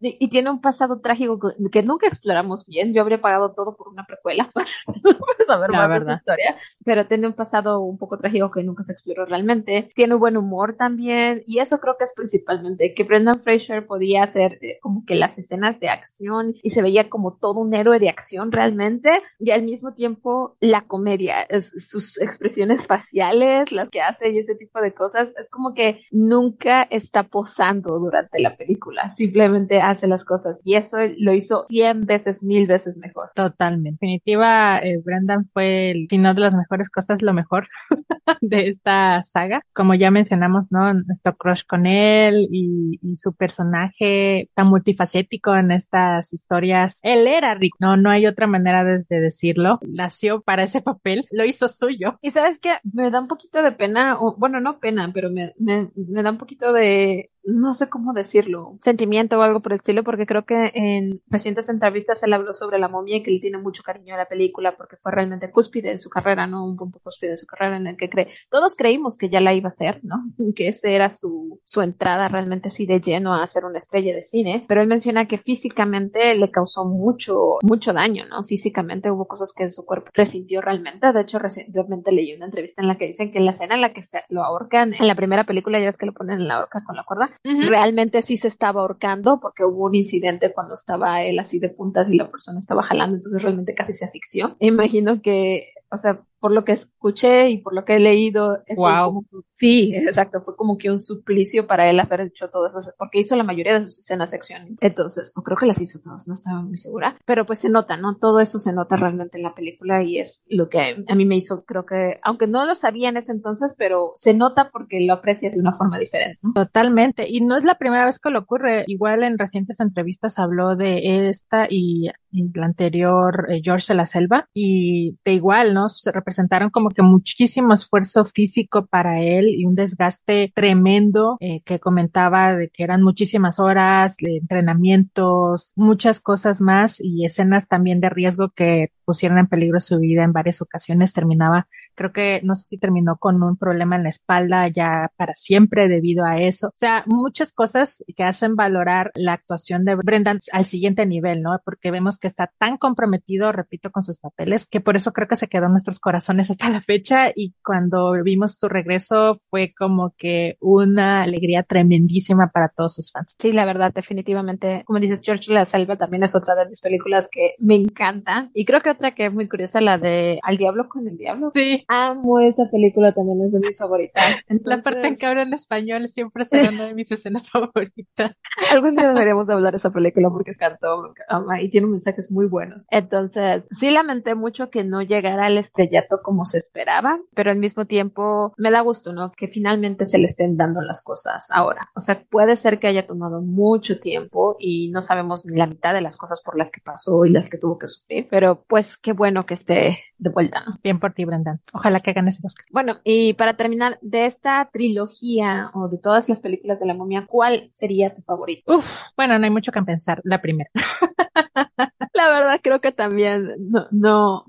Y, 0.00 0.28
tiene 0.28 0.50
un 0.50 0.60
pasado 0.60 1.00
trágico 1.00 1.38
que, 1.70 1.82
nunca 1.82 2.06
exploramos 2.06 2.59
bien. 2.66 2.92
Yo 2.92 3.02
habría 3.02 3.20
pagado 3.20 3.52
todo 3.52 3.76
por 3.76 3.88
una 3.88 4.04
precuela 4.04 4.50
para 4.54 4.66
saber 5.46 5.70
más 5.70 6.00
de 6.00 6.06
su 6.06 6.12
historia, 6.12 6.56
pero 6.84 7.06
tiene 7.06 7.26
un 7.26 7.32
pasado 7.34 7.80
un 7.80 7.98
poco 7.98 8.18
trágico 8.18 8.50
que 8.50 8.62
nunca 8.62 8.82
se 8.82 8.92
exploró 8.92 9.26
realmente. 9.26 9.90
Tiene 9.94 10.14
buen 10.14 10.36
humor 10.36 10.76
también, 10.76 11.42
y 11.46 11.58
eso 11.58 11.78
creo 11.78 11.96
que 11.98 12.04
es 12.04 12.12
principalmente 12.14 12.94
que 12.94 13.04
Brendan 13.04 13.40
Fraser 13.40 13.86
podía 13.86 14.24
hacer 14.24 14.58
eh, 14.60 14.78
como 14.80 15.04
que 15.04 15.14
las 15.14 15.38
escenas 15.38 15.80
de 15.80 15.88
acción 15.88 16.54
y 16.62 16.70
se 16.70 16.82
veía 16.82 17.08
como 17.08 17.36
todo 17.36 17.60
un 17.60 17.74
héroe 17.74 17.98
de 17.98 18.08
acción 18.08 18.52
realmente, 18.52 19.22
y 19.38 19.50
al 19.50 19.62
mismo 19.62 19.94
tiempo 19.94 20.56
la 20.60 20.82
comedia, 20.82 21.46
sus 21.76 22.20
expresiones 22.20 22.86
faciales, 22.86 23.72
las 23.72 23.88
que 23.88 24.00
hace 24.00 24.30
y 24.30 24.38
ese 24.38 24.54
tipo 24.54 24.80
de 24.80 24.94
cosas, 24.94 25.32
es 25.38 25.50
como 25.50 25.74
que 25.74 26.02
nunca 26.10 26.82
está 26.82 27.24
posando 27.24 27.98
durante 27.98 28.40
la 28.40 28.56
película, 28.56 29.10
simplemente 29.10 29.80
hace 29.80 30.06
las 30.06 30.24
cosas 30.24 30.60
y 30.64 30.74
eso 30.74 30.98
lo 31.18 31.32
hizo 31.32 31.64
cien 31.68 32.06
veces, 32.06 32.42
mil 32.50 32.66
veces 32.66 32.98
mejor. 32.98 33.30
Totalmente. 33.34 33.88
En 33.90 33.94
definitiva, 33.94 34.78
eh, 34.78 35.00
Brendan 35.02 35.46
fue, 35.46 35.92
el, 35.92 36.08
si 36.10 36.18
no 36.18 36.34
de 36.34 36.40
las 36.40 36.54
mejores 36.54 36.90
cosas, 36.90 37.22
lo 37.22 37.32
mejor 37.32 37.68
de 38.40 38.68
esta 38.68 39.22
saga. 39.24 39.62
Como 39.72 39.94
ya 39.94 40.10
mencionamos, 40.10 40.66
¿no? 40.72 40.92
Nuestro 40.92 41.36
crush 41.36 41.62
con 41.66 41.86
él 41.86 42.48
y, 42.50 42.98
su 43.16 43.34
personaje 43.34 44.48
tan 44.54 44.68
multifacético 44.68 45.54
en 45.54 45.70
estas 45.70 46.32
historias. 46.32 47.00
Él 47.02 47.26
era 47.26 47.54
Rick, 47.54 47.74
no, 47.78 47.96
no 47.96 48.10
hay 48.10 48.26
otra 48.26 48.46
manera 48.46 48.84
de, 48.84 49.04
decirlo. 49.08 49.78
Nació 49.82 50.40
para 50.40 50.62
ese 50.62 50.80
papel, 50.80 51.26
lo 51.30 51.44
hizo 51.44 51.68
suyo. 51.68 52.18
Y 52.22 52.30
sabes 52.30 52.58
que 52.58 52.70
me 52.82 53.10
da 53.10 53.20
un 53.20 53.28
poquito 53.28 53.62
de 53.62 53.72
pena, 53.72 54.16
o 54.18 54.36
bueno, 54.36 54.60
no 54.60 54.80
pena, 54.80 55.10
pero 55.12 55.30
me, 55.30 55.52
me, 55.58 55.90
me 55.94 56.22
da 56.22 56.30
un 56.30 56.38
poquito 56.38 56.72
de 56.72 57.30
no 57.44 57.74
sé 57.74 57.88
cómo 57.88 58.12
decirlo, 58.12 58.78
sentimiento 58.82 59.38
o 59.38 59.42
algo 59.42 59.60
por 59.60 59.72
el 59.72 59.76
estilo, 59.76 60.04
porque 60.04 60.26
creo 60.26 60.44
que 60.44 60.72
en 60.74 61.22
recientes 61.28 61.68
entrevistas 61.68 62.22
él 62.22 62.32
habló 62.32 62.54
sobre 62.54 62.78
la 62.78 62.88
momia 62.88 63.16
y 63.16 63.22
que 63.22 63.30
él 63.30 63.40
tiene 63.40 63.58
mucho 63.58 63.82
cariño 63.82 64.14
a 64.14 64.18
la 64.18 64.26
película 64.26 64.76
porque 64.76 64.96
fue 64.96 65.12
realmente 65.12 65.50
cúspide 65.50 65.90
en 65.90 65.98
su 65.98 66.10
carrera, 66.10 66.46
¿no? 66.46 66.64
Un 66.64 66.76
punto 66.76 67.00
cúspide 67.02 67.32
en 67.32 67.38
su 67.38 67.46
carrera 67.46 67.76
en 67.76 67.86
el 67.86 67.96
que 67.96 68.10
cree, 68.10 68.28
todos 68.50 68.76
creímos 68.76 69.16
que 69.16 69.30
ya 69.30 69.40
la 69.40 69.54
iba 69.54 69.68
a 69.68 69.72
hacer, 69.72 70.00
¿no? 70.02 70.16
Que 70.54 70.68
esa 70.68 70.88
era 70.88 71.10
su, 71.10 71.60
su 71.64 71.80
entrada 71.80 72.28
realmente 72.28 72.68
así 72.68 72.86
de 72.86 73.00
lleno 73.00 73.34
a 73.34 73.46
ser 73.46 73.64
una 73.64 73.78
estrella 73.78 74.14
de 74.14 74.22
cine, 74.22 74.64
pero 74.68 74.82
él 74.82 74.88
menciona 74.88 75.26
que 75.26 75.38
físicamente 75.38 76.34
le 76.34 76.50
causó 76.50 76.84
mucho, 76.84 77.58
mucho 77.62 77.92
daño, 77.92 78.24
¿no? 78.28 78.42
Físicamente 78.44 79.10
hubo 79.10 79.26
cosas 79.26 79.52
que 79.54 79.62
en 79.62 79.72
su 79.72 79.84
cuerpo 79.84 80.10
resintió 80.12 80.60
realmente, 80.60 81.12
de 81.12 81.20
hecho 81.20 81.38
recientemente 81.38 82.12
leí 82.12 82.34
una 82.34 82.46
entrevista 82.46 82.82
en 82.82 82.88
la 82.88 82.96
que 82.96 83.06
dicen 83.06 83.30
que 83.30 83.40
la 83.40 83.52
escena 83.52 83.74
en 83.74 83.80
la 83.80 83.92
que 83.92 84.02
se 84.02 84.22
lo 84.28 84.42
ahorcan 84.44 84.94
en 84.94 85.06
la 85.06 85.14
primera 85.14 85.44
película, 85.44 85.78
ya 85.78 85.86
ves 85.86 85.96
que 85.96 86.06
lo 86.06 86.12
ponen 86.12 86.40
en 86.40 86.48
la 86.48 86.60
horca 86.60 86.82
con 86.84 86.96
la 86.96 87.04
cuerda, 87.04 87.29
Realmente 87.44 88.22
sí 88.22 88.36
se 88.36 88.48
estaba 88.48 88.80
ahorcando 88.80 89.40
porque 89.40 89.64
hubo 89.64 89.86
un 89.86 89.94
incidente 89.94 90.52
cuando 90.52 90.74
estaba 90.74 91.22
él 91.22 91.38
así 91.38 91.58
de 91.58 91.68
puntas 91.68 92.10
y 92.10 92.16
la 92.16 92.30
persona 92.30 92.58
estaba 92.58 92.82
jalando, 92.82 93.16
entonces 93.16 93.42
realmente 93.42 93.74
casi 93.74 93.92
se 93.92 94.04
asfixió. 94.04 94.56
Imagino 94.60 95.22
que, 95.22 95.72
o 95.90 95.96
sea, 95.96 96.22
por 96.38 96.52
lo 96.52 96.64
que 96.64 96.72
escuché 96.72 97.50
y 97.50 97.58
por 97.58 97.74
lo 97.74 97.84
que 97.84 97.96
he 97.96 98.00
leído, 98.00 98.62
wow. 98.76 99.24
Sí, 99.60 99.92
exacto, 99.94 100.40
fue 100.40 100.56
como 100.56 100.78
que 100.78 100.90
un 100.90 100.98
suplicio 100.98 101.66
para 101.66 101.88
él 101.90 102.00
haber 102.00 102.22
hecho 102.22 102.48
todas 102.48 102.74
esas, 102.74 102.94
porque 102.98 103.20
hizo 103.20 103.36
la 103.36 103.44
mayoría 103.44 103.78
de 103.78 103.82
sus 103.82 103.98
escenas 103.98 104.30
de 104.30 104.38
acción. 104.38 104.76
Entonces, 104.80 105.32
creo 105.44 105.56
que 105.56 105.66
las 105.66 105.80
hizo 105.80 106.00
todas, 106.00 106.26
no 106.26 106.34
estaba 106.34 106.62
muy 106.62 106.78
segura, 106.78 107.16
pero 107.26 107.44
pues 107.44 107.60
se 107.60 107.68
nota, 107.68 107.96
¿no? 107.98 108.16
Todo 108.16 108.40
eso 108.40 108.58
se 108.58 108.72
nota 108.72 108.96
realmente 108.96 109.36
en 109.36 109.44
la 109.44 109.54
película 109.54 110.02
y 110.02 110.18
es 110.18 110.44
lo 110.48 110.68
que 110.68 111.04
a 111.06 111.14
mí 111.14 111.24
me 111.26 111.36
hizo, 111.36 111.64
creo 111.64 111.84
que, 111.84 112.18
aunque 112.22 112.46
no 112.46 112.64
lo 112.64 112.74
sabía 112.74 113.10
en 113.10 113.18
ese 113.18 113.32
entonces, 113.32 113.74
pero 113.76 114.12
se 114.14 114.32
nota 114.32 114.70
porque 114.70 115.04
lo 115.06 115.12
aprecia 115.12 115.50
de 115.50 115.58
una 115.58 115.72
forma 115.72 115.98
diferente. 115.98 116.38
¿no? 116.42 116.52
Totalmente, 116.54 117.28
y 117.28 117.42
no 117.42 117.56
es 117.56 117.64
la 117.64 117.76
primera 117.76 118.06
vez 118.06 118.18
que 118.18 118.30
lo 118.30 118.38
ocurre, 118.40 118.84
igual 118.86 119.22
en 119.22 119.38
recientes 119.38 119.78
entrevistas 119.80 120.38
habló 120.38 120.74
de 120.74 121.28
esta 121.28 121.66
y, 121.68 122.10
la 122.32 122.66
anterior 122.66 123.46
eh, 123.50 123.60
George 123.62 123.86
de 123.88 123.96
la 123.96 124.06
Selva 124.06 124.48
y 124.54 125.18
de 125.24 125.32
igual, 125.32 125.74
¿no? 125.74 125.88
Se 125.88 126.12
presentaron 126.12 126.70
como 126.70 126.90
que 126.90 127.02
muchísimo 127.02 127.74
esfuerzo 127.74 128.24
físico 128.24 128.86
para 128.86 129.20
él 129.20 129.49
y 129.50 129.66
un 129.66 129.74
desgaste 129.74 130.52
tremendo 130.54 131.36
eh, 131.40 131.62
que 131.62 131.80
comentaba 131.80 132.56
de 132.56 132.68
que 132.68 132.84
eran 132.84 133.02
muchísimas 133.02 133.58
horas 133.58 134.16
de 134.18 134.38
entrenamientos, 134.38 135.72
muchas 135.76 136.20
cosas 136.20 136.60
más 136.60 137.00
y 137.00 137.24
escenas 137.24 137.68
también 137.68 138.00
de 138.00 138.10
riesgo 138.10 138.50
que 138.50 138.92
pusieron 139.10 139.38
en 139.38 139.48
peligro 139.48 139.80
su 139.80 139.98
vida 139.98 140.22
en 140.22 140.32
varias 140.32 140.62
ocasiones. 140.62 141.12
Terminaba, 141.12 141.66
creo 141.96 142.12
que 142.12 142.40
no 142.44 142.54
sé 142.54 142.62
si 142.62 142.78
terminó 142.78 143.16
con 143.16 143.42
un 143.42 143.56
problema 143.56 143.96
en 143.96 144.04
la 144.04 144.08
espalda 144.08 144.68
ya 144.68 145.10
para 145.16 145.34
siempre 145.34 145.88
debido 145.88 146.24
a 146.24 146.40
eso. 146.40 146.68
O 146.68 146.76
sea, 146.76 147.02
muchas 147.06 147.50
cosas 147.50 148.04
que 148.16 148.22
hacen 148.22 148.54
valorar 148.54 149.10
la 149.16 149.32
actuación 149.32 149.84
de 149.84 149.96
Brendan 149.96 150.38
al 150.52 150.64
siguiente 150.64 151.06
nivel, 151.06 151.42
¿no? 151.42 151.60
Porque 151.64 151.90
vemos 151.90 152.18
que 152.18 152.28
está 152.28 152.52
tan 152.56 152.76
comprometido, 152.76 153.50
repito, 153.50 153.90
con 153.90 154.04
sus 154.04 154.18
papeles, 154.18 154.64
que 154.66 154.80
por 154.80 154.94
eso 154.94 155.12
creo 155.12 155.26
que 155.26 155.34
se 155.34 155.48
quedó 155.48 155.66
en 155.66 155.72
nuestros 155.72 155.98
corazones 155.98 156.52
hasta 156.52 156.70
la 156.70 156.80
fecha 156.80 157.30
y 157.34 157.52
cuando 157.64 158.12
vimos 158.22 158.54
su 158.54 158.68
regreso 158.68 159.40
fue 159.50 159.74
como 159.76 160.14
que 160.16 160.56
una 160.60 161.22
alegría 161.22 161.64
tremendísima 161.64 162.52
para 162.52 162.68
todos 162.68 162.94
sus 162.94 163.10
fans. 163.10 163.34
Sí, 163.40 163.50
la 163.50 163.64
verdad, 163.64 163.92
definitivamente, 163.92 164.84
como 164.86 165.00
dices, 165.00 165.20
George 165.20 165.52
La 165.52 165.64
Selva 165.64 165.96
también 165.96 166.22
es 166.22 166.36
otra 166.36 166.54
de 166.54 166.68
mis 166.68 166.80
películas 166.80 167.28
que 167.28 167.56
me 167.58 167.74
encanta 167.74 168.50
y 168.54 168.64
creo 168.64 168.80
que 168.82 168.90
otra 169.00 169.14
que 169.14 169.26
es 169.26 169.32
muy 169.32 169.48
curiosa, 169.48 169.80
la 169.80 169.98
de 169.98 170.38
Al 170.42 170.58
Diablo 170.58 170.88
con 170.88 171.08
el 171.08 171.16
Diablo. 171.16 171.52
Sí. 171.54 171.84
Amo 171.88 172.38
esa 172.38 172.68
película, 172.70 173.12
también 173.12 173.42
es 173.42 173.52
de 173.52 173.60
mis 173.60 173.78
favoritas. 173.78 174.36
La 174.64 174.78
parte 174.78 175.06
en 175.06 175.16
que 175.16 175.26
habla 175.26 175.42
en 175.42 175.54
español 175.54 176.06
siempre 176.08 176.42
es 176.42 176.52
una 176.52 176.86
de 176.86 176.94
mis 176.94 177.10
escenas 177.10 177.50
favoritas. 177.50 178.32
Algún 178.70 178.94
día 178.94 179.08
deberíamos 179.08 179.48
hablar 179.48 179.72
de 179.72 179.78
esa 179.78 179.90
película 179.90 180.28
porque 180.30 180.50
es 180.50 180.58
canto 180.58 181.14
y 181.60 181.70
tiene 181.70 181.86
mensajes 181.86 182.30
muy 182.30 182.46
buenos. 182.46 182.84
Entonces, 182.90 183.66
sí 183.70 183.90
lamenté 183.90 184.34
mucho 184.34 184.70
que 184.70 184.84
no 184.84 185.02
llegara 185.02 185.46
al 185.46 185.56
estrellato 185.56 186.20
como 186.22 186.44
se 186.44 186.58
esperaba, 186.58 187.18
pero 187.34 187.50
al 187.50 187.58
mismo 187.58 187.86
tiempo 187.86 188.52
me 188.58 188.70
da 188.70 188.80
gusto, 188.80 189.12
¿no? 189.12 189.32
Que 189.32 189.46
finalmente 189.46 190.04
se 190.04 190.18
le 190.18 190.24
estén 190.24 190.56
dando 190.56 190.82
las 190.82 191.02
cosas 191.02 191.48
ahora. 191.50 191.90
O 191.94 192.00
sea, 192.00 192.22
puede 192.28 192.56
ser 192.56 192.78
que 192.78 192.88
haya 192.88 193.06
tomado 193.06 193.40
mucho 193.40 193.98
tiempo 193.98 194.56
y 194.58 194.90
no 194.90 195.00
sabemos 195.00 195.46
ni 195.46 195.56
la 195.56 195.66
mitad 195.66 195.94
de 195.94 196.02
las 196.02 196.16
cosas 196.16 196.42
por 196.42 196.58
las 196.58 196.70
que 196.70 196.80
pasó 196.80 197.24
y 197.24 197.30
las 197.30 197.48
que 197.48 197.58
tuvo 197.58 197.78
que 197.78 197.86
sufrir, 197.86 198.28
pero 198.30 198.64
pues 198.68 198.89
qué 198.98 199.12
bueno 199.12 199.46
que 199.46 199.54
esté 199.54 200.04
de 200.18 200.30
vuelta, 200.30 200.64
¿no? 200.66 200.78
Bien 200.82 200.98
por 201.00 201.12
ti, 201.12 201.24
Brendan. 201.24 201.60
Ojalá 201.72 202.00
que 202.00 202.12
ganes 202.12 202.38
el 202.38 202.46
Oscar. 202.46 202.66
Bueno, 202.70 202.98
y 203.04 203.34
para 203.34 203.54
terminar, 203.54 203.98
de 204.02 204.26
esta 204.26 204.68
trilogía 204.72 205.70
o 205.74 205.88
de 205.88 205.98
todas 205.98 206.28
las 206.28 206.40
películas 206.40 206.80
de 206.80 206.86
la 206.86 206.94
momia, 206.94 207.26
¿cuál 207.26 207.68
sería 207.72 208.14
tu 208.14 208.22
favorito? 208.22 208.76
Uf, 208.76 208.96
bueno, 209.16 209.38
no 209.38 209.44
hay 209.44 209.50
mucho 209.50 209.72
que 209.72 209.82
pensar. 209.82 210.20
La 210.24 210.40
primera. 210.40 210.70
La 212.12 212.28
verdad 212.28 212.60
creo 212.62 212.80
que 212.80 212.92
también 212.92 213.54
no, 213.70 213.86
no 213.92 214.44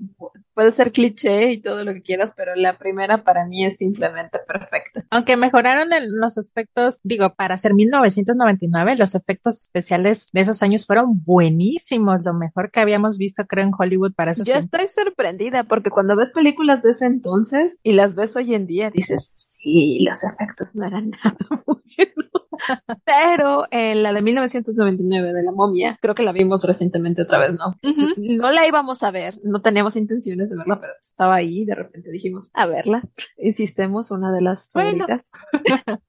puede 0.54 0.72
ser 0.72 0.92
cliché 0.92 1.52
y 1.52 1.60
todo 1.60 1.84
lo 1.84 1.94
que 1.94 2.02
quieras, 2.02 2.32
pero 2.36 2.54
la 2.54 2.76
primera 2.76 3.24
para 3.24 3.46
mí 3.46 3.64
es 3.64 3.78
simplemente 3.78 4.38
perfecta. 4.46 5.04
Aunque 5.10 5.36
mejoraron 5.36 5.88
los 6.18 6.38
aspectos, 6.38 7.00
digo, 7.02 7.34
para 7.34 7.56
ser 7.58 7.74
1999, 7.74 8.96
los 8.96 9.14
efectos 9.14 9.60
especiales 9.60 10.28
de 10.32 10.40
esos 10.40 10.62
años 10.62 10.86
fueron 10.86 11.22
buenísimos, 11.24 12.22
lo 12.24 12.34
mejor 12.34 12.70
que 12.70 12.80
habíamos 12.80 13.18
visto 13.18 13.44
creo 13.46 13.64
en 13.64 13.72
Hollywood 13.76 14.12
para 14.14 14.32
esos 14.32 14.46
Yo 14.46 14.54
estoy 14.54 14.88
sorprendida 14.88 15.64
porque 15.64 15.90
cuando 15.90 16.16
ves 16.16 16.32
películas 16.32 16.82
de 16.82 16.90
ese 16.90 17.06
entonces 17.06 17.78
y 17.82 17.92
las 17.92 18.14
ves 18.14 18.36
hoy 18.36 18.54
en 18.54 18.66
día 18.66 18.90
dices, 18.90 19.32
sí, 19.36 20.04
los 20.04 20.22
efectos 20.24 20.74
no 20.74 20.86
eran 20.86 21.10
nada 21.10 21.36
buenos. 21.66 22.41
Pero 23.04 23.66
en 23.70 24.02
la 24.02 24.12
de 24.12 24.22
1999 24.22 25.32
de 25.32 25.42
la 25.42 25.52
momia, 25.52 25.98
creo 26.00 26.14
que 26.14 26.22
la 26.22 26.32
vimos 26.32 26.64
recientemente 26.64 27.22
otra 27.22 27.38
vez, 27.38 27.52
¿no? 27.52 27.74
No 28.16 28.52
la 28.52 28.66
íbamos 28.66 29.02
a 29.02 29.10
ver, 29.10 29.38
no 29.42 29.60
teníamos 29.60 29.96
intenciones 29.96 30.50
de 30.50 30.56
verla, 30.56 30.80
pero 30.80 30.92
estaba 31.00 31.36
ahí 31.36 31.62
y 31.62 31.64
de 31.64 31.74
repente 31.74 32.10
dijimos, 32.10 32.50
a 32.52 32.66
verla. 32.66 33.02
Insistemos, 33.38 34.10
una 34.10 34.32
de 34.32 34.42
las 34.42 34.70
favoritas. 34.70 35.30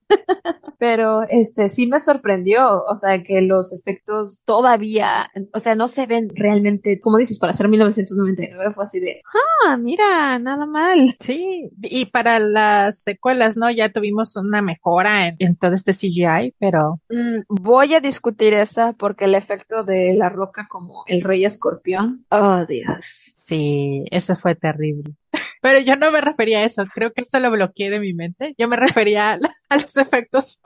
pero 0.78 1.22
este 1.22 1.68
sí 1.68 1.86
me 1.86 2.00
sorprendió, 2.00 2.84
o 2.84 2.96
sea, 2.96 3.22
que 3.22 3.40
los 3.40 3.72
efectos 3.72 4.42
todavía, 4.44 5.30
o 5.52 5.60
sea, 5.60 5.74
no 5.74 5.88
se 5.88 6.06
ven 6.06 6.28
realmente, 6.34 7.00
como 7.00 7.18
dices, 7.18 7.38
para 7.38 7.52
ser 7.52 7.68
1999 7.68 8.72
fue 8.72 8.84
así 8.84 9.00
de, 9.00 9.22
ah, 9.66 9.76
mira, 9.76 10.38
nada 10.38 10.66
mal. 10.66 11.16
Sí, 11.20 11.70
y 11.80 12.06
para 12.06 12.38
las 12.38 13.02
secuelas, 13.02 13.56
¿no? 13.56 13.70
Ya 13.70 13.92
tuvimos 13.92 14.36
una 14.36 14.62
mejora 14.62 15.34
en 15.38 15.56
todo 15.56 15.74
este 15.74 15.92
CGI 15.92 16.33
pero... 16.58 17.00
Mm, 17.08 17.40
voy 17.48 17.94
a 17.94 18.00
discutir 18.00 18.54
esa 18.54 18.92
porque 18.92 19.24
el 19.24 19.34
efecto 19.34 19.84
de 19.84 20.14
la 20.14 20.28
roca 20.28 20.66
como 20.68 21.04
el 21.06 21.22
rey 21.22 21.44
escorpión, 21.44 22.24
oh 22.30 22.64
Dios. 22.66 23.04
Sí, 23.36 24.04
eso 24.10 24.36
fue 24.36 24.54
terrible. 24.54 25.14
Pero 25.64 25.80
yo 25.80 25.96
no 25.96 26.10
me 26.10 26.20
refería 26.20 26.58
a 26.58 26.64
eso, 26.64 26.84
creo 26.92 27.14
que 27.14 27.22
eso 27.22 27.40
lo 27.40 27.50
bloqueé 27.50 27.88
de 27.88 27.98
mi 27.98 28.12
mente. 28.12 28.54
Yo 28.58 28.68
me 28.68 28.76
refería 28.76 29.32
a, 29.32 29.38
los 29.38 29.96
efectos 29.96 30.60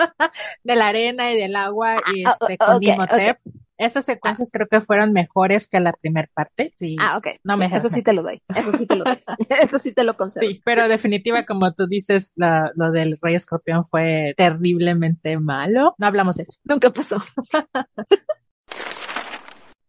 de 0.65 0.75
la 0.75 0.89
arena 0.89 1.31
y 1.31 1.37
del 1.37 1.55
agua 1.55 2.03
y 2.13 2.25
ah, 2.25 2.35
este, 2.41 2.59
con 2.59 2.83
Imhotep. 2.83 3.39
Esas 3.77 4.07
secuencias 4.07 4.51
creo 4.53 4.67
que 4.67 4.81
fueron 4.81 5.13
mejores 5.13 5.69
que 5.69 5.79
la 5.79 5.93
primera 5.93 6.29
parte. 6.35 6.75
Sí. 6.81 6.97
Ah, 6.99 7.17
ok. 7.17 7.29
No 7.45 7.57
me 7.57 7.67
eso 7.67 7.89
sí 7.89 8.03
te 8.03 8.13
lo 8.13 8.25
doy. 8.25 8.43
Eso 8.53 8.73
sí 8.73 8.89
te 8.89 8.97
lo 8.97 9.05
doy. 9.05 9.23
eso 9.63 9.79
sí 9.79 9.93
te 9.93 10.03
lo 10.03 10.17
concedo. 10.17 10.45
Sí, 10.45 10.61
pero 10.65 10.89
definitiva, 10.89 11.47
como 11.47 11.73
tú 11.75 11.87
dices, 11.87 12.33
lo 12.35 12.91
del 12.91 13.21
Rey 13.23 13.37
Escorpión 13.37 13.87
fue 13.89 14.35
terriblemente 14.37 15.39
malo. 15.39 15.95
No 15.99 16.09
hablamos 16.09 16.39
de 16.39 16.43
eso. 16.43 16.59
Nunca 16.65 16.91
pasó. 16.91 17.23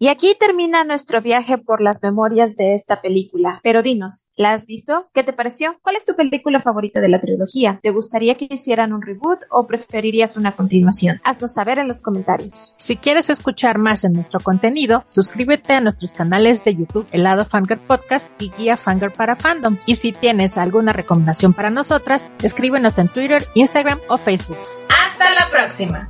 Y 0.02 0.08
aquí 0.08 0.34
termina 0.40 0.86
nuestro 0.86 1.22
viaje 1.22 1.58
por 1.58 1.82
las 1.82 2.02
memorias 2.02 2.56
de 2.56 2.74
esta 2.74 3.02
película. 3.02 3.60
Pero 3.64 3.84
dinos, 3.84 4.24
¿la 4.38 4.54
has 4.54 4.66
visto? 4.66 5.10
¿Qué 5.14 5.26
te 5.26 5.34
pareció? 5.34 5.78
¿Cuál 5.82 5.98
es 5.98 6.06
tu 6.06 6.16
película 6.16 6.62
favorita 6.62 7.02
de 7.02 7.10
la 7.10 7.20
trilogía? 7.20 7.82
¿Te 7.84 7.92
gustaría 7.92 8.36
que 8.36 8.48
hicieran 8.50 8.94
un 8.94 9.02
reboot 9.02 9.40
o 9.52 9.68
preferirías 9.68 10.38
una 10.38 10.56
continuación? 10.56 11.20
Haznos 11.26 11.52
saber 11.52 11.80
en 11.80 11.90
los 11.90 12.02
comentarios. 12.02 12.76
Si 12.78 12.96
quieres 12.96 13.30
escuchar 13.30 13.78
más 13.78 14.06
en 14.06 14.14
nuestro 14.14 14.40
contenido, 14.40 15.04
suscríbete 15.08 15.74
a 15.74 15.82
nuestros 15.82 16.14
canales 16.14 16.64
de 16.64 16.76
YouTube 16.76 17.08
Helado 17.12 17.44
Fanger 17.44 17.80
Podcast 17.80 18.42
y 18.42 18.52
Guía 18.58 18.78
Fanger 18.78 19.12
para 19.12 19.36
Fandom. 19.36 19.76
Y 19.86 19.96
si 19.96 20.14
tienes 20.14 20.58
alguna 20.58 20.94
recomendación 20.94 21.54
para 21.54 21.72
nosotras, 21.72 22.30
escríbenos 22.42 22.98
en 23.00 23.10
Twitter, 23.10 23.44
Instagram 23.54 24.00
o 24.08 24.18
Facebook. 24.18 24.60
¡Hasta 24.88 25.30
la 25.32 25.50
próxima! 25.52 26.10